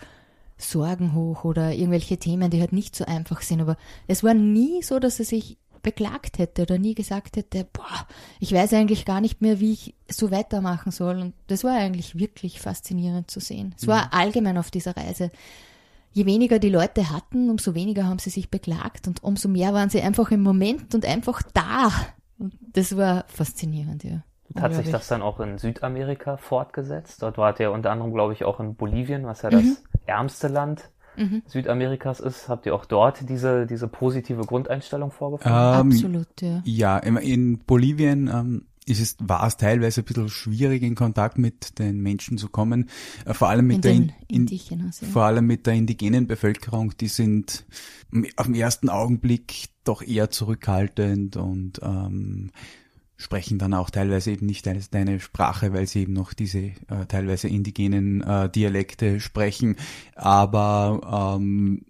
Sorgen 0.56 1.14
hoch 1.14 1.44
oder 1.44 1.72
irgendwelche 1.72 2.18
Themen, 2.18 2.50
die 2.50 2.60
halt 2.60 2.72
nicht 2.72 2.96
so 2.96 3.04
einfach 3.04 3.42
sind. 3.42 3.60
Aber 3.60 3.76
es 4.06 4.24
war 4.24 4.34
nie 4.34 4.82
so, 4.82 4.98
dass 4.98 5.18
er 5.18 5.26
sich 5.26 5.58
beklagt 5.82 6.38
hätte 6.38 6.62
oder 6.62 6.78
nie 6.78 6.94
gesagt 6.94 7.36
hätte, 7.36 7.66
boah, 7.72 8.06
ich 8.38 8.52
weiß 8.52 8.72
eigentlich 8.74 9.04
gar 9.04 9.20
nicht 9.20 9.40
mehr, 9.40 9.60
wie 9.60 9.72
ich 9.72 9.94
so 10.08 10.30
weitermachen 10.30 10.92
soll. 10.92 11.18
Und 11.18 11.34
das 11.46 11.64
war 11.64 11.76
eigentlich 11.76 12.18
wirklich 12.18 12.60
faszinierend 12.60 13.30
zu 13.30 13.40
sehen. 13.40 13.74
Es 13.78 13.86
war 13.86 14.12
allgemein 14.12 14.58
auf 14.58 14.70
dieser 14.70 14.96
Reise. 14.96 15.30
Je 16.12 16.26
weniger 16.26 16.58
die 16.58 16.70
Leute 16.70 17.10
hatten, 17.10 17.50
umso 17.50 17.74
weniger 17.74 18.06
haben 18.06 18.18
sie 18.18 18.30
sich 18.30 18.50
beklagt 18.50 19.06
und 19.06 19.22
umso 19.22 19.48
mehr 19.48 19.72
waren 19.72 19.90
sie 19.90 20.02
einfach 20.02 20.30
im 20.30 20.42
Moment 20.42 20.94
und 20.94 21.06
einfach 21.06 21.42
da. 21.54 21.90
Und 22.38 22.54
das 22.72 22.96
war 22.96 23.24
faszinierend, 23.28 24.04
ja. 24.04 24.22
Hat 24.60 24.74
sich 24.74 24.90
das 24.90 25.06
dann 25.06 25.22
auch 25.22 25.38
in 25.38 25.58
Südamerika 25.58 26.36
fortgesetzt? 26.36 27.22
Dort 27.22 27.38
wart 27.38 27.60
ihr 27.60 27.70
unter 27.70 27.92
anderem, 27.92 28.12
glaube 28.12 28.32
ich, 28.32 28.44
auch 28.44 28.58
in 28.58 28.74
Bolivien, 28.74 29.24
was 29.24 29.42
ja 29.42 29.50
das 29.50 29.84
ärmste 30.06 30.48
Land 30.48 30.90
Südamerikas 31.46 32.20
ist. 32.20 32.48
Habt 32.48 32.66
ihr 32.66 32.74
auch 32.74 32.84
dort 32.84 33.28
diese, 33.28 33.66
diese 33.66 33.88
positive 33.88 34.42
Grundeinstellung 34.44 35.10
vorgefunden? 35.10 35.52
Ähm, 35.58 35.90
Absolut, 35.92 36.28
ja. 36.42 36.62
Ja, 36.64 36.98
in- 36.98 37.16
in 37.16 37.58
Bolivien 37.58 38.28
ähm, 38.32 38.66
ist 38.86 39.00
es, 39.00 39.16
war 39.20 39.46
es 39.46 39.56
teilweise 39.56 40.00
ein 40.00 40.04
bisschen 40.04 40.28
schwierig, 40.28 40.82
in 40.82 40.94
Kontakt 40.94 41.38
mit 41.38 41.78
den 41.78 42.00
Menschen 42.00 42.38
zu 42.38 42.48
kommen. 42.48 42.88
Äh, 43.24 43.34
vor 43.34 43.48
allem 43.48 43.66
mit 43.66 43.76
Mit 43.78 43.84
der 43.84 43.92
den 43.92 44.02
in, 44.02 44.08
in, 44.28 44.36
Indigenas, 44.42 45.00
ja. 45.02 45.08
vor 45.08 45.24
allem 45.24 45.46
mit 45.46 45.66
der 45.66 45.74
indigenen 45.74 46.26
Bevölkerung, 46.26 46.94
die 46.98 47.08
sind 47.08 47.64
auf 48.36 48.46
den 48.46 48.54
ersten 48.54 48.88
Augenblick 48.88 49.66
doch 49.84 50.02
eher 50.02 50.30
zurückhaltend 50.30 51.36
und 51.36 51.80
ähm, 51.82 52.50
sprechen 53.20 53.58
dann 53.58 53.74
auch 53.74 53.90
teilweise 53.90 54.30
eben 54.30 54.46
nicht 54.46 54.66
deine, 54.66 54.80
deine 54.90 55.20
Sprache, 55.20 55.72
weil 55.72 55.86
sie 55.86 56.00
eben 56.00 56.14
noch 56.14 56.32
diese 56.32 56.58
äh, 56.58 57.06
teilweise 57.06 57.48
indigenen 57.48 58.22
äh, 58.22 58.48
Dialekte 58.48 59.20
sprechen. 59.20 59.76
Aber 60.14 61.36
ähm, 61.38 61.82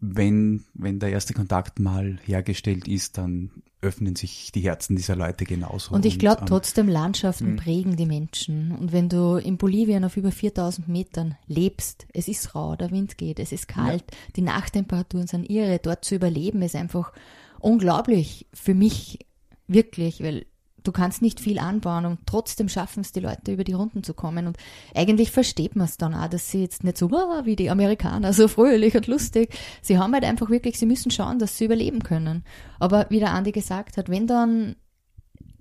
wenn, 0.00 0.64
wenn 0.72 0.98
der 0.98 1.10
erste 1.10 1.34
Kontakt 1.34 1.78
mal 1.78 2.18
hergestellt 2.24 2.88
ist, 2.88 3.18
dann 3.18 3.50
öffnen 3.82 4.16
sich 4.16 4.50
die 4.52 4.60
Herzen 4.60 4.96
dieser 4.96 5.14
Leute 5.14 5.44
genauso. 5.44 5.94
Und 5.94 6.06
ich 6.06 6.18
glaube 6.18 6.42
ähm, 6.42 6.46
trotzdem, 6.46 6.88
Landschaften 6.88 7.56
prägen 7.56 7.96
die 7.96 8.06
Menschen. 8.06 8.72
Und 8.72 8.92
wenn 8.92 9.08
du 9.08 9.36
in 9.36 9.58
Bolivien 9.58 10.04
auf 10.04 10.16
über 10.16 10.32
4000 10.32 10.88
Metern 10.88 11.36
lebst, 11.46 12.06
es 12.14 12.28
ist 12.28 12.54
rau, 12.54 12.76
der 12.76 12.90
Wind 12.92 13.18
geht, 13.18 13.38
es 13.38 13.52
ist 13.52 13.68
kalt, 13.68 14.04
die 14.36 14.42
Nachttemperaturen 14.42 15.26
sind 15.26 15.50
irre, 15.50 15.80
dort 15.82 16.04
zu 16.04 16.14
überleben 16.14 16.62
ist 16.62 16.76
einfach 16.76 17.12
unglaublich 17.60 18.46
für 18.54 18.74
mich 18.74 19.18
wirklich, 19.66 20.22
weil 20.22 20.46
du 20.82 20.92
kannst 20.92 21.22
nicht 21.22 21.40
viel 21.40 21.58
anbauen 21.58 22.04
und 22.06 22.20
trotzdem 22.26 22.68
schaffen 22.68 23.00
es 23.00 23.12
die 23.12 23.20
Leute 23.20 23.52
über 23.52 23.64
die 23.64 23.72
Runden 23.72 24.02
zu 24.02 24.14
kommen 24.14 24.46
und 24.46 24.56
eigentlich 24.94 25.30
versteht 25.30 25.76
man 25.76 25.86
es 25.86 25.96
dann 25.96 26.14
auch, 26.14 26.28
dass 26.28 26.50
sie 26.50 26.62
jetzt 26.62 26.84
nicht 26.84 26.98
so 26.98 27.10
"Wow", 27.10 27.44
wie 27.44 27.56
die 27.56 27.70
Amerikaner, 27.70 28.32
so 28.32 28.48
fröhlich 28.48 28.94
und 28.96 29.06
lustig. 29.06 29.54
Sie 29.80 29.98
haben 29.98 30.12
halt 30.14 30.24
einfach 30.24 30.50
wirklich, 30.50 30.78
sie 30.78 30.86
müssen 30.86 31.10
schauen, 31.10 31.38
dass 31.38 31.58
sie 31.58 31.66
überleben 31.66 32.02
können. 32.02 32.44
Aber 32.78 33.06
wie 33.10 33.20
der 33.20 33.32
Andi 33.32 33.52
gesagt 33.52 33.96
hat, 33.96 34.08
wenn 34.08 34.26
dann 34.26 34.76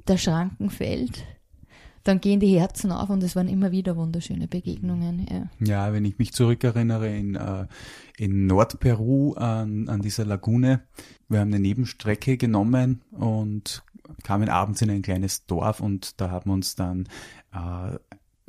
der 0.07 0.17
Schranken 0.17 0.69
fällt, 0.69 1.23
dann 2.03 2.19
gehen 2.19 2.39
die 2.39 2.59
Herzen 2.59 2.91
auf 2.91 3.09
und 3.09 3.21
es 3.23 3.35
waren 3.35 3.47
immer 3.47 3.71
wieder 3.71 3.95
wunderschöne 3.95 4.47
Begegnungen. 4.47 5.27
Ja. 5.29 5.49
Ja, 5.59 5.93
wenn 5.93 6.05
ich 6.05 6.17
mich 6.17 6.33
zurückerinnere 6.33 7.15
in, 7.15 7.35
äh, 7.35 7.67
in 8.17 8.47
Nordperu 8.47 9.33
an, 9.33 9.87
an 9.87 10.01
dieser 10.01 10.25
Lagune, 10.25 10.81
wir 11.29 11.39
haben 11.39 11.49
eine 11.49 11.59
Nebenstrecke 11.59 12.37
genommen 12.37 13.01
und 13.11 13.83
kamen 14.23 14.49
abends 14.49 14.81
in 14.81 14.89
ein 14.89 15.01
kleines 15.01 15.45
Dorf 15.45 15.79
und 15.79 16.19
da 16.19 16.29
haben 16.29 16.49
uns 16.49 16.75
dann 16.75 17.07
äh, 17.53 17.97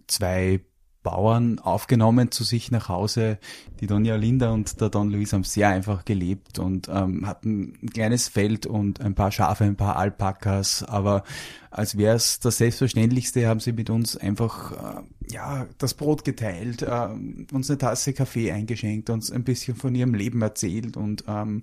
zwei 0.07 0.61
Bauern 1.03 1.59
aufgenommen 1.59 2.31
zu 2.31 2.45
sich 2.45 2.71
nach 2.71 2.89
Hause. 2.89 3.39
Die 3.81 3.87
Donja 3.87 4.17
Linda 4.17 4.51
und 4.51 4.81
der 4.81 4.89
Don 4.89 5.11
Luis 5.11 5.33
haben 5.33 5.45
sehr 5.45 5.69
einfach 5.69 6.05
gelebt 6.05 6.59
und 6.59 6.89
ähm, 6.89 7.27
hatten 7.27 7.79
ein 7.83 7.91
kleines 7.91 8.29
Feld 8.29 8.67
und 8.67 9.01
ein 9.01 9.15
paar 9.15 9.33
Schafe, 9.33 9.65
ein 9.65 9.77
paar 9.77 9.97
Alpakas, 9.97 10.85
aber 10.85 11.25
als 11.71 11.97
wäre 11.97 12.15
es 12.15 12.39
das 12.39 12.59
Selbstverständlichste, 12.59 13.49
haben 13.49 13.61
sie 13.61 13.73
mit 13.73 13.91
uns 13.91 14.17
einfach 14.17 14.73
äh, 14.73 15.03
ja 15.33 15.67
das 15.79 15.95
Brot 15.95 16.25
geteilt, 16.25 16.83
äh, 16.83 17.09
uns 17.53 17.69
eine 17.69 17.79
Tasse 17.79 18.13
Kaffee 18.13 18.53
eingeschenkt, 18.53 19.11
uns 19.11 19.31
ein 19.31 19.45
bisschen 19.45 19.77
von 19.77 19.95
ihrem 19.95 20.15
Leben 20.15 20.41
erzählt 20.43 20.97
und 20.97 21.25
ähm, 21.27 21.63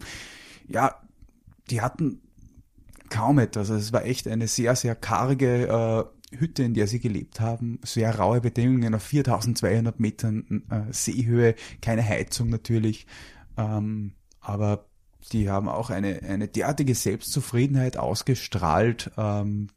ja, 0.67 0.95
die 1.69 1.81
hatten 1.81 2.21
kaum 3.09 3.39
etwas. 3.39 3.69
Also 3.69 3.75
es 3.81 3.93
war 3.93 4.05
echt 4.05 4.27
eine 4.27 4.47
sehr, 4.47 4.75
sehr 4.75 4.95
karge 4.95 5.67
äh, 6.31 6.37
Hütte, 6.37 6.63
in 6.63 6.73
der 6.73 6.87
sie 6.87 6.99
gelebt 6.99 7.39
haben. 7.39 7.79
Sehr 7.83 8.15
raue 8.15 8.41
Bedingungen 8.41 8.93
auf 8.95 9.03
4200 9.03 9.99
Metern 9.99 10.63
äh, 10.69 10.81
Seehöhe, 10.93 11.55
keine 11.81 12.07
Heizung 12.07 12.49
natürlich. 12.49 13.07
Ähm, 13.57 14.13
aber 14.39 14.85
die 15.31 15.49
haben 15.49 15.67
auch 15.67 15.89
eine, 15.89 16.21
eine 16.23 16.47
derartige 16.47 16.95
Selbstzufriedenheit 16.95 17.97
ausgestrahlt, 17.97 19.11
ähm, 19.17 19.67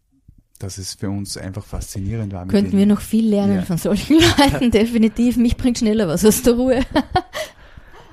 dass 0.58 0.78
es 0.78 0.94
für 0.94 1.10
uns 1.10 1.36
einfach 1.36 1.64
faszinierend 1.64 2.32
war. 2.32 2.46
Könnten 2.46 2.78
wir 2.78 2.86
noch 2.86 3.00
viel 3.00 3.28
lernen 3.28 3.56
Ja. 3.56 3.62
von 3.62 3.78
solchen 3.78 4.18
Leuten, 4.38 4.70
definitiv. 4.70 5.36
Mich 5.36 5.56
bringt 5.56 5.78
schneller 5.78 6.06
was 6.06 6.24
aus 6.24 6.42
der 6.42 6.52
Ruhe. 6.54 6.80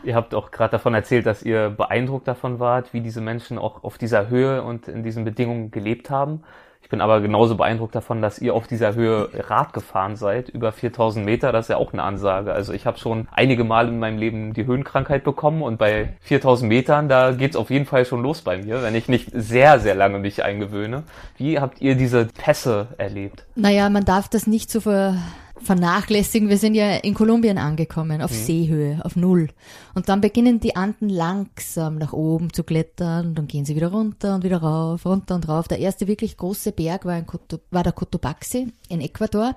Ihr 0.03 0.15
habt 0.15 0.33
auch 0.33 0.51
gerade 0.51 0.71
davon 0.71 0.93
erzählt, 0.93 1.25
dass 1.25 1.43
ihr 1.43 1.69
beeindruckt 1.69 2.27
davon 2.27 2.59
wart, 2.59 2.93
wie 2.93 3.01
diese 3.01 3.21
Menschen 3.21 3.57
auch 3.57 3.83
auf 3.83 3.97
dieser 3.97 4.29
Höhe 4.29 4.63
und 4.63 4.87
in 4.87 5.03
diesen 5.03 5.25
Bedingungen 5.25 5.71
gelebt 5.71 6.09
haben. 6.09 6.43
Ich 6.81 6.89
bin 6.89 7.01
aber 7.01 7.21
genauso 7.21 7.55
beeindruckt 7.55 7.93
davon, 7.93 8.21
dass 8.21 8.39
ihr 8.39 8.55
auf 8.55 8.65
dieser 8.65 8.95
Höhe 8.95 9.29
Rad 9.47 9.73
gefahren 9.73 10.15
seid, 10.15 10.49
über 10.49 10.71
4000 10.71 11.23
Meter. 11.23 11.51
Das 11.51 11.65
ist 11.65 11.69
ja 11.69 11.77
auch 11.77 11.93
eine 11.93 12.01
Ansage. 12.01 12.51
Also 12.51 12.73
ich 12.73 12.87
habe 12.87 12.97
schon 12.97 13.27
einige 13.31 13.63
Mal 13.63 13.89
in 13.89 13.99
meinem 13.99 14.17
Leben 14.17 14.53
die 14.53 14.65
Höhenkrankheit 14.65 15.23
bekommen 15.23 15.61
und 15.61 15.77
bei 15.77 16.15
4000 16.21 16.67
Metern, 16.67 17.07
da 17.07 17.31
geht's 17.31 17.55
auf 17.55 17.69
jeden 17.69 17.85
Fall 17.85 18.05
schon 18.05 18.23
los 18.23 18.41
bei 18.41 18.57
mir, 18.57 18.81
wenn 18.81 18.95
ich 18.95 19.07
nicht 19.07 19.29
sehr, 19.33 19.79
sehr 19.79 19.93
lange 19.93 20.17
mich 20.17 20.43
eingewöhne. 20.43 21.03
Wie 21.37 21.59
habt 21.59 21.79
ihr 21.79 21.93
diese 21.93 22.25
Pässe 22.25 22.87
erlebt? 22.97 23.45
Naja, 23.53 23.89
man 23.89 24.05
darf 24.05 24.27
das 24.27 24.47
nicht 24.47 24.71
so 24.71 24.81
ver 24.81 25.15
vernachlässigen. 25.61 26.49
Wir 26.49 26.57
sind 26.57 26.75
ja 26.75 26.95
in 26.97 27.13
Kolumbien 27.13 27.57
angekommen, 27.57 28.21
auf 28.21 28.31
Seehöhe, 28.31 28.99
auf 29.03 29.15
Null. 29.15 29.49
Und 29.93 30.09
dann 30.09 30.21
beginnen 30.21 30.59
die 30.59 30.75
Anden 30.75 31.09
langsam 31.09 31.97
nach 31.97 32.13
oben 32.13 32.53
zu 32.53 32.63
klettern 32.63 33.35
dann 33.35 33.47
gehen 33.47 33.65
sie 33.65 33.75
wieder 33.75 33.89
runter 33.91 34.35
und 34.35 34.43
wieder 34.43 34.61
rauf, 34.61 35.05
runter 35.05 35.35
und 35.35 35.47
rauf. 35.47 35.67
Der 35.67 35.79
erste 35.79 36.07
wirklich 36.07 36.37
große 36.37 36.71
Berg 36.71 37.05
war, 37.05 37.17
in 37.17 37.25
Coto, 37.25 37.59
war 37.71 37.83
der 37.83 37.93
Cotopaxi 37.93 38.71
in 38.89 39.01
Ecuador. 39.01 39.55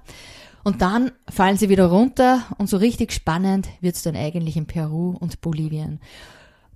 Und 0.65 0.81
dann 0.81 1.11
fallen 1.29 1.57
sie 1.57 1.69
wieder 1.69 1.87
runter 1.87 2.45
und 2.59 2.69
so 2.69 2.77
richtig 2.77 3.13
spannend 3.13 3.69
wird's 3.81 4.03
dann 4.03 4.17
eigentlich 4.17 4.57
in 4.57 4.67
Peru 4.67 5.17
und 5.19 5.41
Bolivien. 5.41 6.01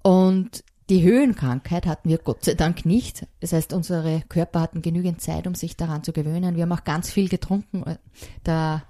Und 0.02 0.64
die 0.88 1.02
Höhenkrankheit 1.02 1.86
hatten 1.86 2.08
wir 2.08 2.18
Gott 2.18 2.44
sei 2.44 2.54
Dank 2.54 2.86
nicht. 2.86 3.26
Das 3.40 3.52
heißt, 3.52 3.72
unsere 3.72 4.22
Körper 4.28 4.60
hatten 4.60 4.82
genügend 4.82 5.20
Zeit, 5.20 5.46
um 5.46 5.54
sich 5.54 5.76
daran 5.76 6.04
zu 6.04 6.12
gewöhnen. 6.12 6.56
Wir 6.56 6.62
haben 6.62 6.72
auch 6.72 6.84
ganz 6.84 7.10
viel 7.10 7.28
getrunken. 7.28 7.84
Da 8.44 8.82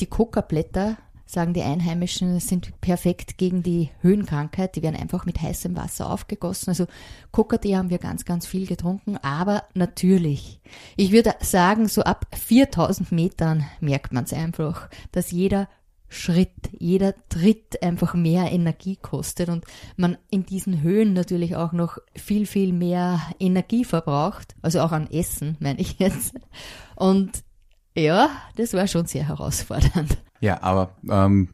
die 0.00 0.06
Kokablätter 0.06 0.96
sagen 1.26 1.54
die 1.54 1.62
Einheimischen, 1.62 2.38
sind 2.40 2.80
perfekt 2.80 3.38
gegen 3.38 3.62
die 3.62 3.90
Höhenkrankheit. 4.00 4.76
Die 4.76 4.82
werden 4.82 5.00
einfach 5.00 5.26
mit 5.26 5.40
heißem 5.40 5.76
Wasser 5.76 6.10
aufgegossen. 6.10 6.70
Also 6.70 6.86
Kokotee 7.32 7.76
haben 7.76 7.90
wir 7.90 7.98
ganz, 7.98 8.24
ganz 8.24 8.46
viel 8.46 8.66
getrunken. 8.66 9.16
Aber 9.18 9.64
natürlich, 9.74 10.60
ich 10.96 11.12
würde 11.12 11.34
sagen, 11.40 11.88
so 11.88 12.02
ab 12.02 12.26
4000 12.34 13.10
Metern 13.12 13.64
merkt 13.80 14.12
man 14.12 14.24
es 14.24 14.32
einfach, 14.32 14.88
dass 15.12 15.30
jeder 15.30 15.68
Schritt, 16.08 16.50
jeder 16.78 17.14
Tritt 17.28 17.82
einfach 17.82 18.14
mehr 18.14 18.52
Energie 18.52 18.96
kostet 18.96 19.48
und 19.48 19.64
man 19.96 20.16
in 20.30 20.46
diesen 20.46 20.80
Höhen 20.82 21.12
natürlich 21.12 21.56
auch 21.56 21.72
noch 21.72 21.98
viel, 22.14 22.46
viel 22.46 22.72
mehr 22.72 23.20
Energie 23.40 23.84
verbraucht, 23.84 24.54
also 24.62 24.80
auch 24.80 24.92
an 24.92 25.10
Essen, 25.10 25.56
meine 25.58 25.80
ich 25.80 25.98
jetzt. 25.98 26.34
Und 26.94 27.42
ja, 27.96 28.30
das 28.56 28.74
war 28.74 28.86
schon 28.86 29.06
sehr 29.06 29.28
herausfordernd. 29.28 30.18
Ja, 30.40 30.62
aber 30.62 30.90
ähm, 31.08 31.50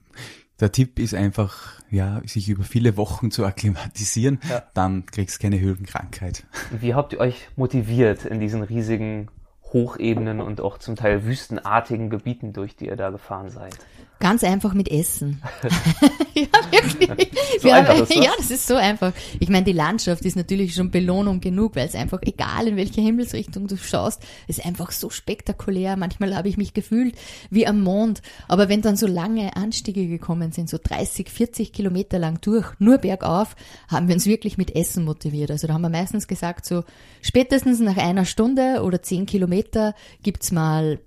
der 0.60 0.72
Tipp 0.72 0.98
ist 0.98 1.14
einfach, 1.14 1.80
ja, 1.90 2.20
sich 2.26 2.48
über 2.48 2.64
viele 2.64 2.96
Wochen 2.96 3.30
zu 3.30 3.44
akklimatisieren, 3.44 4.40
ja. 4.48 4.62
dann 4.74 5.06
kriegst 5.06 5.38
du 5.38 5.42
keine 5.42 5.60
Höhenkrankheit. 5.60 6.44
Wie 6.70 6.94
habt 6.94 7.12
ihr 7.12 7.20
euch 7.20 7.48
motiviert 7.56 8.24
in 8.24 8.40
diesen 8.40 8.62
riesigen 8.62 9.28
Hochebenen 9.72 10.40
und 10.40 10.60
auch 10.60 10.78
zum 10.78 10.96
Teil 10.96 11.24
wüstenartigen 11.24 12.10
Gebieten, 12.10 12.52
durch 12.52 12.76
die 12.76 12.86
ihr 12.86 12.96
da 12.96 13.10
gefahren 13.10 13.50
seid? 13.50 13.78
Ganz 14.20 14.44
einfach 14.44 14.74
mit 14.74 14.90
Essen. 14.90 15.40
ja, 16.34 16.46
wirklich. 16.70 17.30
So 17.60 17.68
ist 17.68 17.88
das? 17.88 18.14
Ja, 18.14 18.32
das 18.36 18.50
ist 18.50 18.66
so 18.66 18.74
einfach. 18.74 19.14
Ich 19.38 19.48
meine, 19.48 19.64
die 19.64 19.72
Landschaft 19.72 20.26
ist 20.26 20.36
natürlich 20.36 20.74
schon 20.74 20.90
Belohnung 20.90 21.40
genug, 21.40 21.74
weil 21.74 21.88
es 21.88 21.94
einfach, 21.94 22.20
egal 22.20 22.68
in 22.68 22.76
welche 22.76 23.00
Himmelsrichtung 23.00 23.66
du 23.66 23.78
schaust, 23.78 24.22
ist 24.46 24.64
einfach 24.64 24.90
so 24.90 25.08
spektakulär. 25.08 25.96
Manchmal 25.96 26.36
habe 26.36 26.50
ich 26.50 26.58
mich 26.58 26.74
gefühlt 26.74 27.14
wie 27.48 27.66
am 27.66 27.80
Mond. 27.82 28.20
Aber 28.46 28.68
wenn 28.68 28.82
dann 28.82 28.96
so 28.96 29.06
lange 29.06 29.56
Anstiege 29.56 30.06
gekommen 30.06 30.52
sind, 30.52 30.68
so 30.68 30.76
30, 30.82 31.30
40 31.30 31.72
Kilometer 31.72 32.18
lang 32.18 32.42
durch, 32.42 32.66
nur 32.78 32.98
bergauf, 32.98 33.56
haben 33.88 34.06
wir 34.06 34.14
uns 34.14 34.26
wirklich 34.26 34.58
mit 34.58 34.76
Essen 34.76 35.06
motiviert. 35.06 35.50
Also 35.50 35.66
da 35.66 35.72
haben 35.72 35.82
wir 35.82 35.88
meistens 35.88 36.28
gesagt, 36.28 36.66
so 36.66 36.84
spätestens 37.22 37.80
nach 37.80 37.96
einer 37.96 38.26
Stunde 38.26 38.82
oder 38.82 39.00
zehn 39.00 39.24
Kilometer 39.24 39.94
gibt's 40.22 40.52
mal 40.52 40.98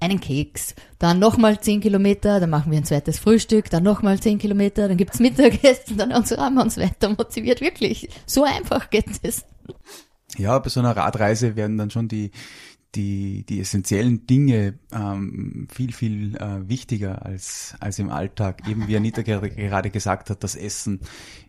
einen 0.00 0.20
Keks, 0.20 0.74
dann 0.98 1.18
nochmal 1.18 1.60
zehn 1.60 1.80
Kilometer, 1.80 2.38
dann 2.40 2.50
machen 2.50 2.70
wir 2.70 2.78
ein 2.78 2.84
zweites 2.84 3.18
Frühstück, 3.18 3.70
dann 3.70 3.82
nochmal 3.82 4.20
zehn 4.20 4.38
Kilometer, 4.38 4.88
dann 4.88 4.96
gibt's 4.96 5.20
Mittagessen, 5.20 5.96
dann 5.96 6.12
haben 6.12 6.54
wir 6.54 6.62
uns 6.62 6.76
weiter 6.76 7.08
motiviert. 7.10 7.60
Wirklich, 7.60 8.08
so 8.26 8.44
einfach 8.44 8.90
geht 8.90 9.06
es. 9.22 9.44
Ja, 10.36 10.58
bei 10.58 10.68
so 10.68 10.80
einer 10.80 10.96
Radreise 10.96 11.56
werden 11.56 11.78
dann 11.78 11.90
schon 11.90 12.08
die 12.08 12.30
die, 12.96 13.44
die 13.44 13.60
essentiellen 13.60 14.26
Dinge 14.26 14.78
ähm, 14.90 15.68
viel, 15.70 15.92
viel 15.92 16.36
äh, 16.36 16.68
wichtiger 16.68 17.24
als, 17.24 17.74
als 17.78 17.98
im 17.98 18.10
Alltag. 18.10 18.66
Eben 18.68 18.88
wie 18.88 18.96
Anita 18.96 19.22
gerade 19.22 19.90
gesagt 19.90 20.30
hat, 20.30 20.42
das 20.42 20.56
Essen 20.56 21.00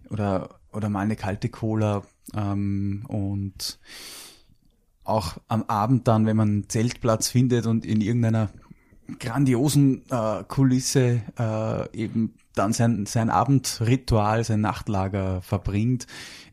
oder, 0.10 0.60
oder 0.72 0.90
mal 0.90 1.02
eine 1.02 1.16
kalte 1.16 1.50
Cola 1.50 2.04
ähm, 2.36 3.06
und 3.08 3.80
auch 5.08 5.38
am 5.48 5.64
Abend 5.68 6.08
dann, 6.08 6.26
wenn 6.26 6.38
man 6.38 6.48
einen 6.50 6.70
Zeltplatz 6.70 7.30
findet 7.30 7.66
und 7.66 7.86
in 7.86 8.02
irgendeiner 8.02 8.50
grandiosen 9.20 10.04
äh, 10.10 10.44
Kulisse 10.48 11.22
äh, 11.40 11.98
eben 11.98 12.36
dann 12.56 12.74
sein, 12.74 13.06
sein 13.06 13.30
Abendritual, 13.30 14.44
sein 14.44 14.62
Nachtlager 14.62 15.42
verbringt. 15.42 16.08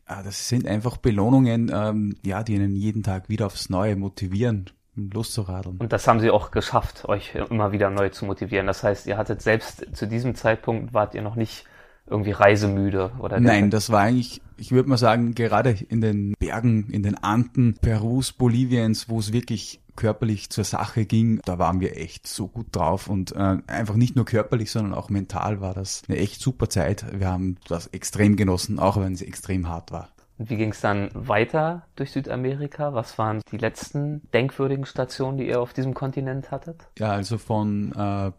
Äh, 0.07 0.23
das 0.23 0.47
sind 0.47 0.67
einfach 0.67 0.97
Belohnungen, 0.97 1.71
ähm, 1.73 2.15
ja, 2.23 2.43
die 2.43 2.55
einen 2.55 2.75
jeden 2.75 3.03
Tag 3.03 3.29
wieder 3.29 3.47
aufs 3.47 3.69
Neue 3.69 3.95
motivieren, 3.95 4.69
loszuradeln. 4.95 5.77
Und 5.77 5.91
das 5.91 6.07
haben 6.07 6.19
sie 6.19 6.31
auch 6.31 6.51
geschafft, 6.51 7.05
euch 7.05 7.35
immer 7.35 7.71
wieder 7.71 7.89
neu 7.89 8.09
zu 8.09 8.25
motivieren. 8.25 8.67
Das 8.67 8.83
heißt, 8.83 9.07
ihr 9.07 9.17
hattet 9.17 9.41
selbst 9.41 9.85
zu 9.93 10.07
diesem 10.07 10.35
Zeitpunkt 10.35 10.93
wart 10.93 11.13
ihr 11.15 11.21
noch 11.21 11.35
nicht 11.35 11.65
irgendwie 12.07 12.31
reisemüde 12.31 13.11
oder 13.19 13.39
Nein, 13.39 13.69
das 13.71 13.89
war 13.89 14.01
eigentlich, 14.01 14.41
ich 14.57 14.71
würde 14.71 14.89
mal 14.89 14.97
sagen, 14.97 15.33
gerade 15.33 15.71
in 15.71 16.01
den 16.01 16.33
Bergen, 16.39 16.89
in 16.91 17.03
den 17.03 17.15
Anden 17.15 17.75
Perus, 17.75 18.31
Boliviens, 18.31 19.09
wo 19.09 19.19
es 19.19 19.33
wirklich 19.33 19.81
körperlich 19.95 20.49
zur 20.49 20.63
Sache 20.65 21.05
ging, 21.05 21.41
da 21.45 21.57
waren 21.57 21.79
wir 21.79 21.97
echt 21.97 22.27
so 22.27 22.47
gut 22.47 22.67
drauf 22.71 23.07
und 23.07 23.31
äh, 23.31 23.57
einfach 23.67 23.95
nicht 23.95 24.15
nur 24.15 24.25
körperlich, 24.25 24.71
sondern 24.71 24.93
auch 24.93 25.09
mental 25.09 25.61
war 25.61 25.73
das 25.73 26.03
eine 26.07 26.17
echt 26.17 26.41
super 26.41 26.69
Zeit. 26.69 27.05
Wir 27.17 27.29
haben 27.29 27.57
das 27.67 27.87
extrem 27.87 28.35
genossen, 28.35 28.77
auch 28.77 28.97
wenn 28.97 29.13
es 29.13 29.21
extrem 29.21 29.69
hart 29.69 29.91
war. 29.91 30.09
Und 30.37 30.49
wie 30.49 30.57
ging 30.57 30.71
es 30.71 30.81
dann 30.81 31.09
weiter 31.13 31.83
durch 31.95 32.11
Südamerika? 32.11 32.93
Was 32.93 33.17
waren 33.17 33.41
die 33.51 33.57
letzten 33.57 34.21
denkwürdigen 34.33 34.85
Stationen, 34.85 35.37
die 35.37 35.47
ihr 35.47 35.61
auf 35.61 35.71
diesem 35.71 35.93
Kontinent 35.93 36.51
hattet? 36.51 36.89
Ja, 36.99 37.11
also 37.11 37.37
von 37.37 37.93
äh, 37.93 38.31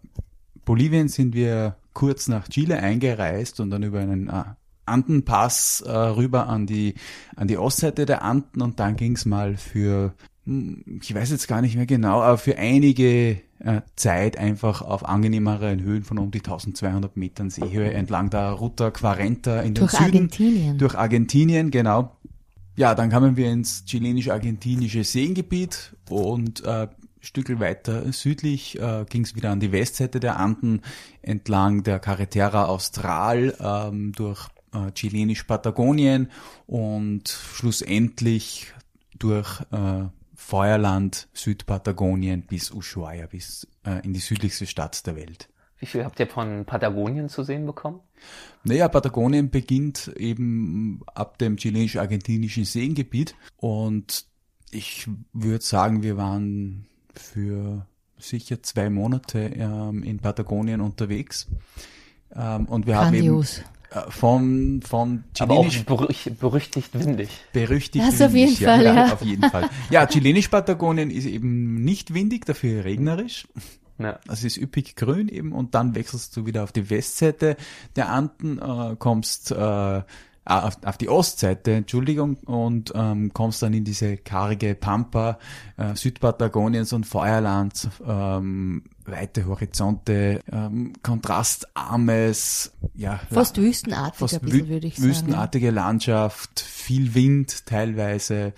Bolivien 0.66 1.08
sind 1.08 1.34
wir 1.34 1.76
kurz 1.94 2.28
nach 2.28 2.48
Chile 2.48 2.80
eingereist 2.80 3.60
und 3.60 3.70
dann 3.70 3.82
über 3.82 4.00
einen 4.00 4.28
äh, 4.28 4.42
Andenpass 4.84 5.80
äh, 5.80 5.90
rüber 5.90 6.48
an 6.48 6.66
die, 6.66 6.94
an 7.36 7.48
die 7.48 7.56
Ostseite 7.56 8.04
der 8.04 8.22
Anden 8.22 8.60
und 8.60 8.78
dann 8.78 8.96
ging's 8.96 9.24
mal 9.24 9.56
für, 9.56 10.12
hm, 10.44 11.00
ich 11.00 11.14
weiß 11.14 11.30
jetzt 11.30 11.48
gar 11.48 11.62
nicht 11.62 11.76
mehr 11.76 11.86
genau, 11.86 12.20
aber 12.20 12.36
für 12.36 12.58
einige 12.58 13.40
äh, 13.60 13.80
Zeit 13.94 14.36
einfach 14.36 14.82
auf 14.82 15.08
angenehmeren 15.08 15.82
Höhen 15.82 16.02
von 16.02 16.18
um 16.18 16.30
die 16.30 16.40
1200 16.40 17.16
Metern 17.16 17.48
Seehöhe 17.48 17.92
entlang 17.92 18.28
der 18.28 18.50
Ruta 18.50 18.90
Quarenta 18.90 19.60
in 19.60 19.74
den 19.74 19.74
durch 19.74 19.92
Süden. 19.92 20.04
Argentinien. 20.04 20.78
Durch 20.78 20.98
Argentinien, 20.98 21.70
genau. 21.70 22.16
Ja, 22.76 22.94
dann 22.94 23.08
kamen 23.08 23.36
wir 23.36 23.50
ins 23.50 23.86
chilenisch-argentinische 23.86 25.04
Seengebiet 25.04 25.96
und 26.10 26.62
äh, 26.64 26.88
Stückel 27.20 27.60
weiter 27.60 28.12
südlich 28.12 28.78
äh, 28.80 29.04
ging 29.08 29.22
es 29.22 29.34
wieder 29.34 29.50
an 29.50 29.60
die 29.60 29.72
Westseite 29.72 30.20
der 30.20 30.38
Anden 30.38 30.82
entlang 31.22 31.82
der 31.82 31.98
Carretera 31.98 32.66
Austral 32.66 33.54
ähm, 33.60 34.12
durch 34.12 34.48
äh, 34.72 34.92
chilenisch-Patagonien 34.92 36.30
und 36.66 37.28
schlussendlich 37.28 38.72
durch 39.18 39.60
äh, 39.72 40.04
Feuerland 40.34 41.28
Südpatagonien 41.32 42.42
bis 42.42 42.70
Ushuaia, 42.70 43.26
bis 43.26 43.66
äh, 43.84 44.04
in 44.04 44.12
die 44.12 44.20
südlichste 44.20 44.66
Stadt 44.66 45.06
der 45.06 45.16
Welt. 45.16 45.48
Wie 45.78 45.86
viel 45.86 46.04
habt 46.04 46.20
ihr 46.20 46.26
von 46.26 46.64
Patagonien 46.64 47.28
zu 47.28 47.42
sehen 47.42 47.66
bekommen? 47.66 48.00
Naja, 48.64 48.88
Patagonien 48.88 49.50
beginnt 49.50 50.08
eben 50.16 51.00
ab 51.14 51.38
dem 51.38 51.56
chilenisch-argentinischen 51.56 52.64
Seengebiet 52.64 53.34
und 53.56 54.26
ich 54.70 55.08
würde 55.32 55.64
sagen, 55.64 56.02
wir 56.02 56.16
waren 56.16 56.86
für 57.18 57.86
sicher 58.18 58.62
zwei 58.62 58.90
Monate 58.90 59.38
ähm, 59.38 60.02
in 60.02 60.18
Patagonien 60.18 60.80
unterwegs. 60.80 61.48
Ähm, 62.34 62.66
und 62.66 62.86
wir 62.86 62.94
Grandios. 62.94 63.58
haben 63.58 63.64
eben 63.64 63.76
äh, 64.08 64.10
von, 64.10 64.82
von 64.82 65.24
chilenisch. 65.34 65.84
Aber 65.86 66.04
auch 66.04 66.30
berüchtigt 66.38 66.90
windig. 66.94 67.30
Berüchtigt 67.52 68.04
das 68.04 68.18
windig, 68.18 68.26
auf 68.26 68.34
jeden 68.34 68.62
ja, 68.62 68.68
Fall, 68.68 68.84
ja. 68.84 68.94
ja. 68.94 69.12
Auf 69.12 69.22
jeden 69.22 69.50
Fall. 69.50 69.70
Ja, 69.90 70.06
chilenisch-Patagonien 70.06 71.10
ist 71.10 71.26
eben 71.26 71.82
nicht 71.84 72.14
windig, 72.14 72.44
dafür 72.46 72.84
regnerisch. 72.84 73.46
Ja. 73.98 74.18
Das 74.26 74.44
ist 74.44 74.58
üppig 74.58 74.96
grün 74.96 75.28
eben 75.28 75.52
und 75.52 75.74
dann 75.74 75.94
wechselst 75.94 76.36
du 76.36 76.44
wieder 76.44 76.64
auf 76.64 76.72
die 76.72 76.90
Westseite 76.90 77.56
der 77.96 78.10
Anden, 78.10 78.58
äh, 78.58 78.96
kommst 78.98 79.52
äh, 79.52 80.02
auf, 80.46 80.78
auf 80.84 80.96
die 80.96 81.08
Ostseite, 81.08 81.72
Entschuldigung, 81.72 82.36
und 82.44 82.92
ähm, 82.94 83.32
kommst 83.32 83.62
dann 83.62 83.74
in 83.74 83.84
diese 83.84 84.16
karge 84.16 84.74
Pampa 84.74 85.38
äh, 85.76 85.94
Südpatagoniens 85.94 86.92
und 86.92 87.04
Feuerland, 87.04 87.88
ähm, 88.06 88.84
weite 89.04 89.46
Horizonte, 89.46 90.40
ähm, 90.50 90.92
kontrastarmes, 91.02 92.72
ja, 92.94 93.20
fast 93.30 93.58
wüstenartig, 93.58 94.18
fast 94.18 94.40
bisschen, 94.40 94.68
würde 94.68 94.86
ich 94.86 94.96
sagen. 94.96 95.08
Wüstenartige 95.08 95.70
Landschaft, 95.70 96.60
viel 96.60 97.14
Wind 97.14 97.66
teilweise, 97.66 98.52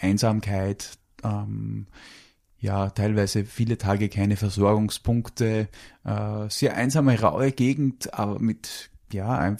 Einsamkeit, 0.00 0.98
ähm, 1.22 1.86
ja, 2.60 2.90
teilweise 2.90 3.44
viele 3.44 3.78
Tage 3.78 4.08
keine 4.08 4.36
Versorgungspunkte, 4.36 5.68
äh, 6.04 6.48
sehr 6.48 6.74
einsame, 6.74 7.20
raue 7.20 7.52
Gegend, 7.52 8.14
aber 8.14 8.38
mit, 8.40 8.90
ja, 9.12 9.56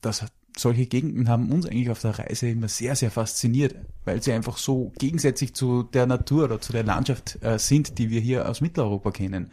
das 0.00 0.24
solche 0.58 0.86
Gegenden 0.86 1.28
haben 1.28 1.52
uns 1.52 1.66
eigentlich 1.66 1.90
auf 1.90 2.00
der 2.00 2.18
Reise 2.18 2.48
immer 2.48 2.68
sehr, 2.68 2.96
sehr 2.96 3.10
fasziniert, 3.10 3.74
weil 4.04 4.22
sie 4.22 4.32
einfach 4.32 4.56
so 4.56 4.92
gegensätzlich 4.98 5.54
zu 5.54 5.82
der 5.82 6.06
Natur 6.06 6.44
oder 6.44 6.60
zu 6.60 6.72
der 6.72 6.84
Landschaft 6.84 7.38
äh, 7.42 7.58
sind, 7.58 7.98
die 7.98 8.10
wir 8.10 8.20
hier 8.20 8.48
aus 8.48 8.60
Mitteleuropa 8.60 9.10
kennen. 9.10 9.50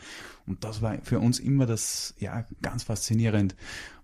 Und 0.48 0.64
das 0.64 0.82
war 0.82 0.98
für 1.04 1.20
uns 1.20 1.40
immer 1.40 1.66
das, 1.66 2.16
ja, 2.20 2.46
ganz 2.62 2.84
faszinierend. 2.84 3.56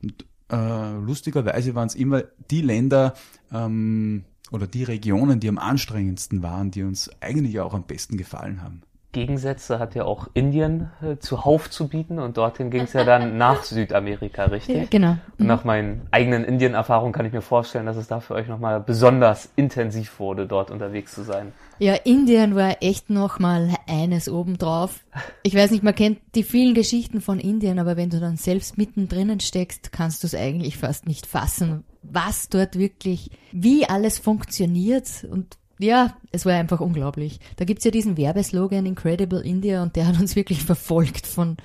Und 0.01 0.25
äh, 0.51 0.97
lustigerweise 0.97 1.75
waren 1.75 1.87
es 1.87 1.95
immer 1.95 2.23
die 2.49 2.61
Länder 2.61 3.13
ähm, 3.51 4.25
oder 4.51 4.67
die 4.67 4.83
Regionen, 4.83 5.39
die 5.39 5.49
am 5.49 5.57
anstrengendsten 5.57 6.43
waren, 6.43 6.71
die 6.71 6.83
uns 6.83 7.09
eigentlich 7.21 7.59
auch 7.59 7.73
am 7.73 7.83
besten 7.83 8.17
gefallen 8.17 8.61
haben. 8.61 8.81
Gegensätze 9.11 9.79
hat 9.79 9.95
ja 9.95 10.05
auch 10.05 10.27
Indien 10.35 10.91
äh, 11.01 11.17
zuhauf 11.17 11.69
zu 11.69 11.87
bieten 11.87 12.19
und 12.19 12.37
dorthin 12.37 12.69
ging 12.69 12.83
es 12.83 12.93
ja 12.93 13.03
dann 13.03 13.37
nach 13.39 13.63
Südamerika, 13.63 14.45
richtig? 14.45 14.77
Ja, 14.77 14.83
genau. 14.89 15.17
Und 15.39 15.47
nach 15.47 15.63
meinen 15.63 16.07
eigenen 16.11 16.43
Indien-Erfahrungen 16.43 17.11
kann 17.11 17.25
ich 17.25 17.33
mir 17.33 17.41
vorstellen, 17.41 17.87
dass 17.87 17.97
es 17.97 18.07
da 18.07 18.19
für 18.19 18.35
euch 18.35 18.47
nochmal 18.47 18.79
besonders 18.79 19.49
intensiv 19.55 20.19
wurde, 20.19 20.45
dort 20.45 20.69
unterwegs 20.69 21.15
zu 21.15 21.23
sein. 21.23 21.53
Ja, 21.79 21.95
Indien 21.95 22.55
war 22.55 22.77
echt 22.81 23.09
nochmal 23.09 23.73
eines 23.87 24.29
obendrauf. 24.29 24.99
Ich 25.43 25.55
weiß 25.55 25.71
nicht, 25.71 25.83
man 25.83 25.95
kennt 25.95 26.19
die 26.35 26.43
vielen 26.43 26.75
Geschichten 26.75 27.21
von 27.21 27.39
Indien, 27.39 27.79
aber 27.79 27.97
wenn 27.97 28.09
du 28.09 28.19
dann 28.19 28.37
selbst 28.37 28.77
mittendrin 28.77 29.39
steckst, 29.39 29.91
kannst 29.91 30.23
du 30.23 30.27
es 30.27 30.35
eigentlich 30.35 30.77
fast 30.77 31.07
nicht 31.07 31.25
fassen, 31.25 31.83
was 32.03 32.49
dort 32.49 32.77
wirklich, 32.77 33.31
wie 33.51 33.85
alles 33.85 34.19
funktioniert 34.19 35.25
und 35.31 35.58
ja, 35.79 36.13
es 36.31 36.45
war 36.45 36.53
einfach 36.53 36.81
unglaublich. 36.81 37.39
Da 37.55 37.65
gibt's 37.65 37.85
ja 37.85 37.91
diesen 37.91 38.17
Werbeslogan 38.17 38.85
Incredible 38.85 39.41
India 39.41 39.81
und 39.81 39.95
der 39.95 40.07
hat 40.07 40.19
uns 40.19 40.35
wirklich 40.35 40.63
verfolgt 40.65 41.25
von 41.25 41.57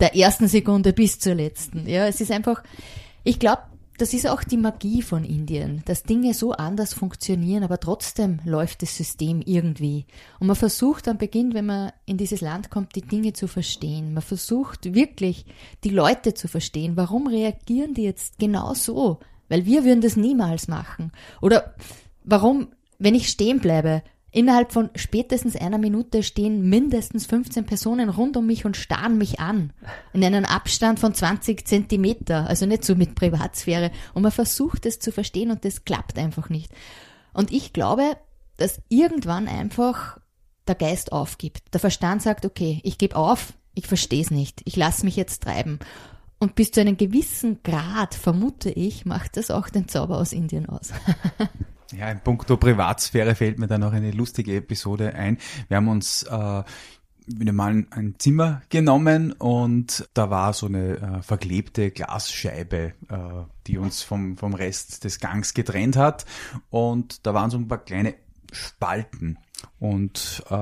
der 0.00 0.16
ersten 0.16 0.48
Sekunde 0.48 0.92
bis 0.92 1.18
zur 1.18 1.34
letzten. 1.34 1.86
Ja, 1.86 2.06
es 2.06 2.20
ist 2.20 2.32
einfach, 2.32 2.62
ich 3.24 3.38
glaube, 3.38 3.62
das 3.98 4.14
ist 4.14 4.28
auch 4.28 4.44
die 4.44 4.56
Magie 4.56 5.02
von 5.02 5.24
Indien, 5.24 5.82
dass 5.84 6.04
Dinge 6.04 6.32
so 6.32 6.52
anders 6.52 6.94
funktionieren, 6.94 7.64
aber 7.64 7.80
trotzdem 7.80 8.38
läuft 8.44 8.82
das 8.82 8.96
System 8.96 9.42
irgendwie. 9.44 10.06
Und 10.38 10.46
man 10.46 10.54
versucht 10.54 11.08
am 11.08 11.18
Beginn, 11.18 11.52
wenn 11.52 11.66
man 11.66 11.92
in 12.06 12.16
dieses 12.16 12.40
Land 12.40 12.70
kommt, 12.70 12.94
die 12.94 13.02
Dinge 13.02 13.32
zu 13.32 13.48
verstehen. 13.48 14.14
Man 14.14 14.22
versucht 14.22 14.94
wirklich, 14.94 15.46
die 15.82 15.90
Leute 15.90 16.32
zu 16.32 16.46
verstehen. 16.46 16.96
Warum 16.96 17.26
reagieren 17.26 17.92
die 17.92 18.04
jetzt 18.04 18.38
genau 18.38 18.72
so? 18.74 19.18
Weil 19.48 19.66
wir 19.66 19.84
würden 19.84 20.00
das 20.00 20.16
niemals 20.16 20.68
machen. 20.68 21.10
Oder 21.42 21.74
warum 22.22 22.68
wenn 22.98 23.14
ich 23.14 23.28
stehen 23.28 23.60
bleibe, 23.60 24.02
innerhalb 24.30 24.72
von 24.72 24.90
spätestens 24.94 25.56
einer 25.56 25.78
Minute 25.78 26.22
stehen 26.22 26.68
mindestens 26.68 27.26
15 27.26 27.64
Personen 27.64 28.08
rund 28.08 28.36
um 28.36 28.46
mich 28.46 28.64
und 28.64 28.76
starren 28.76 29.18
mich 29.18 29.40
an. 29.40 29.72
In 30.12 30.24
einem 30.24 30.44
Abstand 30.44 31.00
von 31.00 31.14
20 31.14 31.66
Zentimeter. 31.66 32.46
Also 32.46 32.66
nicht 32.66 32.84
so 32.84 32.94
mit 32.94 33.14
Privatsphäre. 33.14 33.90
Und 34.14 34.22
man 34.22 34.32
versucht 34.32 34.84
es 34.86 34.98
zu 34.98 35.12
verstehen 35.12 35.50
und 35.50 35.64
das 35.64 35.84
klappt 35.84 36.18
einfach 36.18 36.50
nicht. 36.50 36.72
Und 37.32 37.52
ich 37.52 37.72
glaube, 37.72 38.16
dass 38.56 38.82
irgendwann 38.88 39.48
einfach 39.48 40.18
der 40.66 40.74
Geist 40.74 41.12
aufgibt. 41.12 41.72
Der 41.72 41.80
Verstand 41.80 42.22
sagt, 42.22 42.44
okay, 42.44 42.80
ich 42.82 42.98
gebe 42.98 43.16
auf, 43.16 43.54
ich 43.74 43.86
verstehe 43.86 44.20
es 44.20 44.30
nicht, 44.30 44.60
ich 44.64 44.76
lasse 44.76 45.04
mich 45.04 45.16
jetzt 45.16 45.44
treiben. 45.44 45.78
Und 46.40 46.54
bis 46.54 46.70
zu 46.70 46.80
einem 46.80 46.96
gewissen 46.96 47.62
Grad, 47.62 48.14
vermute 48.14 48.70
ich, 48.70 49.06
macht 49.06 49.36
das 49.36 49.50
auch 49.50 49.68
den 49.70 49.88
Zauber 49.88 50.18
aus 50.18 50.32
Indien 50.32 50.68
aus. 50.68 50.92
Ja, 51.96 52.10
in 52.10 52.20
puncto 52.20 52.56
Privatsphäre 52.56 53.34
fällt 53.34 53.58
mir 53.58 53.66
da 53.66 53.78
noch 53.78 53.92
eine 53.92 54.10
lustige 54.10 54.56
Episode 54.56 55.14
ein. 55.14 55.38
Wir 55.68 55.78
haben 55.78 55.88
uns 55.88 56.22
äh, 56.24 56.62
wieder 57.26 57.52
mal 57.52 57.86
ein 57.90 58.14
Zimmer 58.18 58.62
genommen 58.68 59.32
und 59.32 60.08
da 60.14 60.30
war 60.30 60.52
so 60.52 60.66
eine 60.66 60.96
äh, 60.96 61.22
verklebte 61.22 61.90
Glasscheibe, 61.90 62.92
äh, 63.08 63.16
die 63.66 63.78
uns 63.78 64.02
vom, 64.02 64.36
vom 64.36 64.54
Rest 64.54 65.04
des 65.04 65.20
Gangs 65.20 65.54
getrennt 65.54 65.96
hat. 65.96 66.26
Und 66.70 67.26
da 67.26 67.34
waren 67.34 67.50
so 67.50 67.58
ein 67.58 67.68
paar 67.68 67.84
kleine 67.84 68.14
Spalten. 68.52 69.38
Und 69.78 70.44
äh, 70.50 70.54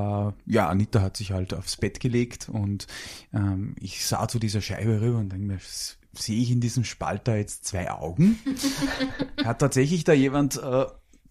ja, 0.46 0.68
Anita 0.68 1.00
hat 1.02 1.16
sich 1.16 1.32
halt 1.32 1.54
aufs 1.54 1.76
Bett 1.76 2.00
gelegt 2.00 2.48
und 2.48 2.86
ähm, 3.32 3.74
ich 3.80 4.06
sah 4.06 4.26
zu 4.26 4.38
dieser 4.38 4.60
Scheibe 4.60 5.00
rüber 5.00 5.18
und 5.18 5.30
denke 5.30 5.46
mir, 5.46 5.58
sehe 6.12 6.40
ich 6.40 6.50
in 6.50 6.60
diesem 6.60 6.84
Spalt 6.84 7.28
da 7.28 7.36
jetzt 7.36 7.66
zwei 7.66 7.90
Augen? 7.90 8.38
hat 9.44 9.58
tatsächlich 9.58 10.04
da 10.04 10.12
jemand 10.12 10.56
äh, 10.56 10.86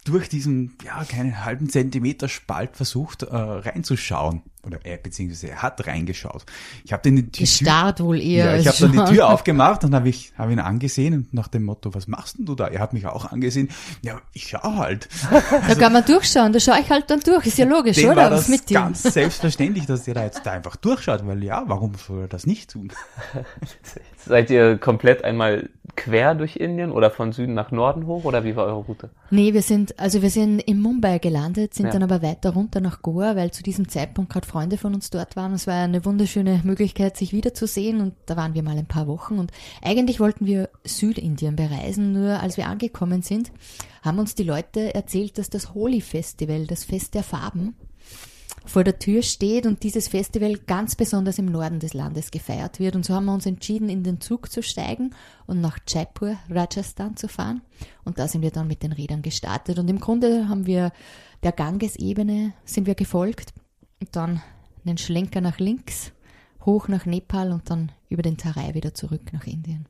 durch 0.05 0.29
diesen, 0.29 0.77
ja, 0.85 1.03
keinen 1.03 1.43
halben 1.43 1.67
Zentimeter 1.67 2.29
Spalt 2.29 2.77
versucht 2.77 3.23
äh, 3.23 3.35
reinzuschauen. 3.35 4.43
Oder 4.63 4.79
er, 4.83 4.97
beziehungsweise 4.97 5.49
er 5.49 5.61
hat 5.61 5.85
reingeschaut. 5.85 6.43
Ich 6.83 6.93
habe 6.93 7.03
den 7.03 7.31
die 7.31 7.41
Gestarrt 7.41 7.99
wohl 7.99 8.19
eher. 8.19 8.55
Ja, 8.55 8.57
ich 8.57 8.67
habe 8.67 8.77
dann 8.79 9.05
die 9.05 9.13
Tür 9.13 9.29
aufgemacht 9.29 9.83
und 9.83 9.93
habe 9.93 10.09
ich 10.09 10.33
hab 10.37 10.49
ihn 10.49 10.59
angesehen 10.59 11.13
und 11.13 11.33
nach 11.33 11.47
dem 11.47 11.63
Motto, 11.63 11.93
was 11.93 12.07
machst 12.07 12.37
denn 12.37 12.45
du 12.45 12.55
da? 12.55 12.67
Er 12.67 12.79
hat 12.79 12.93
mich 12.93 13.05
auch 13.05 13.31
angesehen. 13.31 13.69
Ja, 14.01 14.21
ich 14.33 14.47
schau 14.47 14.77
halt. 14.77 15.07
Da 15.67 15.75
kann 15.75 15.93
man 15.93 16.05
durchschauen, 16.05 16.53
da 16.53 16.59
schaue 16.59 16.79
ich 16.79 16.89
halt 16.89 17.09
dann 17.09 17.19
durch. 17.19 17.45
Ist 17.45 17.57
ja 17.57 17.65
logisch, 17.65 17.97
Dem 17.97 18.09
oder? 18.09 18.23
War 18.23 18.29
das 18.29 18.41
was 18.41 18.47
mit 18.49 18.69
dir? 18.69 18.75
ganz 18.75 19.03
selbstverständlich, 19.03 19.85
dass 19.85 20.03
der 20.03 20.13
da 20.13 20.23
jetzt 20.23 20.45
da 20.45 20.51
einfach 20.51 20.75
durchschaut, 20.75 21.25
weil 21.25 21.43
ja, 21.43 21.63
warum 21.67 21.93
soll 21.95 22.21
er 22.21 22.27
das 22.27 22.45
nicht 22.45 22.71
tun? 22.71 22.91
Seid 24.25 24.49
ihr 24.49 24.77
komplett 24.77 25.23
einmal 25.23 25.69
quer 25.95 26.35
durch 26.35 26.57
Indien 26.57 26.91
oder 26.91 27.09
von 27.11 27.31
Süden 27.31 27.53
nach 27.53 27.71
Norden 27.71 28.05
hoch 28.05 28.25
oder 28.25 28.43
wie 28.43 28.55
war 28.55 28.65
eure 28.65 28.83
Route? 28.83 29.09
Nee, 29.29 29.53
wir 29.53 29.61
sind, 29.61 29.97
also 29.99 30.21
wir 30.21 30.29
sind 30.29 30.59
in 30.59 30.81
Mumbai 30.81 31.19
gelandet, 31.19 31.73
sind 31.73 31.85
Ja. 31.85 31.91
dann 31.93 32.03
aber 32.03 32.21
weiter 32.21 32.49
runter 32.51 32.81
nach 32.81 33.01
Goa, 33.01 33.35
weil 33.35 33.51
zu 33.51 33.63
diesem 33.63 33.87
Zeitpunkt 33.87 34.31
gerade 34.33 34.47
Freunde 34.47 34.77
von 34.77 34.93
uns 34.93 35.09
dort 35.09 35.35
waren. 35.35 35.53
Es 35.53 35.67
war 35.67 35.83
eine 35.83 36.03
wunderschöne 36.03 36.61
Möglichkeit, 36.63 37.15
sich 37.15 37.31
wiederzusehen 37.33 38.01
und 38.01 38.13
da 38.25 38.35
waren 38.35 38.55
wir 38.55 38.63
mal 38.63 38.77
ein 38.77 38.87
paar 38.87 39.07
Wochen 39.07 39.37
und 39.39 39.51
eigentlich 39.81 40.19
wollten 40.19 40.45
wir 40.45 40.69
Südindien 40.83 41.55
bereisen, 41.55 42.11
nur 42.11 42.39
als 42.41 42.57
wir 42.57 42.67
angekommen 42.67 43.21
sind, 43.21 43.51
haben 44.01 44.19
uns 44.19 44.35
die 44.35 44.43
Leute 44.43 44.93
erzählt, 44.93 45.37
dass 45.37 45.49
das 45.49 45.73
Holi 45.73 46.01
Festival, 46.01 46.67
das 46.67 46.83
Fest 46.83 47.13
der 47.15 47.23
Farben, 47.23 47.75
vor 48.65 48.83
der 48.83 48.99
Tür 48.99 49.21
steht 49.21 49.65
und 49.65 49.83
dieses 49.83 50.07
Festival 50.07 50.57
ganz 50.57 50.95
besonders 50.95 51.37
im 51.37 51.45
Norden 51.45 51.79
des 51.79 51.93
Landes 51.93 52.31
gefeiert 52.31 52.79
wird. 52.79 52.95
Und 52.95 53.05
so 53.05 53.13
haben 53.13 53.25
wir 53.25 53.33
uns 53.33 53.45
entschieden, 53.45 53.89
in 53.89 54.03
den 54.03 54.21
Zug 54.21 54.51
zu 54.51 54.63
steigen 54.63 55.11
und 55.45 55.61
nach 55.61 55.79
Jaipur, 55.87 56.37
Rajasthan 56.49 57.15
zu 57.15 57.27
fahren. 57.27 57.61
Und 58.03 58.19
da 58.19 58.27
sind 58.27 58.41
wir 58.41 58.51
dann 58.51 58.67
mit 58.67 58.83
den 58.83 58.91
Rädern 58.91 59.21
gestartet. 59.21 59.79
Und 59.79 59.87
im 59.87 59.99
Grunde 59.99 60.49
haben 60.49 60.65
wir 60.65 60.91
der 61.43 61.51
Gangesebene 61.51 62.53
sind 62.65 62.87
wir 62.87 62.95
gefolgt 62.95 63.53
und 64.01 64.15
dann 64.15 64.41
einen 64.85 64.97
Schlenker 64.97 65.41
nach 65.41 65.59
links, 65.59 66.11
hoch 66.65 66.87
nach 66.87 67.05
Nepal 67.05 67.51
und 67.51 67.69
dann 67.69 67.91
über 68.09 68.23
den 68.23 68.37
Tarai 68.37 68.73
wieder 68.73 68.93
zurück 68.93 69.31
nach 69.31 69.45
Indien. 69.45 69.87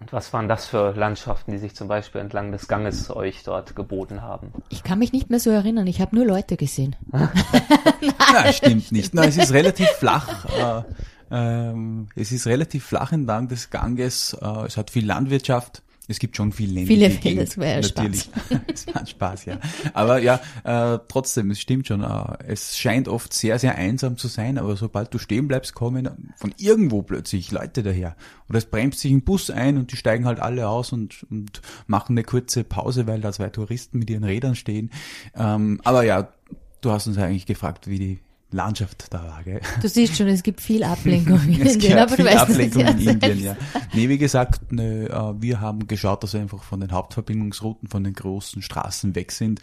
Und 0.00 0.12
was 0.12 0.32
waren 0.32 0.48
das 0.48 0.66
für 0.66 0.92
Landschaften, 0.92 1.50
die 1.50 1.58
sich 1.58 1.74
zum 1.74 1.88
Beispiel 1.88 2.20
entlang 2.20 2.52
des 2.52 2.68
Ganges 2.68 3.10
euch 3.10 3.42
dort 3.42 3.74
geboten 3.74 4.22
haben? 4.22 4.52
Ich 4.68 4.84
kann 4.84 5.00
mich 5.00 5.12
nicht 5.12 5.28
mehr 5.28 5.40
so 5.40 5.50
erinnern, 5.50 5.86
ich 5.88 6.00
habe 6.00 6.14
nur 6.14 6.24
Leute 6.24 6.56
gesehen. 6.56 6.94
Nein, 7.10 8.52
stimmt 8.52 8.92
nicht. 8.92 9.12
Nein, 9.14 9.28
es 9.28 9.36
ist 9.36 9.52
relativ 9.52 9.88
flach. 9.88 10.44
Äh, 10.44 10.82
ähm, 11.30 12.08
es 12.14 12.30
ist 12.30 12.46
relativ 12.46 12.84
flach 12.84 13.12
entlang 13.12 13.48
des 13.48 13.70
Ganges. 13.70 14.34
Äh, 14.40 14.66
es 14.66 14.76
hat 14.76 14.90
viel 14.90 15.04
Landwirtschaft. 15.04 15.82
Es 16.10 16.18
gibt 16.18 16.36
schon 16.36 16.52
viel 16.52 16.72
ländliche 16.72 17.10
Viele 17.10 17.44
Fälle, 17.44 17.44
das 17.44 17.56
ja 17.56 17.80
natürlich. 17.80 18.30
es 18.72 18.86
war 18.86 19.06
Spaß, 19.06 19.44
ja. 19.44 19.58
Aber 19.92 20.18
ja, 20.18 20.40
äh, 20.64 20.98
trotzdem, 21.06 21.50
es 21.50 21.60
stimmt 21.60 21.86
schon. 21.86 22.02
Äh, 22.02 22.44
es 22.46 22.78
scheint 22.78 23.08
oft 23.08 23.34
sehr, 23.34 23.58
sehr 23.58 23.74
einsam 23.74 24.16
zu 24.16 24.26
sein, 24.26 24.56
aber 24.56 24.74
sobald 24.76 25.12
du 25.12 25.18
stehen 25.18 25.48
bleibst, 25.48 25.74
kommen 25.74 26.32
von 26.36 26.54
irgendwo 26.56 27.02
plötzlich 27.02 27.52
Leute 27.52 27.82
daher. 27.82 28.16
Oder 28.48 28.56
es 28.56 28.64
bremst 28.64 29.00
sich 29.00 29.12
ein 29.12 29.22
Bus 29.22 29.50
ein 29.50 29.76
und 29.76 29.92
die 29.92 29.96
steigen 29.96 30.24
halt 30.24 30.40
alle 30.40 30.68
aus 30.68 30.92
und, 30.92 31.26
und 31.30 31.60
machen 31.86 32.14
eine 32.14 32.24
kurze 32.24 32.64
Pause, 32.64 33.06
weil 33.06 33.20
da 33.20 33.30
zwei 33.30 33.50
Touristen 33.50 33.98
mit 33.98 34.08
ihren 34.08 34.24
Rädern 34.24 34.54
stehen. 34.54 34.90
Ähm, 35.36 35.80
aber 35.84 36.04
ja, 36.04 36.32
du 36.80 36.90
hast 36.90 37.06
uns 37.06 37.18
ja 37.18 37.24
eigentlich 37.24 37.46
gefragt, 37.46 37.88
wie 37.88 37.98
die 37.98 38.18
Landschaft 38.50 39.06
da 39.10 39.22
war, 39.24 39.42
gell? 39.44 39.60
Du 39.82 39.88
siehst 39.88 40.16
schon, 40.16 40.26
es 40.28 40.42
gibt 40.42 40.60
viel 40.60 40.82
Ablenkung 40.82 41.38
in 41.46 41.60
Es 41.60 41.74
Indien, 41.74 41.98
aber 41.98 42.10
du 42.10 42.16
viel 42.16 42.24
weißt 42.24 42.36
es 42.36 42.50
Ablenkung 42.50 42.80
in 42.86 43.08
Indien, 43.08 43.40
ja. 43.44 43.56
Nee, 43.92 44.08
wie 44.08 44.16
gesagt, 44.18 44.72
ne, 44.72 45.08
äh, 45.10 45.42
wir 45.42 45.60
haben 45.60 45.86
geschaut, 45.86 46.22
dass 46.22 46.32
wir 46.32 46.40
einfach 46.40 46.62
von 46.62 46.80
den 46.80 46.92
Hauptverbindungsrouten, 46.92 47.88
von 47.88 48.04
den 48.04 48.14
großen 48.14 48.62
Straßen 48.62 49.14
weg 49.14 49.32
sind. 49.32 49.60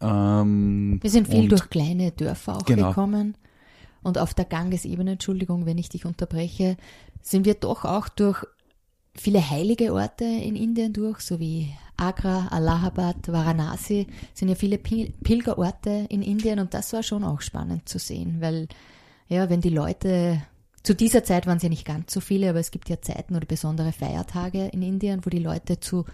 Ähm, 0.00 0.98
Wir 1.02 1.10
sind 1.10 1.28
viel 1.28 1.48
durch 1.48 1.68
kleine 1.70 2.12
Dörfer 2.12 2.56
auch 2.58 2.64
Genau. 2.64 2.88
gekommen. 2.88 3.36
Und 4.02 4.16
auf 4.16 4.32
der 4.32 4.44
Gangesebene, 4.46 5.12
Entschuldigung, 5.12 5.66
wenn 5.66 5.76
ich 5.76 5.88
dich 5.88 6.06
unterbreche, 6.06 6.76
sind 7.22 7.44
wir 7.44 7.54
doch 7.54 7.84
auch 7.84 8.08
durch 8.08 8.44
viele 9.14 9.50
heilige 9.50 9.92
Orte 9.92 10.24
in 10.24 10.56
Indien 10.56 10.92
durch, 10.92 11.20
so 11.20 11.40
wie 11.40 11.70
Agra, 11.96 12.48
Allahabad, 12.48 13.28
Varanasi, 13.28 14.06
sind 14.34 14.48
ja 14.48 14.54
viele 14.54 14.78
Pil 14.78 15.12
Pilgerorte 15.22 16.06
in 16.08 16.22
Indien 16.22 16.58
und 16.58 16.74
das 16.74 16.92
war 16.92 17.02
schon 17.02 17.24
auch 17.24 17.40
spannend 17.40 17.88
zu 17.88 17.98
sehen, 17.98 18.40
weil 18.40 18.68
ja, 19.28 19.48
wenn 19.50 19.60
die 19.60 19.70
Leute 19.70 20.42
zu 20.82 20.94
dieser 20.94 21.24
Zeit 21.24 21.46
waren 21.46 21.58
es 21.58 21.62
ja 21.62 21.68
nicht 21.68 21.84
ganz 21.84 22.12
so 22.12 22.20
viele, 22.20 22.50
aber 22.50 22.58
es 22.58 22.70
gibt 22.70 22.88
ja 22.88 23.00
Zeiten 23.00 23.36
oder 23.36 23.46
besondere 23.46 23.92
Feiertage 23.92 24.66
in 24.68 24.82
Indien, 24.82 25.24
wo 25.24 25.30
die 25.30 25.38
Leute 25.38 25.78
zu 25.78 26.06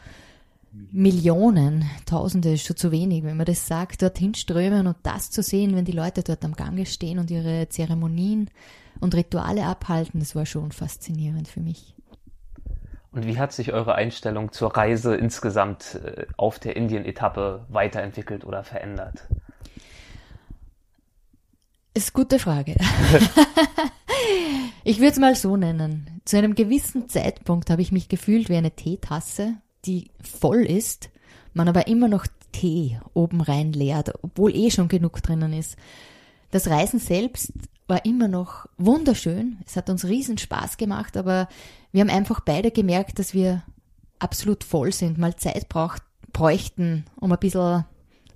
Millionen, 0.92 1.88
Tausende 2.04 2.52
ist 2.52 2.66
schon 2.66 2.76
zu 2.76 2.92
wenig, 2.92 3.24
wenn 3.24 3.36
man 3.36 3.46
das 3.46 3.66
sagt, 3.66 4.02
dorthin 4.02 4.34
strömen 4.34 4.86
und 4.86 4.96
das 5.04 5.30
zu 5.30 5.42
sehen, 5.42 5.74
wenn 5.74 5.86
die 5.86 5.92
Leute 5.92 6.22
dort 6.22 6.44
am 6.44 6.54
Gange 6.54 6.84
stehen 6.84 7.18
und 7.18 7.30
ihre 7.30 7.68
Zeremonien 7.68 8.50
und 9.00 9.14
Rituale 9.14 9.64
abhalten, 9.64 10.20
das 10.20 10.34
war 10.34 10.44
schon 10.44 10.72
faszinierend 10.72 11.48
für 11.48 11.60
mich. 11.60 11.95
Und 13.16 13.26
wie 13.26 13.38
hat 13.38 13.54
sich 13.54 13.72
eure 13.72 13.94
Einstellung 13.94 14.52
zur 14.52 14.76
Reise 14.76 15.16
insgesamt 15.16 15.98
äh, 16.04 16.26
auf 16.36 16.58
der 16.58 16.76
Indien-Etappe 16.76 17.64
weiterentwickelt 17.70 18.44
oder 18.44 18.62
verändert? 18.62 19.26
Ist 21.94 22.12
gute 22.12 22.38
Frage. 22.38 22.76
ich 24.84 24.98
würde 24.98 25.12
es 25.12 25.18
mal 25.18 25.34
so 25.34 25.56
nennen. 25.56 26.20
Zu 26.26 26.36
einem 26.36 26.54
gewissen 26.54 27.08
Zeitpunkt 27.08 27.70
habe 27.70 27.80
ich 27.80 27.90
mich 27.90 28.10
gefühlt 28.10 28.50
wie 28.50 28.56
eine 28.56 28.72
Teetasse, 28.72 29.54
die 29.86 30.10
voll 30.22 30.66
ist, 30.66 31.08
man 31.54 31.68
aber 31.68 31.86
immer 31.86 32.08
noch 32.08 32.26
Tee 32.52 33.00
oben 33.14 33.40
rein 33.40 33.72
leert, 33.72 34.12
obwohl 34.20 34.54
eh 34.54 34.70
schon 34.70 34.88
genug 34.88 35.22
drinnen 35.22 35.54
ist. 35.54 35.76
Das 36.50 36.68
Reisen 36.68 36.98
selbst 36.98 37.54
war 37.86 38.04
immer 38.04 38.28
noch 38.28 38.66
wunderschön. 38.78 39.58
Es 39.66 39.76
hat 39.76 39.90
uns 39.90 40.04
riesen 40.04 40.38
Spaß 40.38 40.76
gemacht, 40.76 41.16
aber 41.16 41.48
wir 41.92 42.00
haben 42.00 42.10
einfach 42.10 42.40
beide 42.40 42.70
gemerkt, 42.70 43.18
dass 43.18 43.32
wir 43.32 43.62
absolut 44.18 44.64
voll 44.64 44.92
sind, 44.92 45.18
mal 45.18 45.36
Zeit 45.36 45.68
braucht, 45.68 46.02
bräuchten, 46.32 47.04
um 47.20 47.32
ein 47.32 47.38
bisschen 47.38 47.84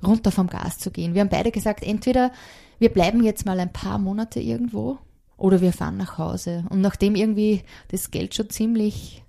runter 0.03 0.31
vom 0.31 0.47
Gas 0.47 0.79
zu 0.79 0.91
gehen. 0.91 1.15
Wir 1.15 1.21
haben 1.21 1.29
beide 1.29 1.51
gesagt, 1.51 1.83
entweder 1.83 2.33
wir 2.79 2.91
bleiben 2.91 3.23
jetzt 3.23 3.45
mal 3.45 3.61
ein 3.61 3.73
paar 3.73 3.99
Monate 3.99 4.41
irgendwo 4.41 4.99
oder 5.37 5.61
wir 5.61 5.73
fahren 5.73 5.97
nach 5.97 6.19
Hause. 6.19 6.65
Und 6.71 6.81
nachdem 6.81 7.15
irgendwie 7.15 7.63
das 7.89 8.11
Geld 8.11 8.35
schon 8.35 8.51
ziemlich, 8.51 9.23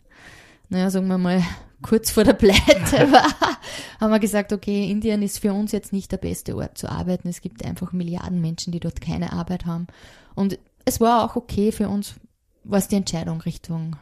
naja, 0.70 0.90
sagen 0.90 1.08
wir 1.08 1.18
mal, 1.18 1.44
kurz 1.82 2.12
vor 2.12 2.24
der 2.24 2.34
Pleite 2.34 2.58
war, 3.12 3.58
haben 4.00 4.12
wir 4.12 4.20
gesagt, 4.20 4.54
okay, 4.54 4.90
Indien 4.90 5.22
ist 5.22 5.40
für 5.40 5.54
uns 5.54 5.72
jetzt 5.72 5.94
nicht 5.94 6.12
der 6.12 6.18
beste 6.18 6.56
Ort 6.56 6.78
zu 6.78 6.90
arbeiten. 6.90 7.28
Es 7.28 7.42
gibt 7.42 7.66
einfach 7.66 7.92
Milliarden 7.92 8.42
Menschen, 8.42 8.72
die 8.72 8.80
dort 8.80 9.02
keine 9.02 9.34
Arbeit 9.34 9.66
haben. 9.66 9.88
Und 10.36 10.60
es 10.86 11.00
war 11.00 11.24
auch 11.24 11.36
okay 11.36 11.72
für 11.72 11.90
uns, 11.90 12.16
was 12.64 12.88
die 12.88 12.96
Entscheidung 12.96 13.42
Richtung 13.42 13.96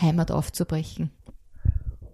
Heimat 0.00 0.30
aufzubrechen. 0.30 1.10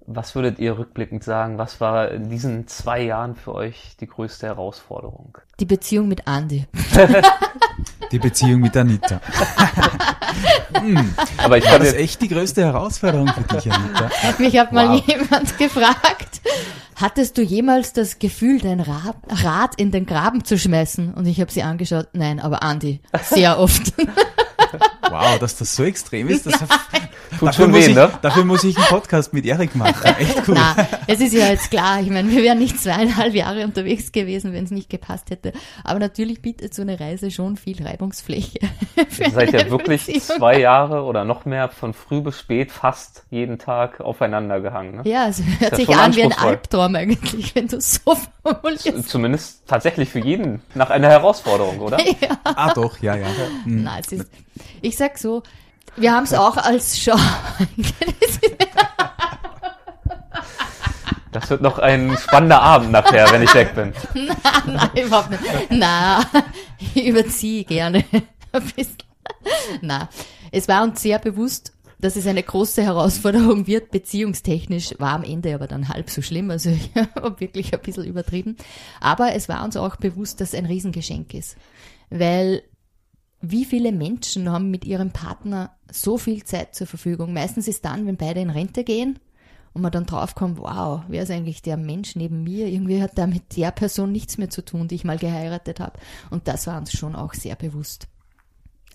Was 0.07 0.35
würdet 0.35 0.59
ihr 0.59 0.79
rückblickend 0.79 1.25
sagen, 1.25 1.57
was 1.57 1.81
war 1.81 2.11
in 2.11 2.29
diesen 2.29 2.67
zwei 2.67 3.03
Jahren 3.03 3.37
für 3.37 3.55
euch 3.55 3.97
die 4.01 4.07
größte 4.07 4.47
Herausforderung? 4.47 5.39
Die 5.61 5.65
Beziehung 5.65 6.09
mit 6.09 6.27
Andy. 6.27 6.67
Die 8.13 8.19
Beziehung 8.19 8.61
mit 8.61 8.77
Anita. 8.77 9.21
hm. 10.81 11.15
Aber 11.39 11.59
ich 11.59 11.65
War 11.65 11.79
das 11.79 11.93
jetzt, 11.93 12.01
echt 12.01 12.23
die 12.23 12.29
größte 12.29 12.65
Herausforderung 12.65 13.29
für 13.29 13.43
dich, 13.57 13.73
Anita? 13.73 14.11
Mich 14.39 14.59
hat 14.59 14.73
mal 14.73 14.89
Wow. 14.89 15.07
jemand 15.07 15.59
gefragt, 15.59 16.41
hattest 16.97 17.39
du 17.39 17.43
jemals 17.43 17.93
das 17.93 18.19
Gefühl, 18.19 18.61
dein 18.61 18.81
Rad, 18.81 19.17
Rad 19.29 19.75
in 19.77 19.91
den 19.91 20.07
Graben 20.07 20.45
zu 20.45 20.59
schmeißen? 20.59 21.15
Und 21.15 21.27
ich 21.27 21.41
habe 21.41 21.51
sie 21.51 21.63
angeschaut, 21.63 22.09
nein, 22.13 22.41
aber 22.41 22.61
Andy, 22.63 23.01
sehr 23.23 23.59
oft. 23.59 23.93
Wow, 25.11 25.39
dass 25.39 25.57
das 25.57 25.75
so 25.75 25.85
extrem 25.85 26.29
ist. 26.29 26.47
Das 26.47 26.55
tut 27.39 27.49
dafür, 27.49 27.53
schon 27.53 27.71
muss 27.71 27.87
weh, 27.87 27.91
ich, 27.91 27.95
ne? 27.95 28.11
dafür 28.23 28.45
muss 28.45 28.65
ich 28.65 28.77
einen 28.77 28.87
Podcast 28.87 29.33
mit 29.33 29.45
Erik 29.47 29.75
machen. 29.75 30.15
Echt 30.19 30.49
cool. 30.49 30.55
Na, 30.55 30.77
es 31.07 31.21
ist 31.21 31.33
ja 31.33 31.49
jetzt 31.49 31.71
klar, 31.71 32.01
ich 32.01 32.11
meine, 32.11 32.31
wir 32.31 32.43
wären 32.43 32.59
nicht 32.59 32.81
zweieinhalb 32.81 33.35
Jahre 33.35 33.65
unterwegs 33.65 34.13
gewesen, 34.13 34.53
wenn 34.53 34.65
es 34.65 34.71
nicht 34.71 34.91
gepasst 34.91 35.31
hätte. 35.31 35.53
Aber 35.83 35.99
natürlich 35.99 36.43
bietet 36.43 36.75
so 36.75 36.83
eine 36.83 36.99
Reise 36.99 37.31
schon 37.31 37.57
viel 37.57 37.83
Reibungsfläche. 37.83 38.61
für 39.09 39.25
Ihr 39.25 39.31
seid 39.31 39.53
ja 39.53 39.71
wirklich 39.71 40.07
Beziehung. 40.07 40.39
zwei 40.39 40.59
Jahre 40.59 41.03
oder 41.03 41.25
noch 41.25 41.45
mehr 41.45 41.69
von 41.69 41.95
früh 41.95 42.21
bis 42.21 42.39
spät 42.39 42.73
fast 42.73 43.25
jeden 43.31 43.59
Tag 43.59 44.01
aufeinander 44.01 44.61
gehangen. 44.61 44.97
Ne? 44.97 45.03
Ja, 45.05 45.29
es 45.29 45.43
hört 45.61 45.73
ja 45.73 45.77
sich 45.77 45.89
an 45.97 46.15
wie 46.15 46.23
ein. 46.23 46.33
Albtraum 46.33 46.95
eigentlich, 46.97 47.55
wenn 47.55 47.69
du 47.69 47.81
so 47.81 48.17
formulierst. 48.43 49.09
Zumindest 49.09 49.63
tatsächlich 49.67 50.09
für 50.09 50.19
jeden 50.19 50.63
nach 50.75 50.91
einer 50.91 51.09
Herausforderung, 51.09 51.79
oder? 51.81 51.99
Ah, 52.45 52.73
doch, 52.75 52.99
ja, 52.99 53.17
ja. 53.17 53.27
Hm. 53.65 53.83
Na, 53.83 53.99
es 53.99 54.13
ist, 54.13 54.27
ich 54.83 54.97
sag 54.97 55.19
so, 55.19 55.43
wir 55.97 56.13
haben 56.13 56.25
es 56.25 56.35
auch 56.35 56.57
als 56.57 56.99
Show. 56.99 57.19
Das 61.35 61.51
wird 61.51 61.63
noch 61.63 61.81
ein 61.81 62.17
spannender 62.17 62.63
Abend 62.63 62.93
nachher, 62.93 63.31
wenn 63.33 63.43
ich 63.43 63.53
weg 63.55 63.75
bin. 63.75 63.93
Nein, 64.67 64.91
überhaupt 65.05 65.31
nicht. 65.31 65.43
Na, 65.69 66.25
ich 66.95 67.07
überziehe 67.07 67.65
gerne 67.65 68.05
ein 68.53 68.63
bisschen. 68.77 68.99
Na, 69.81 70.09
es 70.53 70.69
war 70.69 70.85
uns 70.85 71.03
sehr 71.03 71.19
bewusst, 71.19 71.73
dass 71.99 72.15
es 72.15 72.29
eine 72.29 72.43
große 72.43 72.83
Herausforderung 72.83 73.67
wird, 73.67 73.91
beziehungstechnisch, 73.91 74.95
war 74.99 75.15
am 75.15 75.25
Ende 75.25 75.55
aber 75.55 75.67
dann 75.67 75.89
halb 75.89 76.09
so 76.09 76.23
schlimm, 76.23 76.51
also 76.51 76.71
ich 76.71 76.91
habe 77.17 77.41
wirklich 77.41 77.75
ein 77.75 77.81
bisschen 77.81 78.05
übertrieben. 78.05 78.57
Aber 79.01 79.35
es 79.35 79.49
war 79.49 79.65
uns 79.65 79.77
auch 79.77 79.97
bewusst, 79.97 80.41
dass 80.41 80.51
es 80.53 80.59
ein 80.59 80.67
Riesengeschenk 80.67 81.35
ist. 81.35 81.57
Weil 82.11 82.63
wie 83.51 83.65
viele 83.65 83.93
Menschen 83.93 84.51
haben 84.51 84.71
mit 84.71 84.85
ihrem 84.85 85.11
Partner 85.11 85.71
so 85.91 86.19
viel 86.19 86.45
Zeit 86.45 86.75
zur 86.75 86.87
Verfügung? 86.87 87.33
Meistens 87.33 87.69
ist 87.69 87.85
dann, 87.85 88.07
wenn 88.07 88.17
beide 88.17 88.41
in 88.41 88.51
Rente 88.51 88.85
gehen 88.85 89.19
und 89.73 89.83
man 89.83 89.93
dann 89.93 90.07
draufkommt, 90.07 90.59
wow, 90.59 91.03
wer 91.09 91.23
ist 91.23 91.31
eigentlich 91.31 91.63
der 91.63 91.77
Mensch 91.77 92.17
neben 92.17 92.43
mir? 92.43 92.69
Irgendwie 92.69 93.03
hat 93.03 93.19
da 93.19 93.27
mit 93.27 93.57
der 93.57 93.71
Person 93.71 94.13
nichts 94.13 94.39
mehr 94.39 94.51
zu 94.51 94.65
tun, 94.65 94.89
die 94.89 94.95
ich 94.95 95.05
mal 95.05 95.19
geheiratet 95.19 95.81
habe. 95.81 95.99
Und 96.31 96.49
das 96.49 96.67
war 96.67 96.79
uns 96.79 96.93
schon 96.93 97.15
auch 97.15 97.35
sehr 97.35 97.57
bewusst. 97.57 98.07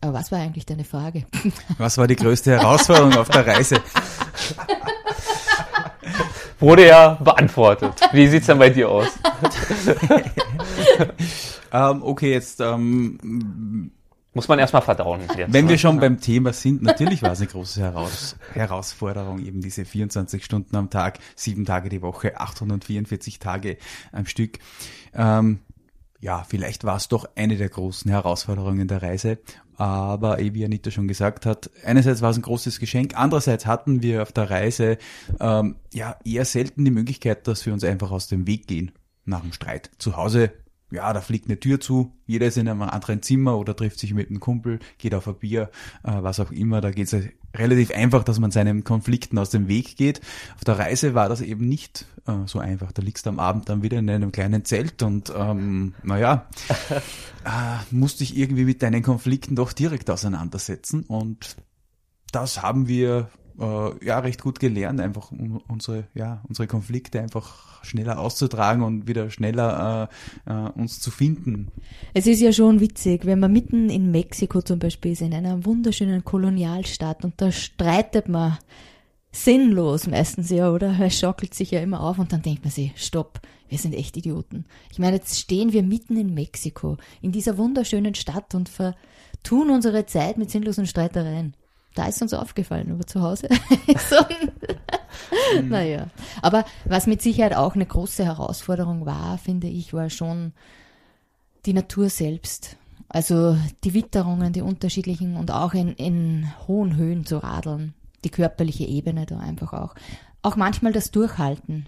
Aber 0.02 0.14
was 0.14 0.32
war 0.32 0.40
eigentlich 0.40 0.66
deine 0.66 0.86
Frage? 0.86 1.26
Was 1.78 1.98
war 1.98 2.08
die 2.08 2.16
größte 2.16 2.52
Herausforderung 2.52 3.18
auf 3.18 3.28
der 3.28 3.46
Reise? 3.46 3.82
Wurde 6.60 6.88
ja 6.88 7.16
beantwortet. 7.16 8.00
Wie 8.14 8.28
sieht's 8.28 8.48
denn 8.48 8.60
bei 8.60 8.70
dir 8.70 8.90
aus? 8.90 9.10
Ähm, 11.72 12.04
okay, 12.04 12.32
jetzt, 12.32 12.60
ähm, 12.62 13.92
Muss 14.34 14.48
man 14.48 14.60
erstmal 14.60 14.84
verdauen. 14.84 15.22
Jetzt, 15.22 15.54
wenn 15.54 15.66
ne? 15.66 15.72
wir 15.72 15.78
schon 15.80 16.00
beim 16.00 16.20
Thema 16.20 16.54
sind, 16.54 16.84
natürlich 16.84 17.24
war 17.24 17.32
es 17.32 17.40
eine 17.40 17.48
große 17.48 17.82
Heraus 17.82 18.36
Herausforderung, 18.54 19.44
eben 19.44 19.62
diese 19.62 19.86
24 19.86 20.46
Stunden 20.46 20.76
am 20.76 20.92
Tag, 20.92 21.20
sieben 21.36 21.66
Tage 21.66 21.90
die 21.90 22.04
Woche, 22.04 22.40
844 22.40 23.40
Tage 23.40 23.78
am 24.12 24.28
Stück. 24.28 24.60
Ähm, 25.14 25.60
ja, 26.20 26.44
vielleicht 26.48 26.84
war 26.84 26.98
es 26.98 27.08
doch 27.08 27.28
eine 27.36 27.58
der 27.58 27.70
großen 27.70 28.12
Herausforderungen 28.12 28.88
der 28.88 29.02
Reise. 29.02 29.40
Aber 29.78 30.40
eh, 30.40 30.54
wie 30.54 30.66
Anita 30.66 30.92
schon 30.92 31.08
gesagt 31.08 31.46
hat, 31.46 31.70
einerseits 31.86 32.22
war 32.22 32.32
es 32.32 32.38
ein 32.38 32.42
großes 32.42 32.80
Geschenk, 32.80 33.14
andererseits 33.16 33.66
hatten 33.66 34.04
wir 34.04 34.22
auf 34.22 34.34
der 34.34 34.50
Reise 34.50 34.98
ähm, 35.40 35.78
ja 35.94 36.18
eher 36.26 36.44
selten 36.44 36.84
die 36.84 36.92
Möglichkeit, 36.92 37.48
dass 37.48 37.66
wir 37.66 37.72
uns 37.72 37.86
einfach 37.86 38.12
aus 38.12 38.28
dem 38.28 38.46
Weg 38.46 38.68
gehen 38.68 38.92
nach 39.24 39.40
dem 39.40 39.54
Streit. 39.54 39.90
Zu 39.98 40.18
Hause, 40.18 40.52
ja, 40.92 41.14
da 41.14 41.22
fliegt 41.22 41.48
eine 41.48 41.60
Tür 41.60 41.80
zu, 41.80 42.14
jeder 42.26 42.48
ist 42.48 42.58
in 42.58 42.68
einem 42.68 42.82
anderen 42.82 43.22
Zimmer 43.22 43.58
oder 43.58 43.76
trifft 43.76 44.00
sich 44.00 44.14
mit 44.14 44.30
einem 44.30 44.40
Kumpel, 44.40 44.80
geht 44.98 45.14
auf 45.14 45.28
ein 45.28 45.36
Bier, 45.36 45.70
äh, 46.04 46.12
was 46.22 46.40
auch 46.40 46.52
immer. 46.52 46.82
Da 46.82 46.92
geht 46.92 47.12
es 47.12 47.26
relativ 47.56 47.92
einfach, 47.92 48.24
dass 48.24 48.40
man 48.40 48.52
seinen 48.52 48.84
Konflikten 48.84 49.38
aus 49.38 49.50
dem 49.50 49.68
Weg 49.68 49.98
geht. 49.98 50.22
Auf 50.56 50.64
der 50.64 50.80
Reise 50.80 51.14
war 51.14 51.30
das 51.30 51.42
eben 51.42 51.68
nicht 51.68 52.06
äh, 52.28 52.46
so 52.46 52.60
einfach. 52.60 52.92
Da 52.92 53.02
liegst 53.02 53.26
du 53.26 53.30
am 53.30 53.40
Abend 53.40 53.70
dann 53.70 53.84
wieder 53.84 54.00
in 54.00 54.10
einem 54.10 54.32
kleinen 54.32 54.66
Zelt 54.66 55.04
und 55.04 55.32
ähm, 55.36 55.94
naja, 56.04 56.48
äh, 57.46 57.50
musst 57.92 58.20
dich 58.20 58.38
irgendwie 58.38 58.66
mit 58.66 58.82
deinen 58.82 59.04
Konflikten 59.04 59.56
doch 59.56 59.74
direkt 59.74 60.10
auseinandersetzen 60.10 61.04
und 61.04 61.56
das 62.32 62.62
haben 62.62 62.88
wir 62.88 63.30
äh, 63.60 64.06
ja 64.06 64.20
recht 64.20 64.42
gut 64.42 64.60
gelernt, 64.60 65.00
einfach 65.00 65.32
um 65.32 65.62
unsere 65.68 66.06
ja 66.14 66.42
unsere 66.48 66.68
Konflikte 66.68 67.22
einfach 67.22 67.84
schneller 67.84 68.20
auszutragen 68.20 68.84
und 68.84 69.08
wieder 69.08 69.30
schneller 69.30 70.10
äh, 70.48 70.52
äh, 70.52 70.70
uns 70.72 71.00
zu 71.00 71.12
finden. 71.12 71.72
Es 72.14 72.28
ist 72.28 72.42
ja 72.42 72.52
schon 72.52 72.80
witzig, 72.80 73.26
wenn 73.26 73.40
man 73.40 73.52
mitten 73.52 73.90
in 73.90 74.12
Mexiko 74.12 74.62
zum 74.62 74.80
Beispiel 74.80 75.14
ist, 75.14 75.22
in 75.22 75.34
einer 75.34 75.66
wunderschönen 75.66 76.24
Kolonialstadt 76.24 77.24
und 77.24 77.34
da 77.38 77.52
streitet 77.52 78.30
man 78.30 78.58
sinnlos 79.32 80.08
meistens 80.08 80.50
ja, 80.50 80.72
oder? 80.72 81.00
Es 81.00 81.20
schaukelt 81.20 81.54
sich 81.54 81.72
ja 81.72 81.82
immer 81.82 82.02
auf 82.02 82.20
und 82.20 82.34
dann 82.34 82.42
denkt 82.42 82.64
man 82.64 82.72
sich, 82.72 82.92
stopp, 82.96 83.40
wir 83.68 83.78
sind 83.78 83.94
echt 83.94 84.18
Idioten. 84.18 84.66
Ich 84.92 85.00
meine, 85.00 85.18
jetzt 85.18 85.40
stehen 85.40 85.72
wir 85.74 85.84
mitten 85.84 86.18
in 86.18 86.34
Mexiko, 86.34 86.98
in 87.22 87.32
dieser 87.32 87.58
wunderschönen 87.58 88.16
Stadt 88.16 88.56
und 88.56 88.70
vertun 88.70 89.70
unsere 89.70 90.06
Zeit 90.06 90.38
mit 90.38 90.50
sinnlosen 90.50 90.88
Streitereien. 90.88 91.54
Da 91.96 92.08
ist 92.08 92.22
uns 92.22 92.34
aufgefallen, 92.34 92.92
aber 92.92 93.06
zu 93.06 93.22
Hause 93.22 93.50
so, 94.10 94.16
naja. 95.64 96.08
Aber 96.42 96.66
was 96.86 97.08
mit 97.08 97.22
Sicherheit 97.22 97.56
auch 97.56 97.76
eine 97.76 97.86
große 97.86 98.24
Herausforderung 98.24 99.06
war, 99.06 99.38
finde 99.38 99.68
ich, 99.68 99.94
war 99.94 100.10
schon 100.10 100.54
die 101.66 101.74
Natur 101.74 102.10
selbst. 102.10 102.78
Also 103.08 103.58
die 103.84 103.94
Witterungen, 103.94 104.54
die 104.54 104.62
unterschiedlichen 104.62 105.36
und 105.36 105.52
auch 105.52 105.74
in, 105.74 105.94
in 105.96 106.54
hohen 106.68 106.96
Höhen 106.96 107.26
zu 107.26 107.38
radeln. 107.38 107.94
Die 108.24 108.30
körperliche 108.30 108.86
Ebene 108.86 109.26
da 109.26 109.40
einfach 109.40 109.74
auch. 109.74 109.96
Auch 110.42 110.56
manchmal 110.56 110.94
das 110.94 111.12
Durchhalten. 111.12 111.88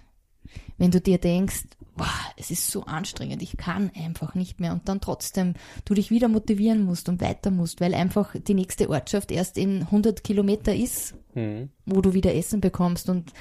Wenn 0.77 0.91
du 0.91 0.99
dir 0.99 1.19
denkst, 1.19 1.63
boah, 2.01 2.09
es 2.35 2.49
ist 2.49 2.71
so 2.71 2.85
anstrengend, 2.85 3.43
ich 3.43 3.57
kann 3.57 3.91
einfach 3.95 4.33
nicht 4.33 4.59
mehr 4.59 4.71
und 4.71 4.89
dann 4.89 5.01
trotzdem 5.01 5.53
du 5.85 5.93
dich 5.93 6.09
wieder 6.09 6.29
motivieren 6.29 6.83
musst 6.83 7.09
und 7.09 7.21
weiter 7.21 7.51
musst, 7.51 7.79
weil 7.79 7.93
einfach 7.93 8.35
die 8.35 8.55
nächste 8.55 8.89
Ortschaft 8.89 9.29
erst 9.29 9.55
in 9.55 9.83
100 9.83 10.23
Kilometer 10.23 10.75
ist, 10.75 11.13
Hm. 11.33 11.69
wo 11.85 12.01
du 12.01 12.15
wieder 12.15 12.33
Essen 12.33 12.59
bekommst 12.59 13.07
und 13.07 13.31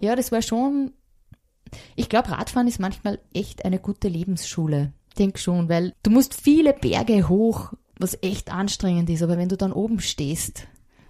ja, 0.00 0.16
das 0.16 0.32
war 0.32 0.42
schon, 0.42 0.90
ich 1.94 2.08
glaube, 2.08 2.30
Radfahren 2.30 2.66
ist 2.66 2.80
manchmal 2.80 3.20
echt 3.32 3.64
eine 3.64 3.78
gute 3.78 4.08
Lebensschule. 4.08 4.92
Denk 5.16 5.38
schon, 5.38 5.68
weil 5.68 5.92
du 6.02 6.10
musst 6.10 6.34
viele 6.34 6.72
Berge 6.72 7.28
hoch, 7.28 7.72
was 8.00 8.18
echt 8.20 8.52
anstrengend 8.52 9.08
ist, 9.10 9.22
aber 9.22 9.38
wenn 9.38 9.48
du 9.48 9.56
dann 9.56 9.72
oben 9.72 10.00
stehst, 10.00 10.66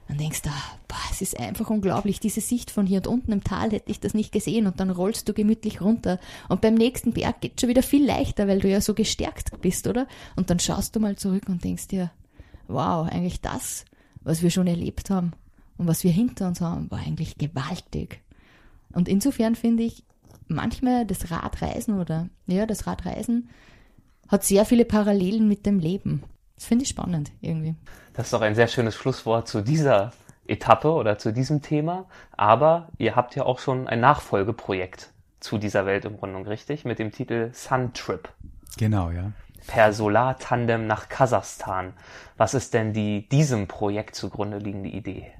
dann 0.08 0.18
denkst 0.18 0.42
du, 0.42 0.48
ah, 0.48 0.78
boah, 0.88 0.96
es 1.10 1.20
ist 1.20 1.38
einfach 1.38 1.68
unglaublich, 1.68 2.18
diese 2.18 2.40
Sicht 2.40 2.70
von 2.70 2.86
hier 2.86 2.98
und 2.98 3.06
unten 3.06 3.32
im 3.32 3.44
Tal 3.44 3.70
hätte 3.70 3.90
ich 3.90 4.00
das 4.00 4.14
nicht 4.14 4.32
gesehen 4.32 4.66
und 4.66 4.80
dann 4.80 4.90
rollst 4.90 5.28
du 5.28 5.34
gemütlich 5.34 5.80
runter 5.82 6.18
und 6.48 6.62
beim 6.62 6.74
nächsten 6.74 7.12
Berg 7.12 7.42
geht 7.42 7.60
schon 7.60 7.68
wieder 7.68 7.82
viel 7.82 8.06
leichter, 8.06 8.48
weil 8.48 8.60
du 8.60 8.68
ja 8.68 8.80
so 8.80 8.94
gestärkt 8.94 9.60
bist, 9.60 9.86
oder? 9.86 10.08
Und 10.34 10.48
dann 10.50 10.58
schaust 10.58 10.96
du 10.96 11.00
mal 11.00 11.16
zurück 11.16 11.44
und 11.48 11.62
denkst 11.62 11.88
dir, 11.88 12.10
wow, 12.68 13.06
eigentlich 13.06 13.42
das, 13.42 13.84
was 14.22 14.42
wir 14.42 14.50
schon 14.50 14.66
erlebt 14.66 15.10
haben 15.10 15.32
und 15.76 15.86
was 15.86 16.04
wir 16.04 16.10
hinter 16.10 16.48
uns 16.48 16.60
haben, 16.60 16.90
war 16.90 17.00
eigentlich 17.00 17.36
gewaltig. 17.36 18.22
Und 18.92 19.08
insofern 19.08 19.54
finde 19.54 19.82
ich, 19.82 20.04
manchmal 20.48 21.06
das 21.06 21.30
Radreisen 21.30 22.00
oder 22.00 22.28
ja, 22.46 22.66
das 22.66 22.86
Radreisen 22.86 23.50
hat 24.28 24.44
sehr 24.44 24.64
viele 24.64 24.84
Parallelen 24.84 25.48
mit 25.48 25.66
dem 25.66 25.78
Leben. 25.78 26.22
Das 26.58 26.66
finde 26.66 26.82
ich 26.82 26.88
spannend 26.88 27.30
irgendwie. 27.40 27.76
Das 28.14 28.26
ist 28.26 28.32
doch 28.32 28.40
ein 28.40 28.56
sehr 28.56 28.66
schönes 28.66 28.96
Schlusswort 28.96 29.46
zu 29.46 29.60
dieser 29.60 30.10
Etappe 30.48 30.90
oder 30.90 31.16
zu 31.16 31.32
diesem 31.32 31.62
Thema. 31.62 32.06
Aber 32.36 32.88
ihr 32.98 33.14
habt 33.14 33.36
ja 33.36 33.44
auch 33.44 33.60
schon 33.60 33.86
ein 33.86 34.00
Nachfolgeprojekt 34.00 35.12
zu 35.38 35.58
dieser 35.58 35.86
Weltumrundung, 35.86 36.44
richtig? 36.48 36.84
Mit 36.84 36.98
dem 36.98 37.12
Titel 37.12 37.50
Sun 37.52 37.92
Trip. 37.92 38.28
Genau, 38.76 39.10
ja. 39.10 39.30
Per 39.68 39.92
Solartandem 39.92 40.88
nach 40.88 41.08
Kasachstan. 41.08 41.92
Was 42.36 42.54
ist 42.54 42.74
denn 42.74 42.92
die 42.92 43.28
diesem 43.28 43.68
Projekt 43.68 44.16
zugrunde 44.16 44.58
liegende 44.58 44.88
Idee? 44.88 45.30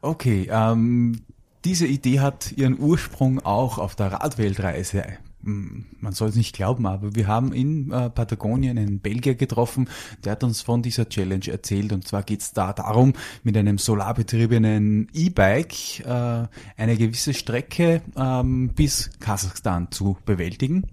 Okay, 0.00 0.48
ähm, 0.48 1.24
diese 1.64 1.88
Idee 1.88 2.20
hat 2.20 2.52
ihren 2.52 2.78
Ursprung 2.78 3.44
auch 3.44 3.78
auf 3.78 3.96
der 3.96 4.12
Radweltreise 4.12 5.18
man 5.46 6.12
soll 6.12 6.28
es 6.28 6.36
nicht 6.36 6.54
glauben, 6.54 6.86
aber 6.86 7.14
wir 7.14 7.26
haben 7.26 7.52
in 7.52 7.90
äh, 7.90 8.10
Patagonien 8.10 8.78
einen 8.78 9.00
Belgier 9.00 9.34
getroffen, 9.34 9.88
der 10.24 10.32
hat 10.32 10.44
uns 10.44 10.60
von 10.60 10.82
dieser 10.82 11.08
Challenge 11.08 11.46
erzählt. 11.48 11.92
Und 11.92 12.06
zwar 12.06 12.22
geht 12.22 12.40
es 12.40 12.52
da 12.52 12.72
darum, 12.72 13.12
mit 13.42 13.56
einem 13.56 13.78
solarbetriebenen 13.78 15.08
E-Bike 15.14 16.00
äh, 16.00 16.46
eine 16.76 16.96
gewisse 16.96 17.34
Strecke 17.34 18.02
ähm, 18.16 18.70
bis 18.74 19.10
Kasachstan 19.20 19.90
zu 19.90 20.16
bewältigen. 20.26 20.84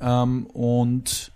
Ähm, 0.00 0.46
und 0.46 1.32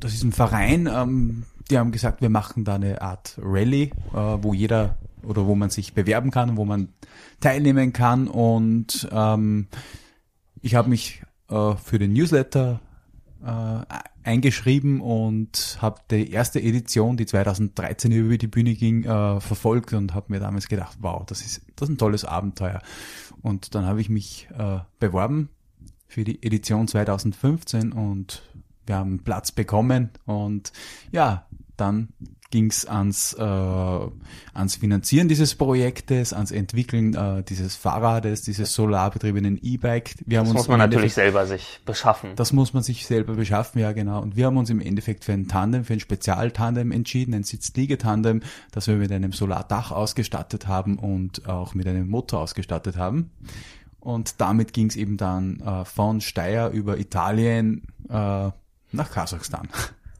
das 0.00 0.14
ist 0.14 0.22
ein 0.22 0.32
Verein, 0.32 0.88
ähm, 0.92 1.44
die 1.70 1.78
haben 1.78 1.90
gesagt, 1.90 2.20
wir 2.22 2.30
machen 2.30 2.64
da 2.64 2.76
eine 2.76 3.02
Art 3.02 3.38
Rallye, 3.42 3.90
äh, 4.12 4.14
wo 4.14 4.54
jeder 4.54 4.96
oder 5.22 5.46
wo 5.46 5.54
man 5.56 5.70
sich 5.70 5.94
bewerben 5.94 6.30
kann, 6.30 6.56
wo 6.56 6.64
man 6.64 6.88
teilnehmen 7.40 7.92
kann. 7.92 8.28
Und 8.28 9.08
ähm, 9.10 9.66
ich 10.62 10.74
habe 10.74 10.88
mich 10.88 11.22
äh, 11.50 11.76
für 11.76 11.98
den 11.98 12.12
Newsletter 12.12 12.80
äh, 13.44 13.84
eingeschrieben 14.24 15.00
und 15.00 15.78
habe 15.80 16.00
die 16.10 16.30
erste 16.30 16.60
Edition, 16.60 17.16
die 17.16 17.26
2013 17.26 18.10
über 18.10 18.36
die 18.36 18.48
Bühne 18.48 18.74
ging, 18.74 19.04
äh, 19.04 19.40
verfolgt 19.40 19.92
und 19.92 20.14
habe 20.14 20.32
mir 20.32 20.40
damals 20.40 20.68
gedacht, 20.68 20.98
wow, 21.00 21.24
das 21.26 21.42
ist, 21.42 21.62
das 21.76 21.88
ist 21.88 21.94
ein 21.94 21.98
tolles 21.98 22.24
Abenteuer. 22.24 22.80
Und 23.42 23.74
dann 23.74 23.86
habe 23.86 24.00
ich 24.00 24.08
mich 24.08 24.48
äh, 24.58 24.78
beworben 24.98 25.50
für 26.08 26.24
die 26.24 26.42
Edition 26.42 26.88
2015 26.88 27.92
und 27.92 28.42
wir 28.86 28.96
haben 28.96 29.20
Platz 29.20 29.52
bekommen 29.52 30.10
und 30.24 30.72
ja, 31.12 31.46
dann 31.76 32.08
ging 32.56 32.70
es 32.70 32.86
ans, 32.86 33.34
äh, 33.34 33.42
ans 33.42 34.76
Finanzieren 34.76 35.28
dieses 35.28 35.54
Projektes, 35.56 36.32
ans 36.32 36.50
Entwickeln 36.50 37.14
äh, 37.14 37.42
dieses 37.42 37.76
Fahrrades, 37.76 38.40
dieses 38.40 38.72
solarbetriebenen 38.72 39.60
E-Bike. 39.62 40.14
Wir 40.24 40.40
das 40.40 40.54
muss 40.54 40.66
man 40.66 40.78
natürlich 40.78 41.12
selber 41.12 41.46
sich 41.46 41.82
beschaffen. 41.84 42.30
Das 42.34 42.54
muss 42.54 42.72
man 42.72 42.82
sich 42.82 43.06
selber 43.06 43.34
beschaffen, 43.34 43.78
ja 43.78 43.92
genau. 43.92 44.22
Und 44.22 44.36
wir 44.36 44.46
haben 44.46 44.56
uns 44.56 44.70
im 44.70 44.80
Endeffekt 44.80 45.26
für 45.26 45.34
ein 45.34 45.48
Tandem, 45.48 45.84
für 45.84 45.92
ein 45.92 46.00
Spezialtandem 46.00 46.92
entschieden, 46.92 47.34
ein 47.34 47.42
Sitzliegetandem, 47.42 48.40
das 48.70 48.86
wir 48.86 48.96
mit 48.96 49.12
einem 49.12 49.32
Solardach 49.32 49.92
ausgestattet 49.92 50.66
haben 50.66 50.98
und 50.98 51.46
auch 51.46 51.74
mit 51.74 51.86
einem 51.86 52.08
Motor 52.08 52.40
ausgestattet 52.40 52.96
haben. 52.96 53.32
Und 54.00 54.40
damit 54.40 54.72
ging 54.72 54.86
es 54.86 54.96
eben 54.96 55.18
dann 55.18 55.60
äh, 55.60 55.84
von 55.84 56.22
Steyr 56.22 56.70
über 56.70 56.96
Italien 56.96 57.82
äh, 58.08 58.12
nach 58.12 59.10
Kasachstan. 59.10 59.68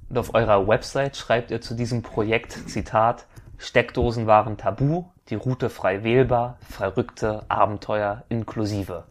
Und 0.08 0.18
auf 0.18 0.34
eurer 0.34 0.66
Website 0.68 1.16
schreibt 1.16 1.50
ihr 1.50 1.60
zu 1.60 1.74
diesem 1.74 2.02
Projekt, 2.02 2.52
Zitat, 2.68 3.26
Steckdosen 3.58 4.26
waren 4.26 4.56
tabu, 4.56 5.04
die 5.28 5.34
Route 5.34 5.70
frei 5.70 6.04
wählbar, 6.04 6.58
verrückte 6.68 7.44
Abenteuer 7.48 8.24
inklusive. 8.28 9.04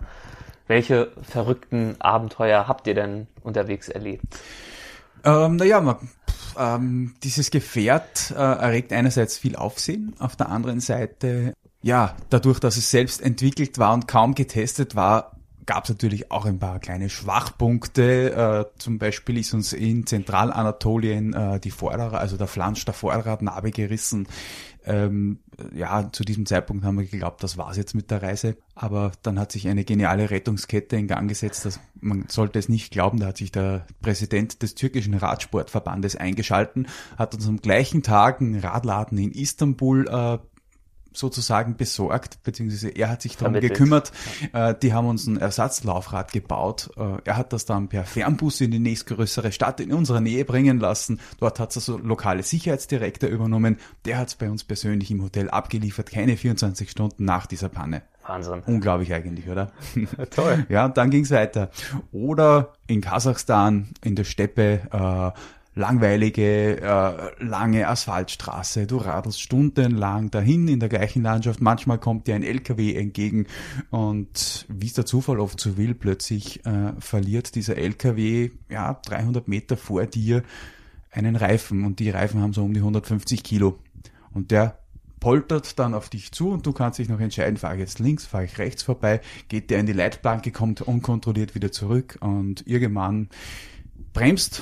Welche 0.68 1.12
verrückten 1.22 1.96
Abenteuer 2.00 2.68
habt 2.68 2.88
ihr 2.88 2.96
denn 2.96 3.28
unterwegs 3.44 3.90
erlebt? 3.90 4.26
Ähm, 5.24 5.58
naja, 5.58 6.00
ähm, 6.58 7.16
dieses 7.24 7.52
Gefährt 7.52 8.32
äh, 8.32 8.36
erregt 8.36 8.94
einerseits 8.94 9.38
viel 9.38 9.56
Aufsehen, 9.56 10.16
auf 10.20 10.36
der 10.36 10.50
anderen 10.50 10.80
Seite, 10.80 11.54
ja, 11.82 12.16
dadurch, 12.30 12.60
dass 12.60 12.78
es 12.78 12.90
selbst 12.90 13.22
entwickelt 13.22 13.78
war 13.78 13.94
und 13.94 14.08
kaum 14.08 14.34
getestet 14.34 14.96
war, 14.96 15.35
gab 15.66 15.86
es 15.86 15.90
natürlich 15.90 16.32
auch 16.32 16.46
ein 16.46 16.60
paar 16.60 16.80
kleine 16.80 17.10
Schwachpunkte. 17.10 18.32
Äh, 18.32 18.80
zum 18.80 18.98
Beispiel 18.98 19.38
ist 19.38 19.54
uns 19.54 19.74
in 19.74 20.06
Zentralanatolien 20.06 21.34
äh, 21.34 21.60
die 21.60 21.72
Vorderrad, 21.72 22.20
also 22.20 22.38
der 22.38 22.48
Flansch 22.48 22.86
der 22.86 22.94
Vorderradnabe 22.94 23.72
gerissen. 23.72 24.28
Ähm, 24.86 25.40
ja, 25.74 26.12
zu 26.12 26.24
diesem 26.24 26.46
Zeitpunkt 26.46 26.86
haben 26.86 26.98
wir 26.98 27.06
geglaubt, 27.06 27.42
das 27.44 27.58
war's 27.58 27.78
jetzt 27.78 27.96
mit 27.96 28.12
der 28.12 28.22
Reise. 28.22 28.58
Aber 28.76 29.12
dann 29.24 29.40
hat 29.40 29.52
sich 29.52 29.68
eine 29.68 29.84
geniale 29.84 30.30
Rettungskette 30.30 30.96
in 30.96 31.08
Gang 31.08 31.28
gesetzt. 31.28 31.66
Dass 31.66 31.80
man 32.00 32.26
sollte 32.28 32.60
es 32.60 32.70
nicht 32.70 32.92
glauben, 32.92 33.20
da 33.20 33.28
hat 33.28 33.38
sich 33.38 33.52
der 33.52 33.88
Präsident 34.02 34.62
des 34.62 34.76
türkischen 34.76 35.16
Radsportverbandes 35.16 36.16
eingeschalten, 36.16 36.88
hat 37.18 37.34
uns 37.34 37.48
am 37.48 37.58
gleichen 37.58 38.04
Tag 38.04 38.42
einen 38.42 38.60
Radladen 38.60 39.18
in 39.18 39.32
Istanbul 39.32 40.08
äh, 40.08 40.38
sozusagen 41.18 41.78
besorgt, 41.78 42.44
beziehungsweise 42.44 42.90
er 42.90 43.10
hat 43.10 43.22
sich 43.22 43.38
darum 43.38 43.54
Vermittelt. 43.54 43.74
gekümmert. 43.74 44.12
Ja. 44.54 44.70
Äh, 44.70 44.80
die 44.80 44.94
haben 44.94 45.08
uns 45.08 45.28
ein 45.28 45.38
Ersatzlaufrad 45.38 46.32
gebaut. 46.32 46.90
Äh, 46.98 47.18
er 47.24 47.38
hat 47.38 47.54
das 47.54 47.66
dann 47.66 47.88
per 47.88 48.06
Fernbus 48.06 48.62
in 48.62 48.72
die 48.72 48.80
nächstgrößere 48.80 49.52
Stadt 49.52 49.80
in 49.80 49.94
unserer 49.94 50.22
Nähe 50.22 50.46
bringen 50.46 50.80
lassen. 50.80 51.20
Dort 51.40 51.60
hat 51.60 51.72
es 51.72 51.78
also 51.78 51.98
lokale 51.98 52.44
Sicherheitsdirektor 52.44 53.30
übernommen. 53.30 53.78
Der 54.06 54.18
hat 54.18 54.30
es 54.30 54.36
bei 54.36 54.50
uns 54.50 54.64
persönlich 54.64 55.12
im 55.12 55.24
Hotel 55.24 55.50
abgeliefert, 55.50 56.12
keine 56.12 56.38
24 56.38 56.90
Stunden 56.90 57.26
nach 57.26 57.46
dieser 57.46 57.70
Panne. 57.70 58.04
Wahnsinn. 58.28 58.64
Unglaublich 58.66 59.14
eigentlich, 59.14 59.48
oder? 59.48 59.72
Toll. 60.32 60.66
Ja, 60.70 60.86
und 60.86 60.98
dann 60.98 61.10
ging 61.10 61.24
es 61.24 61.32
weiter. 61.32 61.70
Oder 62.12 62.74
in 62.88 63.02
Kasachstan, 63.02 63.90
in 64.04 64.16
der 64.16 64.24
Steppe, 64.24 64.82
äh, 64.92 65.40
langweilige, 65.76 66.82
äh, 66.82 67.44
lange 67.44 67.88
Asphaltstraße. 67.88 68.88
Du 68.88 68.98
radelst 68.98 69.42
stundenlang 69.42 70.32
dahin 70.32 70.68
in 70.68 70.80
der 70.80 70.90
gleichen 70.90 71.22
Landschaft. 71.22 71.62
Manchmal 71.62 72.00
kommt 72.00 72.28
dir 72.28 72.36
ein 72.36 72.44
LKW 72.44 72.96
entgegen 72.96 73.46
und 73.92 74.66
wie 74.70 74.88
es 74.88 74.94
der 74.94 75.06
Zufall 75.06 75.40
oft 75.40 75.60
so 75.60 75.78
will, 75.78 75.94
plötzlich 75.94 76.66
äh, 76.66 76.94
verliert 77.00 77.56
dieser 77.56 77.78
LKW 77.78 78.52
ja 78.70 79.00
300 79.06 79.48
Meter 79.48 79.76
vor 79.76 80.06
dir 80.06 80.44
einen 81.12 81.36
Reifen 81.36 81.86
und 81.86 82.00
die 82.00 82.10
Reifen 82.10 82.42
haben 82.42 82.54
so 82.54 82.64
um 82.64 82.74
die 82.74 82.80
150 82.80 83.44
Kilo 83.44 83.78
und 84.34 84.52
der 84.52 84.80
poltert 85.20 85.80
dann 85.80 85.94
auf 85.94 86.10
dich 86.10 86.32
zu 86.32 86.50
und 86.50 86.66
du 86.66 86.72
kannst 86.72 87.00
dich 87.00 87.10
noch 87.10 87.20
entscheiden, 87.20 87.58
fahre 87.58 87.76
ich 87.76 87.80
jetzt 87.80 88.00
links, 88.00 88.26
fahre 88.26 88.46
ich 88.46 88.58
rechts 88.58 88.84
vorbei, 88.84 89.22
geht 89.48 89.70
der 89.72 89.80
in 89.80 89.86
die 89.86 89.94
Leitplanke, 89.94 90.52
kommt 90.52 90.82
unkontrolliert 90.82 91.56
wieder 91.56 91.72
zurück 91.72 92.18
und 92.22 92.68
irgendwann 92.68 93.30
bremst 94.14 94.62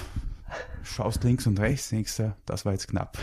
schaust 0.84 1.24
links 1.24 1.48
und 1.48 1.60
rechts, 1.60 1.90
denkst 1.90 2.18
du, 2.18 2.36
das 2.46 2.66
war 2.66 2.74
jetzt 2.74 2.88
knapp. 2.88 3.18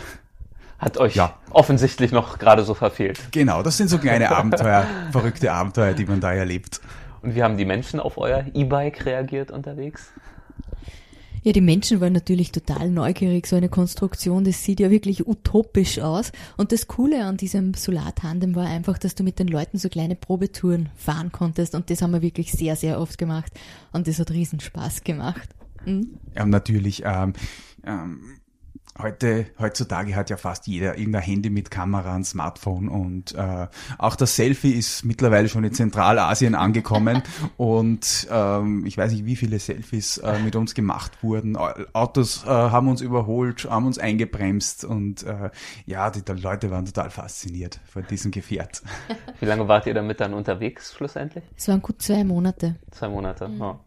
Hat 0.77 0.97
euch 0.97 1.15
ja. 1.15 1.37
offensichtlich 1.51 2.11
noch 2.11 2.39
gerade 2.39 2.63
so 2.63 2.73
verfehlt. 2.73 3.19
Genau, 3.31 3.61
das 3.61 3.77
sind 3.77 3.87
so 3.89 3.99
kleine 3.99 4.31
Abenteuer, 4.35 4.85
verrückte 5.11 5.51
Abenteuer, 5.51 5.93
die 5.93 6.05
man 6.05 6.19
da 6.19 6.33
erlebt. 6.33 6.81
Und 7.21 7.35
wie 7.35 7.43
haben 7.43 7.57
die 7.57 7.65
Menschen 7.65 7.99
auf 7.99 8.17
euer 8.17 8.45
E-Bike 8.53 9.05
reagiert 9.05 9.51
unterwegs? 9.51 10.11
Ja, 11.43 11.53
die 11.53 11.61
Menschen 11.61 12.01
waren 12.01 12.13
natürlich 12.13 12.51
total 12.51 12.89
neugierig. 12.91 13.47
So 13.47 13.55
eine 13.55 13.69
Konstruktion, 13.69 14.43
das 14.43 14.63
sieht 14.63 14.79
ja 14.79 14.91
wirklich 14.91 15.27
utopisch 15.27 15.97
aus. 15.99 16.31
Und 16.55 16.71
das 16.71 16.87
Coole 16.87 17.25
an 17.25 17.37
diesem 17.37 17.73
Solartandem 17.73 18.53
war 18.55 18.67
einfach, 18.67 18.99
dass 18.99 19.15
du 19.15 19.23
mit 19.23 19.39
den 19.39 19.47
Leuten 19.47 19.79
so 19.79 19.89
kleine 19.89 20.15
Probetouren 20.15 20.89
fahren 20.95 21.31
konntest. 21.31 21.73
Und 21.73 21.89
das 21.89 22.03
haben 22.03 22.11
wir 22.11 22.21
wirklich 22.21 22.51
sehr, 22.51 22.75
sehr 22.75 22.99
oft 22.99 23.17
gemacht. 23.17 23.51
Und 23.91 24.07
das 24.07 24.19
hat 24.19 24.29
riesen 24.29 24.59
Spaß 24.59 25.03
gemacht. 25.03 25.49
Mhm. 25.85 26.17
Ja, 26.35 26.45
natürlich. 26.45 27.03
Ähm, 27.05 27.33
ähm, 27.83 28.41
heute, 28.99 29.47
heutzutage 29.59 30.15
hat 30.15 30.29
ja 30.29 30.37
fast 30.37 30.67
jeder 30.67 30.97
irgendein 30.97 31.21
Handy 31.21 31.49
mit 31.49 31.71
Kamera, 31.71 32.15
ein 32.15 32.23
Smartphone 32.23 32.87
und 32.87 33.33
äh, 33.35 33.67
auch 33.97 34.15
das 34.15 34.35
Selfie 34.35 34.71
ist 34.71 35.05
mittlerweile 35.05 35.49
schon 35.49 35.63
in 35.63 35.73
Zentralasien 35.73 36.55
angekommen 36.55 37.23
und 37.57 38.27
ähm, 38.29 38.85
ich 38.85 38.97
weiß 38.97 39.11
nicht, 39.11 39.25
wie 39.25 39.35
viele 39.35 39.59
Selfies 39.59 40.17
äh, 40.17 40.39
mit 40.39 40.55
uns 40.55 40.73
gemacht 40.73 41.23
wurden. 41.23 41.55
Autos 41.93 42.43
äh, 42.43 42.47
haben 42.47 42.87
uns 42.87 43.01
überholt, 43.01 43.67
haben 43.69 43.85
uns 43.85 43.97
eingebremst 43.97 44.85
und 44.85 45.23
äh, 45.23 45.49
ja, 45.85 46.09
die, 46.09 46.23
die 46.23 46.31
Leute 46.33 46.71
waren 46.71 46.85
total 46.85 47.09
fasziniert 47.09 47.79
von 47.85 48.05
diesem 48.07 48.31
Gefährt. 48.31 48.81
Wie 49.39 49.45
lange 49.45 49.67
wart 49.67 49.87
ihr 49.87 49.93
damit 49.93 50.19
dann 50.19 50.33
unterwegs 50.33 50.93
schlussendlich? 50.93 51.43
Es 51.55 51.67
waren 51.67 51.81
gut 51.81 52.01
zwei 52.01 52.23
Monate. 52.23 52.75
Zwei 52.91 53.09
Monate, 53.09 53.47
mhm. 53.47 53.59
ja. 53.59 53.79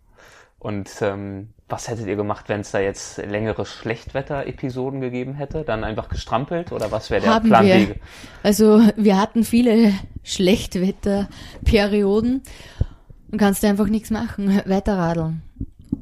Und 0.64 0.90
ähm, 1.02 1.50
was 1.68 1.88
hättet 1.88 2.06
ihr 2.06 2.16
gemacht, 2.16 2.48
wenn 2.48 2.62
es 2.62 2.70
da 2.70 2.80
jetzt 2.80 3.18
längere 3.18 3.66
Schlechtwetter-Episoden 3.66 5.02
gegeben 5.02 5.34
hätte? 5.34 5.62
Dann 5.62 5.84
einfach 5.84 6.08
gestrampelt 6.08 6.72
oder 6.72 6.90
was 6.90 7.10
wäre 7.10 7.20
der 7.20 7.34
Haben 7.34 7.50
Plan 7.50 7.66
wir. 7.66 7.88
B? 7.88 7.96
Also 8.42 8.80
wir 8.96 9.20
hatten 9.20 9.44
viele 9.44 9.92
Schlechtwetter-Perioden 10.22 12.40
und 13.30 13.38
kannst 13.38 13.62
du 13.62 13.66
einfach 13.66 13.88
nichts 13.88 14.10
machen, 14.10 14.62
weiterradeln. 14.64 15.42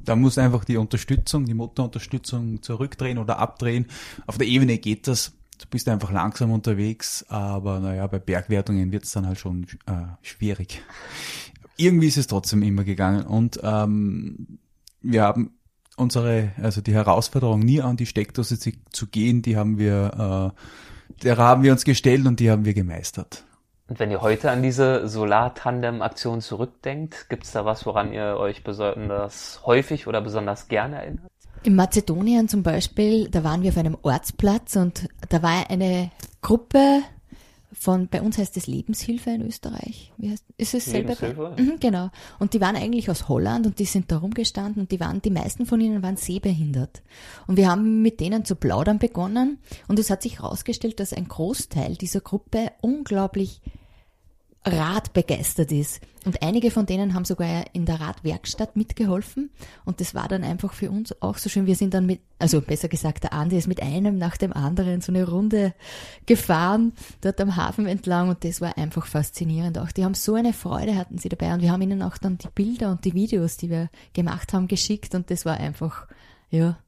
Da 0.04 0.14
muss 0.14 0.38
einfach 0.38 0.64
die 0.64 0.76
Unterstützung, 0.76 1.44
die 1.44 1.54
Motorunterstützung 1.54 2.62
zurückdrehen 2.62 3.18
oder 3.18 3.40
abdrehen. 3.40 3.86
Auf 4.28 4.38
der 4.38 4.46
Ebene 4.46 4.78
geht 4.78 5.08
das. 5.08 5.32
Du 5.58 5.66
bist 5.70 5.88
einfach 5.88 6.12
langsam 6.12 6.52
unterwegs, 6.52 7.26
aber 7.28 7.80
naja, 7.80 8.06
bei 8.06 8.20
Bergwertungen 8.20 8.92
wird 8.92 9.02
es 9.02 9.10
dann 9.10 9.26
halt 9.26 9.40
schon 9.40 9.66
äh, 9.86 10.04
schwierig 10.22 10.84
irgendwie 11.76 12.08
ist 12.08 12.16
es 12.16 12.26
trotzdem 12.26 12.62
immer 12.62 12.84
gegangen. 12.84 13.26
Und 13.26 13.60
ähm, 13.62 14.58
wir 15.00 15.22
haben 15.22 15.52
unsere, 15.96 16.52
also 16.60 16.80
die 16.80 16.94
Herausforderung 16.94 17.60
nie 17.60 17.80
an 17.80 17.96
die 17.96 18.06
Steckdose 18.06 18.58
zu, 18.58 18.72
zu 18.90 19.06
gehen, 19.06 19.42
die 19.42 19.56
haben 19.56 19.78
wir, 19.78 20.52
äh, 20.54 21.22
der 21.22 21.36
haben 21.36 21.62
wir 21.62 21.72
uns 21.72 21.84
gestellt 21.84 22.26
und 22.26 22.40
die 22.40 22.50
haben 22.50 22.64
wir 22.64 22.74
gemeistert. 22.74 23.44
Und 23.88 23.98
wenn 23.98 24.10
ihr 24.10 24.22
heute 24.22 24.50
an 24.50 24.62
diese 24.62 25.06
Solar-Tandem-Aktion 25.06 26.40
zurückdenkt, 26.40 27.28
gibt 27.28 27.44
es 27.44 27.52
da 27.52 27.64
was, 27.64 27.84
woran 27.84 28.12
ihr 28.12 28.36
euch 28.38 28.64
besonders 28.64 29.60
häufig 29.66 30.06
oder 30.06 30.22
besonders 30.22 30.68
gerne 30.68 30.96
erinnert? 30.96 31.26
In 31.64 31.76
Mazedonien 31.76 32.48
zum 32.48 32.62
Beispiel, 32.62 33.28
da 33.28 33.44
waren 33.44 33.62
wir 33.62 33.70
auf 33.70 33.76
einem 33.76 33.98
Ortsplatz 34.02 34.76
und 34.76 35.08
da 35.28 35.42
war 35.42 35.70
eine 35.70 36.10
Gruppe 36.40 37.02
von, 37.82 38.08
bei 38.08 38.22
uns 38.22 38.38
heißt 38.38 38.56
es 38.56 38.66
Lebenshilfe 38.66 39.30
in 39.30 39.42
Österreich. 39.42 40.12
Wie 40.16 40.30
heißt, 40.30 40.44
ist 40.56 40.74
es 40.74 40.84
selber? 40.84 41.14
Lebenshilfe? 41.14 41.56
Mhm, 41.58 41.80
genau. 41.80 42.10
Und 42.38 42.54
die 42.54 42.60
waren 42.60 42.76
eigentlich 42.76 43.10
aus 43.10 43.28
Holland 43.28 43.66
und 43.66 43.78
die 43.78 43.84
sind 43.84 44.10
da 44.12 44.18
rumgestanden 44.18 44.82
und 44.82 44.92
die 44.92 45.00
waren, 45.00 45.20
die 45.20 45.30
meisten 45.30 45.66
von 45.66 45.80
ihnen 45.80 46.02
waren 46.02 46.16
sehbehindert. 46.16 47.02
Und 47.46 47.56
wir 47.56 47.68
haben 47.68 48.02
mit 48.02 48.20
denen 48.20 48.44
zu 48.44 48.56
plaudern 48.56 48.98
begonnen 48.98 49.58
und 49.88 49.98
es 49.98 50.10
hat 50.10 50.22
sich 50.22 50.38
herausgestellt, 50.38 51.00
dass 51.00 51.12
ein 51.12 51.28
Großteil 51.28 51.96
dieser 51.96 52.20
Gruppe 52.20 52.72
unglaublich 52.80 53.60
radbegeistert 54.64 55.72
ist. 55.72 56.00
Und 56.24 56.40
einige 56.40 56.70
von 56.70 56.86
denen 56.86 57.14
haben 57.14 57.24
sogar 57.24 57.64
in 57.72 57.84
der 57.84 58.00
Radwerkstatt 58.00 58.76
mitgeholfen. 58.76 59.50
Und 59.84 60.00
das 60.00 60.14
war 60.14 60.28
dann 60.28 60.44
einfach 60.44 60.72
für 60.72 60.88
uns 60.88 61.20
auch 61.20 61.36
so 61.36 61.48
schön. 61.48 61.66
Wir 61.66 61.74
sind 61.74 61.94
dann 61.94 62.06
mit, 62.06 62.20
also 62.38 62.60
besser 62.60 62.88
gesagt, 62.88 63.24
der 63.24 63.32
Andi 63.32 63.56
ist 63.56 63.66
mit 63.66 63.82
einem 63.82 64.18
nach 64.18 64.36
dem 64.36 64.52
anderen 64.52 65.00
so 65.00 65.10
eine 65.10 65.28
Runde 65.28 65.74
gefahren, 66.26 66.92
dort 67.22 67.40
am 67.40 67.56
Hafen 67.56 67.86
entlang. 67.86 68.28
Und 68.28 68.44
das 68.44 68.60
war 68.60 68.78
einfach 68.78 69.06
faszinierend 69.06 69.78
auch. 69.78 69.90
Die 69.90 70.04
haben 70.04 70.14
so 70.14 70.34
eine 70.34 70.52
Freude 70.52 70.94
hatten 70.94 71.18
sie 71.18 71.28
dabei. 71.28 71.52
Und 71.54 71.60
wir 71.60 71.72
haben 71.72 71.82
ihnen 71.82 72.02
auch 72.02 72.16
dann 72.18 72.38
die 72.38 72.48
Bilder 72.54 72.92
und 72.92 73.04
die 73.04 73.14
Videos, 73.14 73.56
die 73.56 73.68
wir 73.68 73.90
gemacht 74.12 74.52
haben, 74.52 74.68
geschickt. 74.68 75.16
Und 75.16 75.28
das 75.30 75.44
war 75.44 75.56
einfach, 75.56 76.06
ja, 76.50 76.78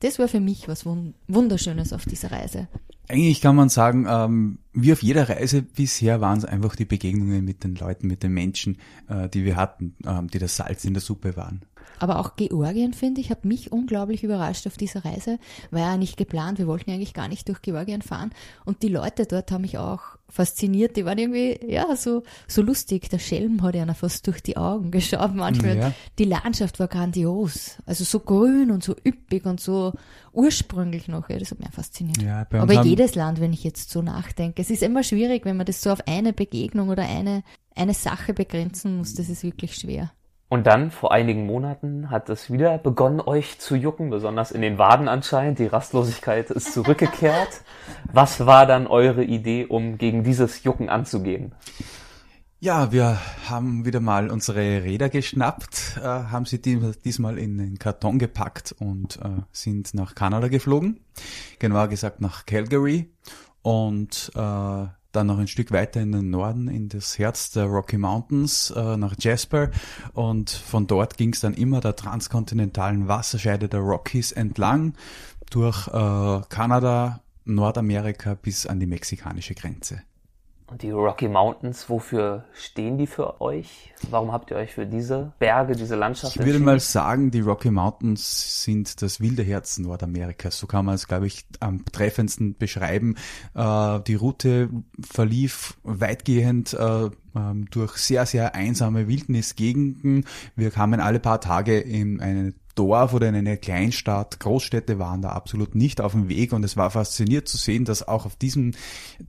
das 0.00 0.20
war 0.20 0.28
für 0.28 0.40
mich 0.40 0.68
was 0.68 0.86
Wunderschönes 0.86 1.92
auf 1.92 2.04
dieser 2.04 2.30
Reise. 2.30 2.68
Eigentlich 3.08 3.40
kann 3.40 3.56
man 3.56 3.68
sagen, 3.68 4.06
ähm, 4.08 4.58
wie 4.72 4.92
auf 4.92 5.02
jeder 5.02 5.28
Reise 5.28 5.62
bisher 5.62 6.20
waren 6.20 6.38
es 6.38 6.44
einfach 6.44 6.74
die 6.74 6.86
Begegnungen 6.86 7.44
mit 7.44 7.62
den 7.62 7.74
Leuten, 7.74 8.06
mit 8.06 8.22
den 8.22 8.32
Menschen, 8.32 8.78
äh, 9.08 9.28
die 9.28 9.44
wir 9.44 9.56
hatten, 9.56 9.94
ähm, 10.06 10.28
die 10.28 10.38
das 10.38 10.56
Salz 10.56 10.84
in 10.84 10.94
der 10.94 11.02
Suppe 11.02 11.36
waren. 11.36 11.62
Aber 11.98 12.18
auch 12.18 12.36
Georgien, 12.36 12.92
finde 12.92 13.20
ich, 13.20 13.30
hat 13.30 13.44
mich 13.44 13.72
unglaublich 13.72 14.24
überrascht 14.24 14.66
auf 14.66 14.76
dieser 14.76 15.04
Reise. 15.04 15.38
War 15.70 15.80
ja 15.80 15.96
nicht 15.96 16.16
geplant. 16.16 16.58
Wir 16.58 16.66
wollten 16.66 16.90
eigentlich 16.90 17.14
gar 17.14 17.28
nicht 17.28 17.48
durch 17.48 17.62
Georgien 17.62 18.02
fahren. 18.02 18.30
Und 18.64 18.82
die 18.82 18.88
Leute 18.88 19.26
dort 19.26 19.50
haben 19.50 19.62
mich 19.62 19.78
auch 19.78 20.00
fasziniert. 20.28 20.96
Die 20.96 21.04
waren 21.04 21.18
irgendwie, 21.18 21.58
ja, 21.66 21.94
so, 21.96 22.22
so 22.48 22.62
lustig. 22.62 23.08
Der 23.10 23.18
Schelm 23.18 23.62
hat 23.62 23.74
ja 23.74 23.92
fast 23.94 24.26
durch 24.26 24.42
die 24.42 24.56
Augen 24.56 24.90
geschaut 24.90 25.34
manchmal. 25.34 25.78
Ja. 25.78 25.92
Die 26.18 26.24
Landschaft 26.24 26.80
war 26.80 26.88
grandios. 26.88 27.78
Also 27.86 28.04
so 28.04 28.20
grün 28.20 28.70
und 28.70 28.82
so 28.82 28.96
üppig 29.06 29.46
und 29.46 29.60
so 29.60 29.92
ursprünglich 30.32 31.08
noch. 31.08 31.30
Ja, 31.30 31.38
das 31.38 31.52
hat 31.52 31.60
mich 31.60 31.70
fasziniert. 31.70 32.22
Ja, 32.22 32.46
Aber 32.50 32.82
jedes 32.82 33.14
Land, 33.14 33.40
wenn 33.40 33.52
ich 33.52 33.64
jetzt 33.64 33.90
so 33.90 34.02
nachdenke. 34.02 34.60
Es 34.60 34.70
ist 34.70 34.82
immer 34.82 35.04
schwierig, 35.04 35.44
wenn 35.44 35.56
man 35.56 35.66
das 35.66 35.80
so 35.80 35.90
auf 35.90 36.06
eine 36.08 36.32
Begegnung 36.32 36.88
oder 36.88 37.04
eine, 37.04 37.44
eine 37.76 37.94
Sache 37.94 38.34
begrenzen 38.34 38.98
muss. 38.98 39.14
Das 39.14 39.28
ist 39.28 39.42
wirklich 39.42 39.76
schwer. 39.76 40.10
Und 40.54 40.68
dann, 40.68 40.92
vor 40.92 41.10
einigen 41.10 41.46
Monaten, 41.46 42.10
hat 42.10 42.28
es 42.28 42.48
wieder 42.48 42.78
begonnen, 42.78 43.20
euch 43.20 43.58
zu 43.58 43.74
jucken, 43.74 44.08
besonders 44.10 44.52
in 44.52 44.62
den 44.62 44.78
Waden 44.78 45.08
anscheinend. 45.08 45.58
Die 45.58 45.66
Rastlosigkeit 45.66 46.48
ist 46.52 46.72
zurückgekehrt. 46.72 47.62
Was 48.12 48.46
war 48.46 48.64
dann 48.64 48.86
eure 48.86 49.24
Idee, 49.24 49.66
um 49.66 49.98
gegen 49.98 50.22
dieses 50.22 50.62
Jucken 50.62 50.88
anzugehen? 50.88 51.56
Ja, 52.60 52.92
wir 52.92 53.18
haben 53.50 53.84
wieder 53.84 53.98
mal 53.98 54.30
unsere 54.30 54.84
Räder 54.84 55.08
geschnappt, 55.08 55.98
äh, 56.00 56.02
haben 56.06 56.44
sie 56.46 56.62
die- 56.62 56.92
diesmal 57.04 57.36
in 57.36 57.58
den 57.58 57.80
Karton 57.80 58.20
gepackt 58.20 58.76
und 58.78 59.16
äh, 59.16 59.42
sind 59.50 59.92
nach 59.92 60.14
Kanada 60.14 60.46
geflogen. 60.46 61.00
Genauer 61.58 61.88
gesagt 61.88 62.20
nach 62.20 62.46
Calgary 62.46 63.10
und 63.62 64.30
äh, 64.36 64.86
dann 65.16 65.26
noch 65.26 65.38
ein 65.38 65.48
Stück 65.48 65.72
weiter 65.72 66.00
in 66.00 66.12
den 66.12 66.30
Norden, 66.30 66.68
in 66.68 66.88
das 66.88 67.18
Herz 67.18 67.50
der 67.50 67.66
Rocky 67.66 67.98
Mountains, 67.98 68.70
äh, 68.70 68.96
nach 68.96 69.14
Jasper. 69.18 69.70
Und 70.12 70.50
von 70.50 70.86
dort 70.86 71.16
ging 71.16 71.32
es 71.32 71.40
dann 71.40 71.54
immer 71.54 71.80
der 71.80 71.96
transkontinentalen 71.96 73.08
Wasserscheide 73.08 73.68
der 73.68 73.80
Rockies 73.80 74.32
entlang 74.32 74.94
durch 75.50 75.88
äh, 75.88 76.40
Kanada, 76.48 77.20
Nordamerika 77.44 78.34
bis 78.34 78.66
an 78.66 78.80
die 78.80 78.86
mexikanische 78.86 79.54
Grenze. 79.54 80.02
Und 80.66 80.80
die 80.80 80.90
Rocky 80.90 81.28
Mountains, 81.28 81.90
wofür 81.90 82.44
stehen 82.54 82.96
die 82.96 83.06
für 83.06 83.42
euch? 83.42 83.92
Warum 84.10 84.32
habt 84.32 84.50
ihr 84.50 84.56
euch 84.56 84.72
für 84.72 84.86
diese 84.86 85.32
Berge, 85.38 85.76
diese 85.76 85.94
Landschaft 85.94 86.36
Ich 86.36 86.44
würde 86.44 86.58
mal 86.58 86.80
sagen, 86.80 87.30
die 87.30 87.40
Rocky 87.40 87.70
Mountains 87.70 88.64
sind 88.64 89.02
das 89.02 89.20
wilde 89.20 89.42
Herz 89.42 89.78
Nordamerikas. 89.78 90.58
So 90.58 90.66
kann 90.66 90.86
man 90.86 90.94
es, 90.94 91.06
glaube 91.06 91.26
ich, 91.26 91.44
am 91.60 91.84
treffendsten 91.84 92.56
beschreiben. 92.56 93.16
Äh, 93.54 94.00
die 94.00 94.14
Route 94.14 94.70
verlief 95.00 95.76
weitgehend 95.82 96.72
äh, 96.72 97.10
ähm, 97.36 97.66
durch 97.70 97.96
sehr, 97.98 98.24
sehr 98.24 98.54
einsame 98.54 99.06
Wildnisgegenden. 99.06 100.24
Wir 100.56 100.70
kamen 100.70 101.00
alle 101.00 101.20
paar 101.20 101.42
Tage 101.42 101.78
in 101.78 102.20
eine 102.20 102.54
Dorf 102.74 103.14
oder 103.14 103.28
in 103.28 103.34
eine 103.34 103.56
Kleinstadt, 103.56 104.40
Großstädte 104.40 104.98
waren 104.98 105.22
da 105.22 105.30
absolut 105.30 105.74
nicht 105.74 106.00
auf 106.00 106.12
dem 106.12 106.28
Weg. 106.28 106.52
Und 106.52 106.64
es 106.64 106.76
war 106.76 106.90
fasziniert 106.90 107.48
zu 107.48 107.56
sehen, 107.56 107.84
dass 107.84 108.06
auch 108.06 108.26
auf 108.26 108.36
diesem 108.36 108.72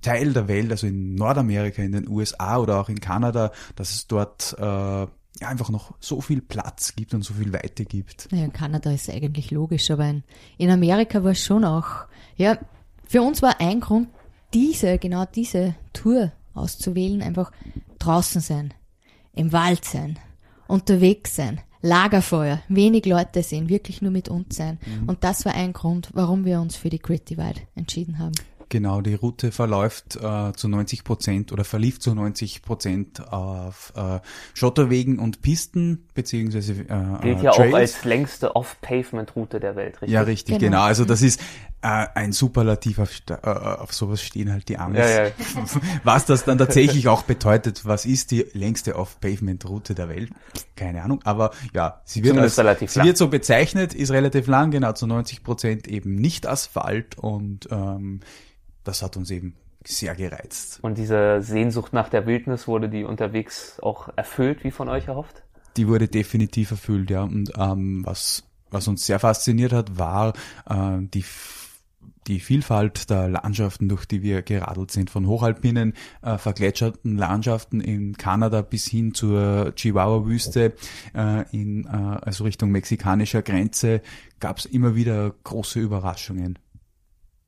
Teil 0.02 0.34
der 0.34 0.48
Welt, 0.48 0.72
also 0.72 0.88
in 0.88 1.16
Nordamerika, 1.16 1.82
in 1.82 1.92
den 1.92 2.08
USA 2.08 2.58
oder 2.58 2.80
auch 2.80 2.90
in 2.90 3.00
Kanada, 3.00 3.52
dass 3.76 3.92
es 3.92 4.08
dort 4.08 4.56
äh, 4.60 5.08
ja, 5.40 5.48
einfach 5.48 5.70
noch 5.70 5.94
so 6.00 6.22
viel 6.22 6.42
Platz 6.42 6.96
gibt 6.96 7.14
und 7.14 7.24
so 7.24 7.34
viel 7.34 7.52
Weite 7.54 7.86
gibt. 7.86 8.32
Naja, 8.32 8.46
in 8.46 8.54
Kanada 8.54 8.92
ist 8.92 9.10
eigentlich 9.10 9.52
logisch, 9.52 9.92
aber 9.92 10.06
in, 10.06 10.24
in 10.58 10.70
Amerika 10.70 11.24
war 11.24 11.32
es 11.32 11.44
schon 11.44 11.66
auch, 11.66 12.06
ja, 12.38 12.58
für 13.08 13.22
uns 13.22 13.42
war 13.42 13.60
ein 13.60 13.82
Grund, 13.82 14.10
diese, 14.54 14.98
genau 14.98 15.26
diese 15.26 15.76
Tour 15.94 16.32
auszuwählen, 16.54 17.22
einfach 17.22 17.52
draußen 18.00 18.42
sein, 18.42 18.74
im 19.34 19.52
Wald 19.52 19.84
sein, 19.84 20.18
unterwegs 20.68 21.36
sein, 21.36 21.60
Lagerfeuer, 21.86 22.62
wenig 22.68 23.06
Leute 23.06 23.44
sehen, 23.44 23.70
wirklich 23.70 24.02
nur 24.02 24.12
mit 24.12 24.28
uns 24.28 24.56
sein. 24.56 24.80
Und 25.08 25.24
das 25.24 25.46
war 25.46 25.54
ein 25.54 25.72
Grund, 25.72 26.10
warum 26.14 26.44
wir 26.46 26.60
uns 26.60 26.76
für 26.76 26.90
die 26.90 27.00
Great 27.00 27.30
Divide 27.30 27.62
entschieden 27.76 28.18
haben. 28.20 28.34
Genau, 28.70 29.02
die 29.02 29.14
Route 29.14 29.52
verläuft 29.52 30.16
äh, 30.16 30.52
zu 30.54 30.68
90 30.68 31.04
Prozent 31.04 31.52
oder 31.52 31.64
verlief 31.64 32.00
zu 32.00 32.16
90 32.16 32.64
Prozent 32.64 33.32
auf 33.32 33.94
äh, 33.96 34.20
Schotterwegen 34.56 35.20
und 35.20 35.44
Pisten 35.44 36.08
beziehungsweise 36.16 36.74
äh, 36.74 37.22
Gilt 37.22 37.44
ja 37.44 37.52
auch 37.52 37.56
Trails. 37.58 37.76
als 37.76 38.06
längste 38.06 38.56
Off-Pavement-Route 38.56 39.60
der 39.60 39.76
Welt, 39.76 40.02
richtig? 40.02 40.10
Ja, 40.10 40.22
richtig, 40.24 40.58
Genau. 40.58 40.72
genau. 40.78 40.84
Also 40.84 41.06
das 41.06 41.22
ist 41.22 41.40
äh, 41.82 42.08
ein 42.16 42.32
Superlativ, 42.32 43.00
auf, 43.00 43.12
sta- 43.12 43.40
äh, 43.44 43.82
auf 43.82 43.94
sowas 43.94 44.22
stehen 44.22 44.52
halt 44.52 44.70
die 44.70 44.78
Amis. 44.78 45.00
Ja, 45.00 45.26
ja. 45.26 45.32
Was 46.04 46.26
das 46.26 46.44
dann 46.46 46.58
tatsächlich 46.58 47.08
auch 47.08 47.24
bedeutet, 47.24 47.86
was 47.86 48.06
ist 48.06 48.32
die 48.32 48.46
längste 48.54 48.96
Off-Pavement-Route 48.96 49.94
der 49.96 50.10
Welt? 50.10 50.32
Keine 50.76 51.04
Ahnung, 51.04 51.22
aber 51.24 51.52
ja, 51.74 52.02
sie 52.06 52.24
wird, 52.24 52.38
als, 52.38 52.56
sie 52.56 53.04
wird 53.04 53.18
so 53.18 53.28
bezeichnet, 53.28 53.94
ist 53.94 54.12
relativ 54.12 54.48
lang, 54.48 54.72
genau 54.72 54.94
zu 54.94 55.06
90 55.08 55.44
Prozent 55.44 55.88
eben 55.88 56.16
nicht 56.16 56.48
Asphalt 56.48 57.18
und 57.18 57.68
ähm, 57.72 58.22
das 58.84 59.02
hat 59.02 59.18
uns 59.18 59.30
eben 59.32 59.56
sehr 59.84 60.16
gereizt. 60.16 60.80
Und 60.82 60.98
diese 60.98 61.42
Sehnsucht 61.42 61.94
nach 61.94 62.10
der 62.10 62.26
Wildnis 62.26 62.68
wurde 62.68 62.90
die 62.90 63.04
unterwegs 63.04 63.80
auch 63.82 64.10
erfüllt, 64.16 64.64
wie 64.64 64.72
von 64.72 64.90
euch 64.90 65.08
erhofft? 65.08 65.44
Die 65.78 65.88
wurde 65.88 66.08
definitiv 66.08 66.72
erfüllt, 66.72 67.10
ja. 67.10 67.24
Und 67.24 67.52
ähm, 67.58 68.04
was, 68.06 68.44
was 68.72 68.88
uns 68.88 69.06
sehr 69.06 69.20
fasziniert 69.20 69.74
hat, 69.74 69.98
war 69.98 70.34
äh, 70.70 70.98
die, 71.02 71.24
die 72.28 72.40
Vielfalt 72.40 73.10
der 73.10 73.30
Landschaften, 73.30 73.90
durch 73.90 74.06
die 74.06 74.22
wir 74.22 74.42
geradelt 74.42 74.92
sind. 74.92 75.10
Von 75.10 75.28
hochalpinen, 75.28 75.94
äh, 76.22 76.38
vergletscherten 76.38 77.18
Landschaften 77.18 77.82
in 77.82 78.18
Kanada 78.18 78.62
bis 78.62 78.86
hin 78.86 79.14
zur 79.14 79.74
Chihuahua-Wüste 79.76 80.74
äh, 81.14 81.46
in 81.52 81.86
äh, 81.86 81.90
also 81.90 82.44
Richtung 82.44 82.72
mexikanischer 82.72 83.42
Grenze 83.42 84.02
gab 84.40 84.58
es 84.58 84.66
immer 84.66 84.96
wieder 84.96 85.34
große 85.44 85.80
Überraschungen, 85.80 86.60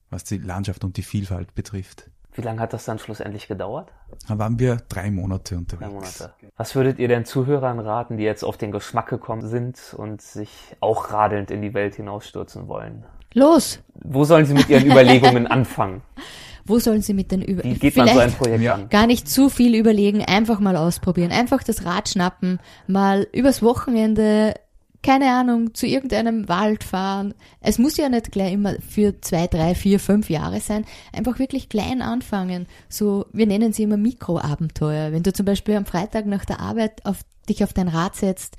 was 0.09 0.23
die 0.23 0.37
Landschaft 0.37 0.83
und 0.83 0.97
die 0.97 1.03
Vielfalt 1.03 1.55
betrifft. 1.55 2.09
Wie 2.33 2.43
lange 2.43 2.61
hat 2.61 2.71
das 2.71 2.85
dann 2.85 2.99
schlussendlich 2.99 3.47
gedauert? 3.47 3.91
Da 4.27 4.37
waren 4.37 4.59
wir 4.59 4.77
drei 4.89 5.09
Monate 5.09 5.57
unterwegs. 5.57 5.89
Drei 5.89 5.91
Monate. 5.91 6.33
Was 6.55 6.75
würdet 6.75 6.99
ihr 6.99 7.07
denn 7.07 7.25
Zuhörern 7.25 7.79
raten, 7.79 8.17
die 8.17 8.23
jetzt 8.23 8.43
auf 8.43 8.57
den 8.57 8.71
Geschmack 8.71 9.09
gekommen 9.09 9.47
sind 9.47 9.95
und 9.97 10.21
sich 10.21 10.75
auch 10.79 11.11
radelnd 11.11 11.49
in 11.49 11.63
die 11.63 11.73
Welt 11.73 11.95
hinausstürzen 11.95 12.67
wollen? 12.67 13.05
Los! 13.37 13.79
Wo 14.03 14.23
sollen 14.23 14.45
sie 14.45 14.53
mit 14.55 14.67
ihren 14.67 14.85
Überlegungen 14.91 15.45
anfangen? 15.47 16.01
Wo 16.65 16.79
sollen 16.79 17.01
sie 17.01 17.13
mit 17.13 17.31
den 17.31 17.41
Über... 17.43 17.63
Wie 17.63 17.75
geht 17.75 17.95
man 17.95 18.07
so 18.07 18.19
ein 18.19 18.31
Projekt 18.31 18.61
Ja. 18.63 18.73
an? 18.73 18.89
gar 18.89 19.05
nicht 19.07 19.29
zu 19.29 19.49
viel 19.49 19.75
überlegen, 19.75 20.23
einfach 20.25 20.59
mal 20.59 20.75
ausprobieren, 20.75 21.31
einfach 21.31 21.63
das 21.63 21.85
Rad 21.85 22.09
schnappen, 22.09 22.59
mal 22.87 23.27
übers 23.31 23.61
Wochenende, 23.61 24.55
keine 25.03 25.31
Ahnung, 25.31 25.73
zu 25.75 25.85
irgendeinem 25.85 26.49
Wald 26.49 26.83
fahren. 26.83 27.35
Es 27.61 27.77
muss 27.77 27.95
ja 27.95 28.09
nicht 28.09 28.31
gleich 28.31 28.53
immer 28.53 28.73
für 28.89 29.21
zwei, 29.21 29.45
drei, 29.47 29.75
vier, 29.75 29.99
fünf 29.99 30.29
Jahre 30.29 30.59
sein. 30.59 30.83
Einfach 31.13 31.37
wirklich 31.39 31.69
klein 31.69 32.01
anfangen. 32.01 32.65
So, 32.89 33.27
wir 33.31 33.45
nennen 33.45 33.71
sie 33.71 33.83
immer 33.83 33.97
Mikroabenteuer. 33.97 35.11
Wenn 35.11 35.23
du 35.23 35.31
zum 35.31 35.45
Beispiel 35.45 35.75
am 35.75 35.85
Freitag 35.85 36.25
nach 36.25 36.43
der 36.43 36.59
Arbeit 36.59 37.05
auf 37.05 37.19
dich 37.47 37.63
auf 37.63 37.71
dein 37.73 37.87
Rad 37.87 38.15
setzt 38.15 38.57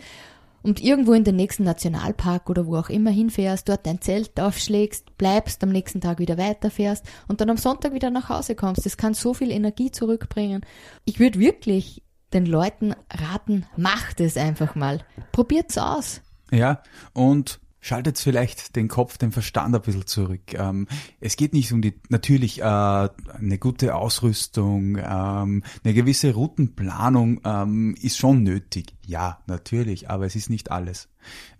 und 0.62 0.82
irgendwo 0.82 1.12
in 1.12 1.24
den 1.24 1.36
nächsten 1.36 1.64
Nationalpark 1.64 2.50
oder 2.50 2.66
wo 2.66 2.76
auch 2.76 2.88
immer 2.88 3.10
hinfährst, 3.10 3.68
dort 3.68 3.86
dein 3.86 4.00
Zelt 4.00 4.38
aufschlägst, 4.40 5.16
bleibst, 5.18 5.62
am 5.62 5.70
nächsten 5.70 6.00
Tag 6.00 6.18
wieder 6.18 6.38
weiterfährst 6.38 7.04
und 7.28 7.40
dann 7.40 7.50
am 7.50 7.56
Sonntag 7.56 7.92
wieder 7.94 8.10
nach 8.10 8.28
Hause 8.28 8.54
kommst. 8.54 8.84
Das 8.84 8.96
kann 8.96 9.14
so 9.14 9.34
viel 9.34 9.50
Energie 9.50 9.90
zurückbringen. 9.90 10.62
Ich 11.04 11.20
würde 11.20 11.38
wirklich 11.38 12.02
den 12.32 12.46
Leuten 12.46 12.94
raten, 13.10 13.66
macht 13.76 14.20
es 14.20 14.36
einfach 14.36 14.74
mal. 14.74 15.00
Probiert's 15.32 15.78
aus. 15.78 16.20
Ja, 16.50 16.82
und 17.12 17.60
schaltet 17.88 18.18
vielleicht 18.18 18.76
den 18.76 18.86
Kopf, 18.86 19.18
den 19.18 19.32
Verstand 19.32 19.74
ein 19.74 19.80
bisschen 19.80 20.06
zurück. 20.06 20.54
Ähm, 20.54 20.86
es 21.20 21.36
geht 21.36 21.54
nicht 21.54 21.72
um 21.72 21.80
die, 21.80 21.94
natürlich 22.10 22.60
äh, 22.60 22.64
eine 22.64 23.58
gute 23.58 23.94
Ausrüstung, 23.94 24.98
ähm, 24.98 25.64
eine 25.82 25.94
gewisse 25.94 26.34
Routenplanung 26.34 27.40
ähm, 27.44 27.96
ist 28.00 28.18
schon 28.18 28.42
nötig. 28.42 28.94
Ja, 29.06 29.42
natürlich, 29.46 30.10
aber 30.10 30.26
es 30.26 30.36
ist 30.36 30.50
nicht 30.50 30.70
alles. 30.70 31.08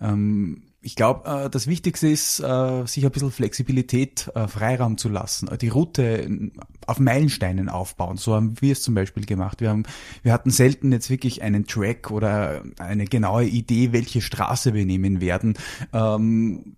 Ähm, 0.01 0.65
ich 0.89 0.97
glaube, 0.97 1.29
äh, 1.29 1.51
das 1.51 1.67
Wichtigste 1.67 2.09
ist, 2.09 2.41
äh, 2.41 2.87
sich 2.87 3.05
ein 3.05 3.11
bisschen 3.11 3.31
Flexibilität, 3.31 4.31
äh, 4.35 4.49
Freiraum 4.49 4.97
zu 4.97 5.11
lassen, 5.11 5.51
die 5.61 5.69
Route 5.69 6.51
auf 6.87 6.99
Meilensteinen 6.99 7.69
aufbauen. 7.69 8.17
So 8.17 8.35
haben 8.35 8.59
wir 8.63 8.73
es 8.73 8.81
zum 8.81 8.95
Beispiel 8.95 9.27
gemacht. 9.27 9.61
Wir 9.61 9.69
haben, 9.69 9.83
wir 10.23 10.33
hatten 10.33 10.49
selten 10.49 10.91
jetzt 10.91 11.11
wirklich 11.11 11.43
einen 11.43 11.67
Track 11.67 12.11
oder 12.11 12.63
eine 12.79 13.05
genaue 13.05 13.45
Idee, 13.45 13.93
welche 13.93 14.23
Straße 14.23 14.73
wir 14.73 14.87
nehmen 14.87 15.21
werden. 15.21 15.59
Ähm, 15.93 16.77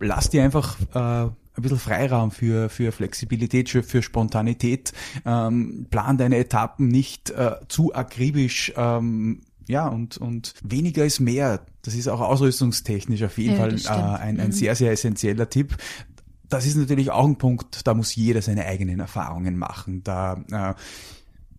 lass 0.00 0.30
dir 0.30 0.42
einfach 0.42 0.76
ein 1.56 1.62
bisschen 1.62 1.78
Freiraum 1.78 2.32
für, 2.32 2.68
für 2.68 2.90
Flexibilität, 2.90 3.70
für, 3.70 3.84
für 3.84 4.02
Spontanität. 4.02 4.92
Ähm, 5.24 5.86
plan 5.90 6.18
deine 6.18 6.38
Etappen 6.38 6.88
nicht 6.88 7.30
äh, 7.30 7.52
zu 7.68 7.94
akribisch. 7.94 8.72
Ähm, 8.76 9.42
ja, 9.66 9.88
und, 9.88 10.18
und 10.18 10.54
weniger 10.62 11.04
ist 11.04 11.20
mehr. 11.20 11.64
Das 11.82 11.94
ist 11.94 12.08
auch 12.08 12.20
ausrüstungstechnisch 12.20 13.22
auf 13.22 13.38
jeden 13.38 13.56
ja, 13.56 13.60
Fall 13.60 13.74
äh, 13.74 14.18
ein, 14.20 14.40
ein 14.40 14.48
mhm. 14.48 14.52
sehr, 14.52 14.74
sehr 14.74 14.92
essentieller 14.92 15.48
Tipp. 15.48 15.76
Das 16.48 16.66
ist 16.66 16.76
natürlich 16.76 17.10
auch 17.10 17.26
ein 17.26 17.36
Punkt, 17.36 17.86
da 17.86 17.94
muss 17.94 18.14
jeder 18.14 18.42
seine 18.42 18.66
eigenen 18.66 19.00
Erfahrungen 19.00 19.56
machen. 19.56 20.02
Da 20.04 20.44
äh, 20.50 20.74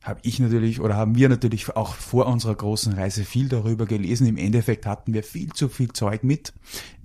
habe 0.06 0.20
ich 0.22 0.40
natürlich 0.40 0.80
oder 0.80 0.96
haben 0.96 1.16
wir 1.16 1.30
natürlich 1.30 1.76
auch 1.76 1.96
vor 1.96 2.28
unserer 2.28 2.54
großen 2.54 2.94
Reise 2.94 3.26
viel 3.26 3.50
darüber 3.50 3.88
gelesen. 3.88 4.28
Im 4.28 4.38
Endeffekt 4.38 4.86
hatten 4.86 5.14
wir 5.14 5.24
viel 5.24 5.52
zu 5.52 5.68
viel 5.68 5.92
Zeug 5.94 6.24
mit. 6.24 6.54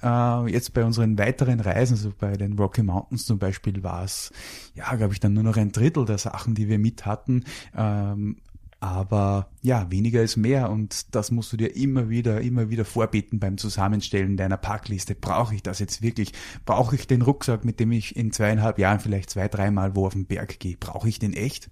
Äh, 0.02 0.52
jetzt 0.52 0.74
bei 0.74 0.84
unseren 0.84 1.18
weiteren 1.18 1.60
Reisen, 1.60 1.94
also 1.94 2.12
bei 2.16 2.36
den 2.36 2.58
Rocky 2.58 2.82
Mountains 2.82 3.24
zum 3.24 3.38
Beispiel, 3.38 3.82
war 3.82 4.04
es, 4.04 4.32
ja, 4.74 4.94
glaube 4.96 5.14
ich, 5.14 5.20
dann 5.20 5.32
nur 5.32 5.44
noch 5.44 5.56
ein 5.56 5.72
Drittel 5.72 6.04
der 6.04 6.18
Sachen, 6.18 6.54
die 6.54 6.68
wir 6.68 6.78
mit 6.78 7.06
hatten. 7.06 7.44
Ähm, 7.74 8.36
aber 8.80 9.50
ja, 9.60 9.90
weniger 9.90 10.22
ist 10.22 10.38
mehr 10.38 10.70
und 10.70 11.14
das 11.14 11.30
musst 11.30 11.52
du 11.52 11.58
dir 11.58 11.76
immer 11.76 12.08
wieder, 12.08 12.40
immer 12.40 12.70
wieder 12.70 12.86
vorbeten 12.86 13.38
beim 13.38 13.58
Zusammenstellen 13.58 14.38
deiner 14.38 14.56
Packliste. 14.56 15.14
Brauche 15.14 15.54
ich 15.54 15.62
das 15.62 15.78
jetzt 15.80 16.00
wirklich? 16.00 16.32
Brauche 16.64 16.96
ich 16.96 17.06
den 17.06 17.20
Rucksack, 17.20 17.64
mit 17.66 17.78
dem 17.78 17.92
ich 17.92 18.16
in 18.16 18.32
zweieinhalb 18.32 18.78
Jahren 18.78 18.98
vielleicht 18.98 19.28
zwei, 19.28 19.48
dreimal 19.48 19.94
wo 19.94 20.06
auf 20.06 20.14
den 20.14 20.24
Berg 20.24 20.58
gehe? 20.60 20.78
Brauche 20.80 21.10
ich 21.10 21.18
den 21.18 21.34
echt? 21.34 21.68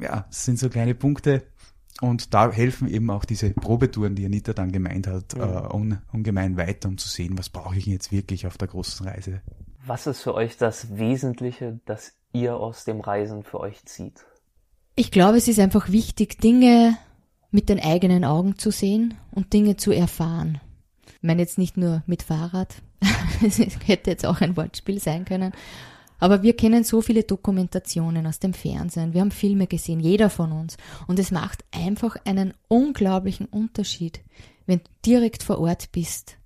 Ja, 0.00 0.24
das 0.28 0.46
sind 0.46 0.58
so 0.58 0.70
kleine 0.70 0.94
Punkte. 0.94 1.42
Und 2.00 2.32
da 2.32 2.50
helfen 2.50 2.88
eben 2.88 3.10
auch 3.10 3.26
diese 3.26 3.50
Probetouren, 3.50 4.14
die 4.14 4.24
Anita 4.24 4.54
dann 4.54 4.72
gemeint 4.72 5.06
hat, 5.06 5.34
ja. 5.36 5.66
äh, 5.66 5.74
un, 5.74 5.98
ungemein 6.10 6.56
weiter, 6.56 6.88
um 6.88 6.96
zu 6.96 7.08
sehen, 7.08 7.36
was 7.36 7.50
brauche 7.50 7.76
ich 7.76 7.84
jetzt 7.84 8.10
wirklich 8.10 8.46
auf 8.46 8.56
der 8.56 8.68
großen 8.68 9.06
Reise. 9.06 9.42
Was 9.84 10.06
ist 10.06 10.22
für 10.22 10.32
euch 10.32 10.56
das 10.56 10.96
Wesentliche, 10.96 11.80
das 11.84 12.14
ihr 12.32 12.56
aus 12.56 12.84
dem 12.84 13.00
Reisen 13.00 13.42
für 13.42 13.60
euch 13.60 13.84
zieht? 13.84 14.24
Ich 14.96 15.10
glaube, 15.10 15.38
es 15.38 15.48
ist 15.48 15.58
einfach 15.58 15.90
wichtig, 15.90 16.40
Dinge 16.40 16.96
mit 17.50 17.68
den 17.68 17.80
eigenen 17.80 18.24
Augen 18.24 18.58
zu 18.58 18.70
sehen 18.70 19.14
und 19.32 19.52
Dinge 19.52 19.76
zu 19.76 19.92
erfahren. 19.92 20.60
Ich 21.06 21.22
meine 21.22 21.42
jetzt 21.42 21.58
nicht 21.58 21.76
nur 21.76 22.02
mit 22.06 22.22
Fahrrad, 22.22 22.76
es 23.46 23.58
hätte 23.58 24.10
jetzt 24.10 24.26
auch 24.26 24.40
ein 24.40 24.56
Wortspiel 24.56 25.00
sein 25.00 25.24
können, 25.24 25.52
aber 26.18 26.42
wir 26.42 26.54
kennen 26.54 26.84
so 26.84 27.00
viele 27.00 27.22
Dokumentationen 27.22 28.26
aus 28.26 28.38
dem 28.38 28.52
Fernsehen, 28.52 29.14
wir 29.14 29.22
haben 29.22 29.30
Filme 29.30 29.66
gesehen, 29.66 30.00
jeder 30.00 30.30
von 30.30 30.52
uns, 30.52 30.76
und 31.06 31.18
es 31.18 31.30
macht 31.30 31.64
einfach 31.72 32.16
einen 32.24 32.54
unglaublichen 32.68 33.46
Unterschied, 33.46 34.20
wenn 34.66 34.78
du 34.78 34.84
direkt 35.04 35.42
vor 35.42 35.58
Ort 35.58 35.92
bist 35.92 36.36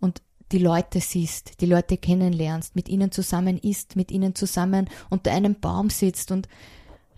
und 0.00 0.22
die 0.52 0.58
Leute 0.58 1.00
siehst, 1.00 1.60
die 1.60 1.66
Leute 1.66 1.96
kennenlernst, 1.96 2.74
mit 2.74 2.88
ihnen 2.88 3.12
zusammen 3.12 3.58
isst, 3.58 3.94
mit 3.94 4.10
ihnen 4.10 4.34
zusammen 4.34 4.88
unter 5.08 5.30
einem 5.30 5.54
Baum 5.60 5.90
sitzt 5.90 6.32
und 6.32 6.48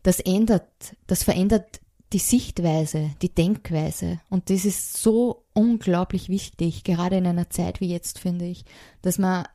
das 0.02 0.20
ändert, 0.20 0.96
das 1.06 1.22
verändert 1.22 1.80
die 2.12 2.18
Sichtweise, 2.18 3.10
die 3.22 3.34
Denkweise. 3.34 4.20
Und 4.28 4.50
das 4.50 4.64
ist 4.64 4.98
so 4.98 5.44
unglaublich 5.54 6.28
wichtig, 6.28 6.84
gerade 6.84 7.16
in 7.16 7.26
einer 7.26 7.50
Zeit 7.50 7.80
wie 7.80 7.88
jetzt, 7.88 8.18
finde 8.18 8.44
ich, 8.44 8.64
dass 9.00 9.18
man 9.18 9.46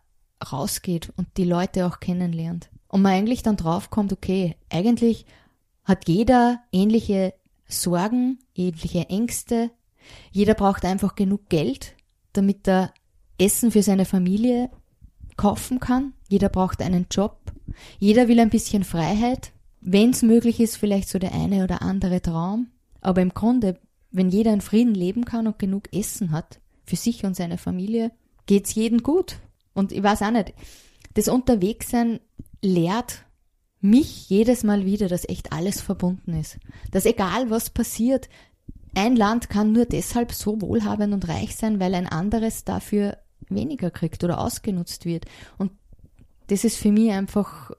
rausgeht 0.51 1.13
und 1.17 1.27
die 1.37 1.43
Leute 1.43 1.85
auch 1.85 1.99
kennenlernt. 1.99 2.69
Und 2.87 3.01
man 3.01 3.13
eigentlich 3.13 3.43
dann 3.43 3.57
draufkommt, 3.57 4.13
okay, 4.13 4.55
eigentlich 4.69 5.25
hat 5.83 6.07
jeder 6.07 6.61
ähnliche 6.71 7.33
Sorgen, 7.67 8.39
ähnliche 8.55 9.09
Ängste. 9.09 9.71
Jeder 10.31 10.53
braucht 10.53 10.85
einfach 10.85 11.15
genug 11.15 11.49
Geld, 11.49 11.95
damit 12.33 12.67
er 12.67 12.93
Essen 13.37 13.71
für 13.71 13.83
seine 13.83 14.05
Familie 14.05 14.69
kaufen 15.35 15.79
kann. 15.79 16.13
Jeder 16.29 16.49
braucht 16.49 16.81
einen 16.81 17.07
Job. 17.11 17.37
Jeder 17.99 18.27
will 18.27 18.39
ein 18.39 18.49
bisschen 18.49 18.83
Freiheit 18.83 19.51
wenn 19.81 20.11
es 20.11 20.21
möglich 20.21 20.59
ist, 20.59 20.77
vielleicht 20.77 21.09
so 21.09 21.19
der 21.19 21.33
eine 21.33 21.63
oder 21.63 21.81
andere 21.81 22.21
Traum. 22.21 22.67
Aber 23.01 23.21
im 23.21 23.33
Grunde, 23.33 23.79
wenn 24.11 24.29
jeder 24.29 24.53
in 24.53 24.61
Frieden 24.61 24.93
leben 24.93 25.25
kann 25.25 25.47
und 25.47 25.59
genug 25.59 25.93
Essen 25.93 26.31
hat, 26.31 26.59
für 26.83 26.95
sich 26.95 27.25
und 27.25 27.35
seine 27.35 27.57
Familie, 27.57 28.11
geht's 28.45 28.73
jedem 28.73 29.03
gut. 29.03 29.37
Und 29.73 29.91
ich 29.91 30.01
weiß 30.01 30.21
auch 30.23 30.31
nicht, 30.31 30.53
das 31.13 31.27
Unterwegssein 31.27 32.19
lehrt 32.61 33.25
mich 33.81 34.29
jedes 34.29 34.63
Mal 34.63 34.85
wieder, 34.85 35.07
dass 35.07 35.27
echt 35.29 35.53
alles 35.53 35.81
verbunden 35.81 36.33
ist. 36.33 36.57
Dass 36.91 37.05
egal 37.05 37.49
was 37.49 37.69
passiert, 37.69 38.29
ein 38.95 39.15
Land 39.15 39.49
kann 39.49 39.73
nur 39.73 39.85
deshalb 39.85 40.31
so 40.31 40.59
wohlhabend 40.61 41.13
und 41.13 41.27
reich 41.27 41.55
sein, 41.55 41.79
weil 41.79 41.93
ein 41.93 42.07
anderes 42.07 42.63
dafür 42.63 43.17
weniger 43.49 43.91
kriegt 43.91 44.23
oder 44.23 44.39
ausgenutzt 44.39 45.05
wird. 45.05 45.25
Und 45.57 45.71
das 46.47 46.63
ist 46.63 46.77
für 46.77 46.91
mich 46.91 47.11
einfach 47.11 47.71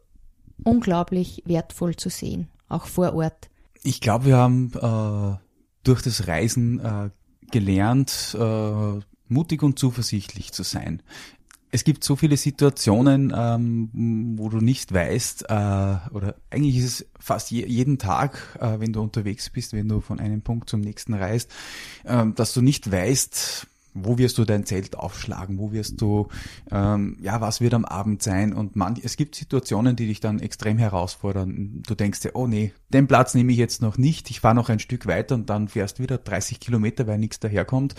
unglaublich 0.65 1.43
wertvoll 1.47 1.97
zu 1.97 2.09
sehen, 2.09 2.49
auch 2.69 2.87
vor 2.87 3.15
Ort. 3.15 3.49
Ich 3.83 4.01
glaube, 4.01 4.27
wir 4.27 4.37
haben 4.37 4.73
äh, 4.75 5.39
durch 5.85 6.03
das 6.03 6.27
Reisen 6.27 6.81
äh, 6.81 7.11
gelernt, 7.51 8.37
äh, 8.39 9.01
mutig 9.29 9.63
und 9.63 9.79
zuversichtlich 9.79 10.53
zu 10.53 10.63
sein. 10.63 11.03
Es 11.71 11.85
gibt 11.85 12.03
so 12.03 12.17
viele 12.17 12.39
Situationen, 12.39 13.33
ähm, 13.37 13.91
wo 14.39 14.49
du 14.49 14.59
nicht 14.59 14.93
weißt, 14.93 15.51
äh, 15.51 15.55
oder 16.13 16.35
eigentlich 16.51 16.79
ist 16.79 16.85
es 16.85 17.07
fast 17.21 17.51
je, 17.51 17.67
jeden 17.67 17.99
Tag, 17.99 18.59
äh, 18.59 18.81
wenn 18.81 18.95
du 18.95 19.03
unterwegs 19.03 19.51
bist, 19.51 19.75
wenn 19.75 19.89
du 19.89 20.01
von 20.01 20.19
einem 20.19 20.41
Punkt 20.41 20.71
zum 20.71 20.81
nächsten 20.81 21.13
reist, 21.13 21.51
äh, 22.05 22.25
dass 22.35 22.55
du 22.55 22.63
nicht 22.63 22.91
weißt, 22.91 23.67
wo 23.95 24.19
wirst 24.19 24.39
du 24.39 24.45
dein 24.45 24.65
Zelt 24.65 24.97
aufschlagen, 24.97 25.59
wo 25.59 25.73
wirst 25.73 26.01
du, 26.01 26.29
ähm, 26.71 27.17
ja, 27.21 27.41
was 27.41 27.61
wird 27.61 27.75
am 27.75 27.85
Abend 27.85 28.23
sein? 28.23 28.53
Und 28.53 28.77
man, 28.77 28.99
es 29.03 29.17
gibt 29.17 29.35
Situationen, 29.35 29.97
die 29.97 30.07
dich 30.07 30.21
dann 30.21 30.41
extrem 30.41 30.79
herausfordern. 30.79 31.83
Du 31.87 31.95
denkst 31.95 32.21
dir, 32.21 32.31
oh 32.35 32.47
nee, 32.47 32.73
den 32.89 33.07
Platz 33.07 33.35
nehme 33.35 33.53
ich 33.53 33.59
jetzt 33.59 33.83
noch 33.83 33.99
nicht, 33.99 34.31
ich 34.31 34.41
fahre 34.41 34.55
noch 34.55 34.69
ein 34.69 34.79
Stück 34.79 35.07
weiter 35.07 35.35
und 35.35 35.51
dann 35.51 35.69
fährst 35.69 36.01
wieder 36.01 36.19
30 36.19 36.61
Kilometer, 36.61 37.07
weil 37.07 37.19
nichts 37.19 37.41
daherkommt, 37.41 37.95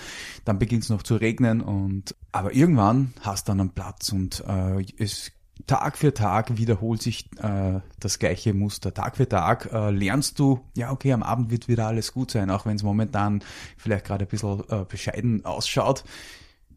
dann 0.45 0.59
beginnt 0.59 0.83
es 0.83 0.89
noch 0.89 1.03
zu 1.03 1.15
regnen 1.15 1.61
und, 1.61 2.15
aber 2.31 2.53
irgendwann 2.53 3.13
hast 3.21 3.47
du 3.47 3.51
dann 3.51 3.61
einen 3.61 3.69
Platz 3.71 4.11
und 4.11 4.43
äh, 4.47 4.83
es 4.97 5.31
Tag 5.67 5.97
für 5.97 6.13
Tag 6.13 6.57
wiederholt 6.57 7.01
sich 7.01 7.29
äh, 7.41 7.79
das 7.99 8.19
gleiche 8.19 8.53
Muster. 8.53 8.93
Tag 8.93 9.17
für 9.17 9.27
Tag 9.27 9.71
äh, 9.71 9.91
lernst 9.91 10.39
du, 10.39 10.61
ja 10.75 10.91
okay, 10.91 11.13
am 11.13 11.23
Abend 11.23 11.51
wird 11.51 11.67
wieder 11.67 11.87
alles 11.87 12.13
gut 12.13 12.31
sein, 12.31 12.49
auch 12.49 12.65
wenn 12.65 12.75
es 12.75 12.83
momentan 12.83 13.43
vielleicht 13.77 14.05
gerade 14.05 14.25
ein 14.25 14.29
bisschen 14.29 14.63
äh, 14.69 14.85
bescheiden 14.87 15.45
ausschaut. 15.45 16.03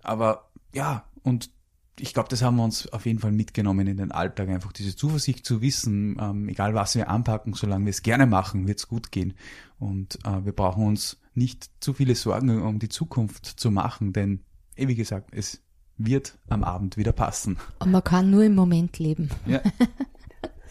Aber 0.03 0.51
ja, 0.74 1.05
und 1.22 1.51
ich 1.99 2.14
glaube, 2.14 2.28
das 2.28 2.43
haben 2.43 2.57
wir 2.57 2.64
uns 2.64 2.89
auf 2.93 3.07
jeden 3.07 3.18
Fall 3.18 3.33
mitgenommen 3.33 3.87
in 3.87 3.97
den 3.97 4.12
Alltag, 4.12 4.49
einfach 4.49 4.72
diese 4.72 4.97
Zuversicht 4.97 5.45
zu 5.45 5.61
wissen, 5.61 6.16
ähm, 6.20 6.49
egal 6.49 6.74
was 6.74 6.95
wir 6.95 7.09
anpacken, 7.09 7.55
solange 7.55 7.85
wir 7.85 7.91
es 7.91 8.03
gerne 8.03 8.26
machen, 8.26 8.66
wird 8.66 8.78
es 8.78 8.89
gut 8.89 9.12
gehen. 9.12 9.35
Und 9.78 10.18
äh, 10.24 10.45
wir 10.45 10.53
brauchen 10.53 10.87
uns 10.87 11.18
nicht 11.35 11.70
zu 11.80 11.93
viele 11.93 12.14
Sorgen 12.14 12.62
um 12.62 12.78
die 12.78 12.89
Zukunft 12.89 13.47
zu 13.47 13.70
machen, 13.70 14.12
denn, 14.12 14.41
eh, 14.76 14.89
wie 14.89 14.95
gesagt, 14.95 15.30
es 15.33 15.61
wird 16.07 16.34
am 16.48 16.64
Abend 16.64 16.96
wieder 16.96 17.12
passen. 17.12 17.59
Und 17.78 17.90
man 17.90 18.05
kann 18.05 18.30
nur 18.30 18.44
im 18.44 18.55
Moment 18.55 18.98
leben. 18.98 19.30
Ja. 19.46 19.61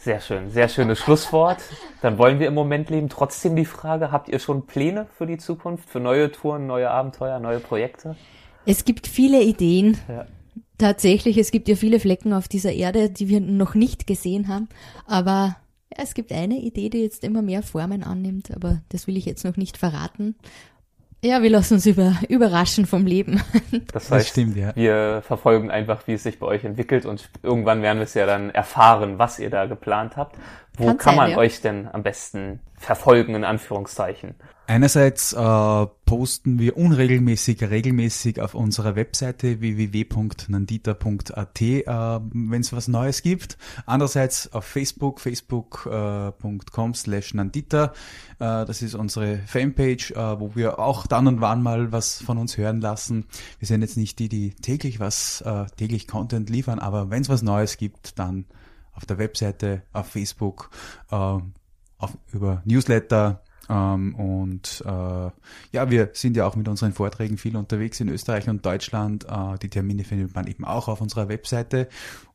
Sehr 0.03 0.19
schön, 0.19 0.49
sehr 0.49 0.67
schönes 0.67 0.97
Schlusswort. 0.97 1.59
Dann 2.01 2.17
wollen 2.17 2.39
wir 2.39 2.47
im 2.47 2.55
Moment 2.55 2.89
leben. 2.89 3.07
Trotzdem 3.07 3.55
die 3.55 3.65
Frage, 3.65 4.11
habt 4.11 4.29
ihr 4.29 4.39
schon 4.39 4.65
Pläne 4.65 5.05
für 5.15 5.27
die 5.27 5.37
Zukunft, 5.37 5.87
für 5.91 5.99
neue 5.99 6.31
Touren, 6.31 6.65
neue 6.65 6.89
Abenteuer, 6.89 7.39
neue 7.39 7.59
Projekte? 7.59 8.15
Es 8.65 8.83
gibt 8.83 9.05
viele 9.05 9.43
Ideen. 9.43 9.99
Ja. 10.09 10.25
Tatsächlich, 10.79 11.37
es 11.37 11.51
gibt 11.51 11.67
ja 11.67 11.75
viele 11.75 11.99
Flecken 11.99 12.33
auf 12.33 12.47
dieser 12.47 12.73
Erde, 12.73 13.11
die 13.11 13.29
wir 13.29 13.41
noch 13.41 13.75
nicht 13.75 14.07
gesehen 14.07 14.47
haben. 14.47 14.69
Aber 15.05 15.57
ja, 15.95 16.03
es 16.03 16.15
gibt 16.15 16.31
eine 16.31 16.57
Idee, 16.57 16.89
die 16.89 17.03
jetzt 17.03 17.23
immer 17.23 17.43
mehr 17.43 17.61
Formen 17.61 18.01
annimmt, 18.01 18.49
aber 18.55 18.81
das 18.89 19.05
will 19.05 19.17
ich 19.17 19.25
jetzt 19.25 19.45
noch 19.45 19.55
nicht 19.55 19.77
verraten. 19.77 20.35
Ja, 21.23 21.43
wir 21.43 21.51
lassen 21.51 21.75
uns 21.75 21.85
über, 21.85 22.15
überraschen 22.29 22.85
vom 22.87 23.05
Leben. 23.05 23.41
Das 23.93 24.09
Das 24.09 24.11
heißt, 24.11 24.29
stimmt, 24.29 24.57
ja. 24.57 24.75
wir 24.75 25.21
verfolgen 25.25 25.69
einfach, 25.69 26.07
wie 26.07 26.13
es 26.13 26.23
sich 26.23 26.39
bei 26.39 26.47
euch 26.47 26.63
entwickelt 26.63 27.05
und 27.05 27.29
irgendwann 27.43 27.81
werden 27.83 27.99
wir 27.99 28.05
es 28.05 28.15
ja 28.15 28.25
dann 28.25 28.49
erfahren, 28.49 29.19
was 29.19 29.37
ihr 29.37 29.49
da 29.49 29.65
geplant 29.65 30.17
habt. 30.17 30.35
Wo 30.77 30.87
Kann 30.87 30.97
kann 30.97 31.15
sein, 31.15 31.17
man 31.17 31.31
ja. 31.31 31.37
euch 31.37 31.61
denn 31.61 31.87
am 31.91 32.01
besten 32.01 32.59
verfolgen, 32.75 33.35
in 33.35 33.43
Anführungszeichen? 33.43 34.35
Einerseits 34.67 35.33
äh, 35.33 35.85
posten 36.05 36.59
wir 36.59 36.77
unregelmäßig, 36.77 37.61
regelmäßig 37.61 38.39
auf 38.39 38.53
unserer 38.53 38.95
Webseite 38.95 39.59
www.nandita.at, 39.59 41.61
äh, 41.61 41.83
wenn 41.85 42.61
es 42.61 42.71
was 42.71 42.87
Neues 42.87 43.21
gibt. 43.21 43.57
Andererseits 43.85 44.53
auf 44.53 44.63
Facebook, 44.63 45.19
facebook.com 45.19 46.93
slash 46.93 47.33
Nandita. 47.33 47.91
Äh, 48.39 48.65
das 48.65 48.81
ist 48.81 48.95
unsere 48.95 49.39
Fanpage, 49.39 50.11
äh, 50.11 50.39
wo 50.39 50.55
wir 50.55 50.79
auch 50.79 51.05
dann 51.05 51.27
und 51.27 51.41
wann 51.41 51.61
mal 51.61 51.91
was 51.91 52.21
von 52.21 52.37
uns 52.37 52.57
hören 52.57 52.79
lassen. 52.79 53.25
Wir 53.59 53.67
sind 53.67 53.81
jetzt 53.81 53.97
nicht 53.97 54.19
die, 54.19 54.29
die 54.29 54.51
täglich 54.51 55.01
was, 55.01 55.41
äh, 55.41 55.65
täglich 55.75 56.07
Content 56.07 56.49
liefern, 56.49 56.79
aber 56.79 57.09
wenn 57.09 57.23
es 57.23 57.29
was 57.29 57.41
Neues 57.41 57.75
gibt, 57.75 58.17
dann 58.19 58.45
auf 58.93 59.05
der 59.05 59.17
Webseite, 59.17 59.81
auf 59.91 60.07
Facebook, 60.07 60.69
äh, 61.09 61.15
auf, 61.15 62.17
über 62.31 62.61
Newsletter, 62.65 63.41
ähm, 63.69 64.15
und 64.15 64.83
äh, 64.85 64.89
ja, 65.71 65.89
wir 65.89 66.09
sind 66.13 66.35
ja 66.35 66.45
auch 66.47 66.55
mit 66.55 66.67
unseren 66.67 66.93
Vorträgen 66.93 67.37
viel 67.37 67.55
unterwegs 67.55 67.99
in 67.99 68.09
Österreich 68.09 68.49
und 68.49 68.65
Deutschland. 68.65 69.25
Äh, 69.25 69.57
die 69.61 69.69
Termine 69.69 70.03
findet 70.03 70.35
man 70.35 70.47
eben 70.47 70.65
auch 70.65 70.87
auf 70.87 71.01
unserer 71.01 71.29
Webseite. 71.29 71.87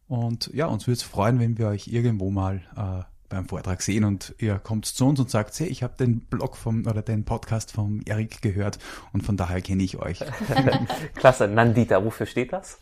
Und 0.09 0.51
ja, 0.55 0.67
uns 0.67 0.87
würde 0.87 0.97
es 0.99 1.03
freuen, 1.03 1.41
wenn 1.41 1.59
wir 1.59 1.69
euch 1.69 1.89
irgendwo 1.89 2.31
mal 2.31 2.63
äh, 2.77 3.03
beim 3.29 3.49
Vortrag 3.49 3.83
sehen 3.83 4.05
und 4.05 4.37
ihr 4.39 4.59
kommt 4.61 4.87
zu 4.87 5.05
uns 5.05 5.19
und 5.19 5.29
sagt, 5.31 5.59
hey, 5.59 5.67
ich 5.67 5.83
habe 5.83 5.95
den 5.99 6.21
Blog 6.21 6.57
vom 6.57 6.87
oder 6.87 7.03
den 7.03 7.25
Podcast 7.25 7.73
vom 7.73 8.01
Erik 8.07 8.41
gehört 8.41 8.79
und 9.13 9.23
von 9.23 9.37
daher 9.37 9.61
kenne 9.61 9.83
ich 9.83 9.99
euch. 9.99 10.21
Klasse, 11.17 11.49
Nandita, 11.49 12.05
wofür 12.05 12.27
steht 12.27 12.53
das? 12.53 12.79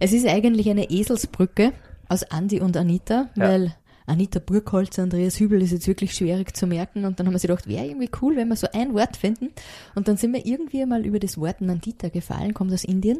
Es 0.00 0.12
ist 0.12 0.26
eigentlich 0.26 0.68
eine 0.68 0.90
Eselsbrücke 0.90 1.72
aus 2.08 2.24
Andi 2.24 2.60
und 2.60 2.76
Anita, 2.76 3.28
Ja. 3.36 3.48
weil 3.48 3.76
Anita 4.06 4.38
Burkholz, 4.38 4.98
Andreas 4.98 5.40
Hübel 5.40 5.60
ist 5.62 5.72
jetzt 5.72 5.88
wirklich 5.88 6.14
schwierig 6.14 6.56
zu 6.56 6.66
merken 6.66 7.04
und 7.04 7.18
dann 7.18 7.26
haben 7.26 7.34
wir 7.34 7.38
sich 7.38 7.48
gedacht, 7.48 7.66
wäre 7.68 7.86
irgendwie 7.86 8.10
cool, 8.22 8.36
wenn 8.36 8.48
wir 8.48 8.56
so 8.56 8.68
ein 8.72 8.94
Wort 8.94 9.16
finden 9.16 9.50
und 9.94 10.06
dann 10.08 10.16
sind 10.16 10.32
wir 10.32 10.46
irgendwie 10.46 10.84
mal 10.86 11.04
über 11.04 11.18
das 11.18 11.38
Wort 11.38 11.60
Nandita 11.60 12.08
gefallen, 12.08 12.54
kommt 12.54 12.72
aus 12.72 12.84
Indien 12.84 13.18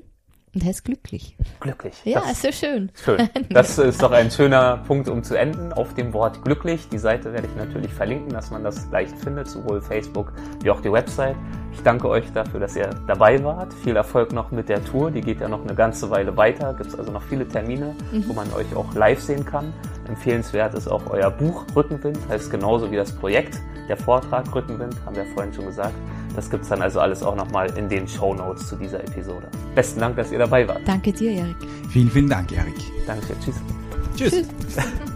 und 0.55 0.65
heißt 0.65 0.85
glücklich. 0.85 1.37
Glücklich. 1.61 1.93
Ja, 2.05 2.21
Das- 2.21 2.41
so 2.41 2.53
schön. 2.53 2.91
Schön. 3.05 3.29
Das 3.51 3.79
ist 3.79 4.01
doch 4.03 4.13
ein 4.13 4.31
schöner 4.31 4.79
Punkt, 4.87 5.09
um 5.09 5.23
zu 5.23 5.35
enden. 5.35 5.73
Auf 5.73 5.93
dem 5.95 6.13
Wort 6.15 6.43
glücklich. 6.45 6.89
Die 6.91 6.99
Seite 6.99 7.33
werde 7.35 7.47
ich 7.47 7.57
natürlich 7.57 7.93
verlinken, 7.93 8.31
dass 8.31 8.51
man 8.51 8.65
das 8.65 8.89
leicht 8.91 9.19
findet, 9.19 9.49
sowohl 9.49 9.83
Facebook 9.83 10.33
wie 10.63 10.71
auch 10.71 10.81
die 10.81 10.91
Website. 10.91 11.37
Ich 11.77 11.83
danke 11.83 12.09
euch 12.09 12.33
dafür, 12.33 12.59
dass 12.59 12.75
ihr 12.75 12.89
dabei 13.07 13.43
wart. 13.45 13.73
Viel 13.75 13.97
Erfolg 13.97 14.33
noch 14.33 14.51
mit 14.51 14.69
der 14.69 14.83
Tour. 14.83 15.11
Die 15.11 15.21
geht 15.21 15.41
ja 15.41 15.49
noch 15.49 15.63
eine 15.63 15.75
ganze 15.75 16.11
Weile 16.11 16.37
weiter. 16.37 16.73
Gibt 16.73 16.89
es 16.91 16.99
also 16.99 17.13
noch 17.13 17.23
viele 17.23 17.47
Termine, 17.47 17.95
wo 18.27 18.33
man 18.33 18.51
euch 18.55 18.75
auch 18.75 18.95
live 18.95 19.21
sehen 19.21 19.45
kann. 19.45 19.75
Empfehlenswert 20.09 20.75
ist 20.75 20.89
auch 20.89 21.03
euer 21.11 21.31
Buch 21.31 21.67
Rückenwind, 21.77 22.19
heißt 22.31 22.51
genauso 22.51 22.91
wie 22.91 22.97
das 22.97 23.13
Projekt. 23.13 23.61
Der 23.89 23.97
Vortrag 23.97 24.53
Rückenwind, 24.55 24.97
haben 25.05 25.17
wir 25.17 25.27
vorhin 25.35 25.53
schon 25.53 25.67
gesagt. 25.67 25.95
Das 26.35 26.51
gibt's 26.51 26.69
dann 26.69 26.81
also 26.81 26.99
alles 27.01 27.23
auch 27.23 27.37
nochmal 27.37 27.71
in 27.77 27.89
den 27.89 28.09
Show 28.09 28.35
Notes 28.35 28.69
zu 28.69 28.77
dieser 28.77 29.01
Episode. 29.01 29.49
Besten 29.75 30.01
Dank, 30.01 30.17
dass 30.17 30.33
ihr 30.33 30.39
dabei 30.39 30.67
wart. 30.67 30.81
Danke 30.87 31.13
dir, 31.13 31.31
Erik. 31.31 31.57
vielen, 31.91 32.11
vielen 32.11 32.29
Dank, 32.29 32.53
Erik. 32.53 32.75
Danke, 33.07 33.35
tschüss. 33.45 33.57
Tschüss. 34.17 34.49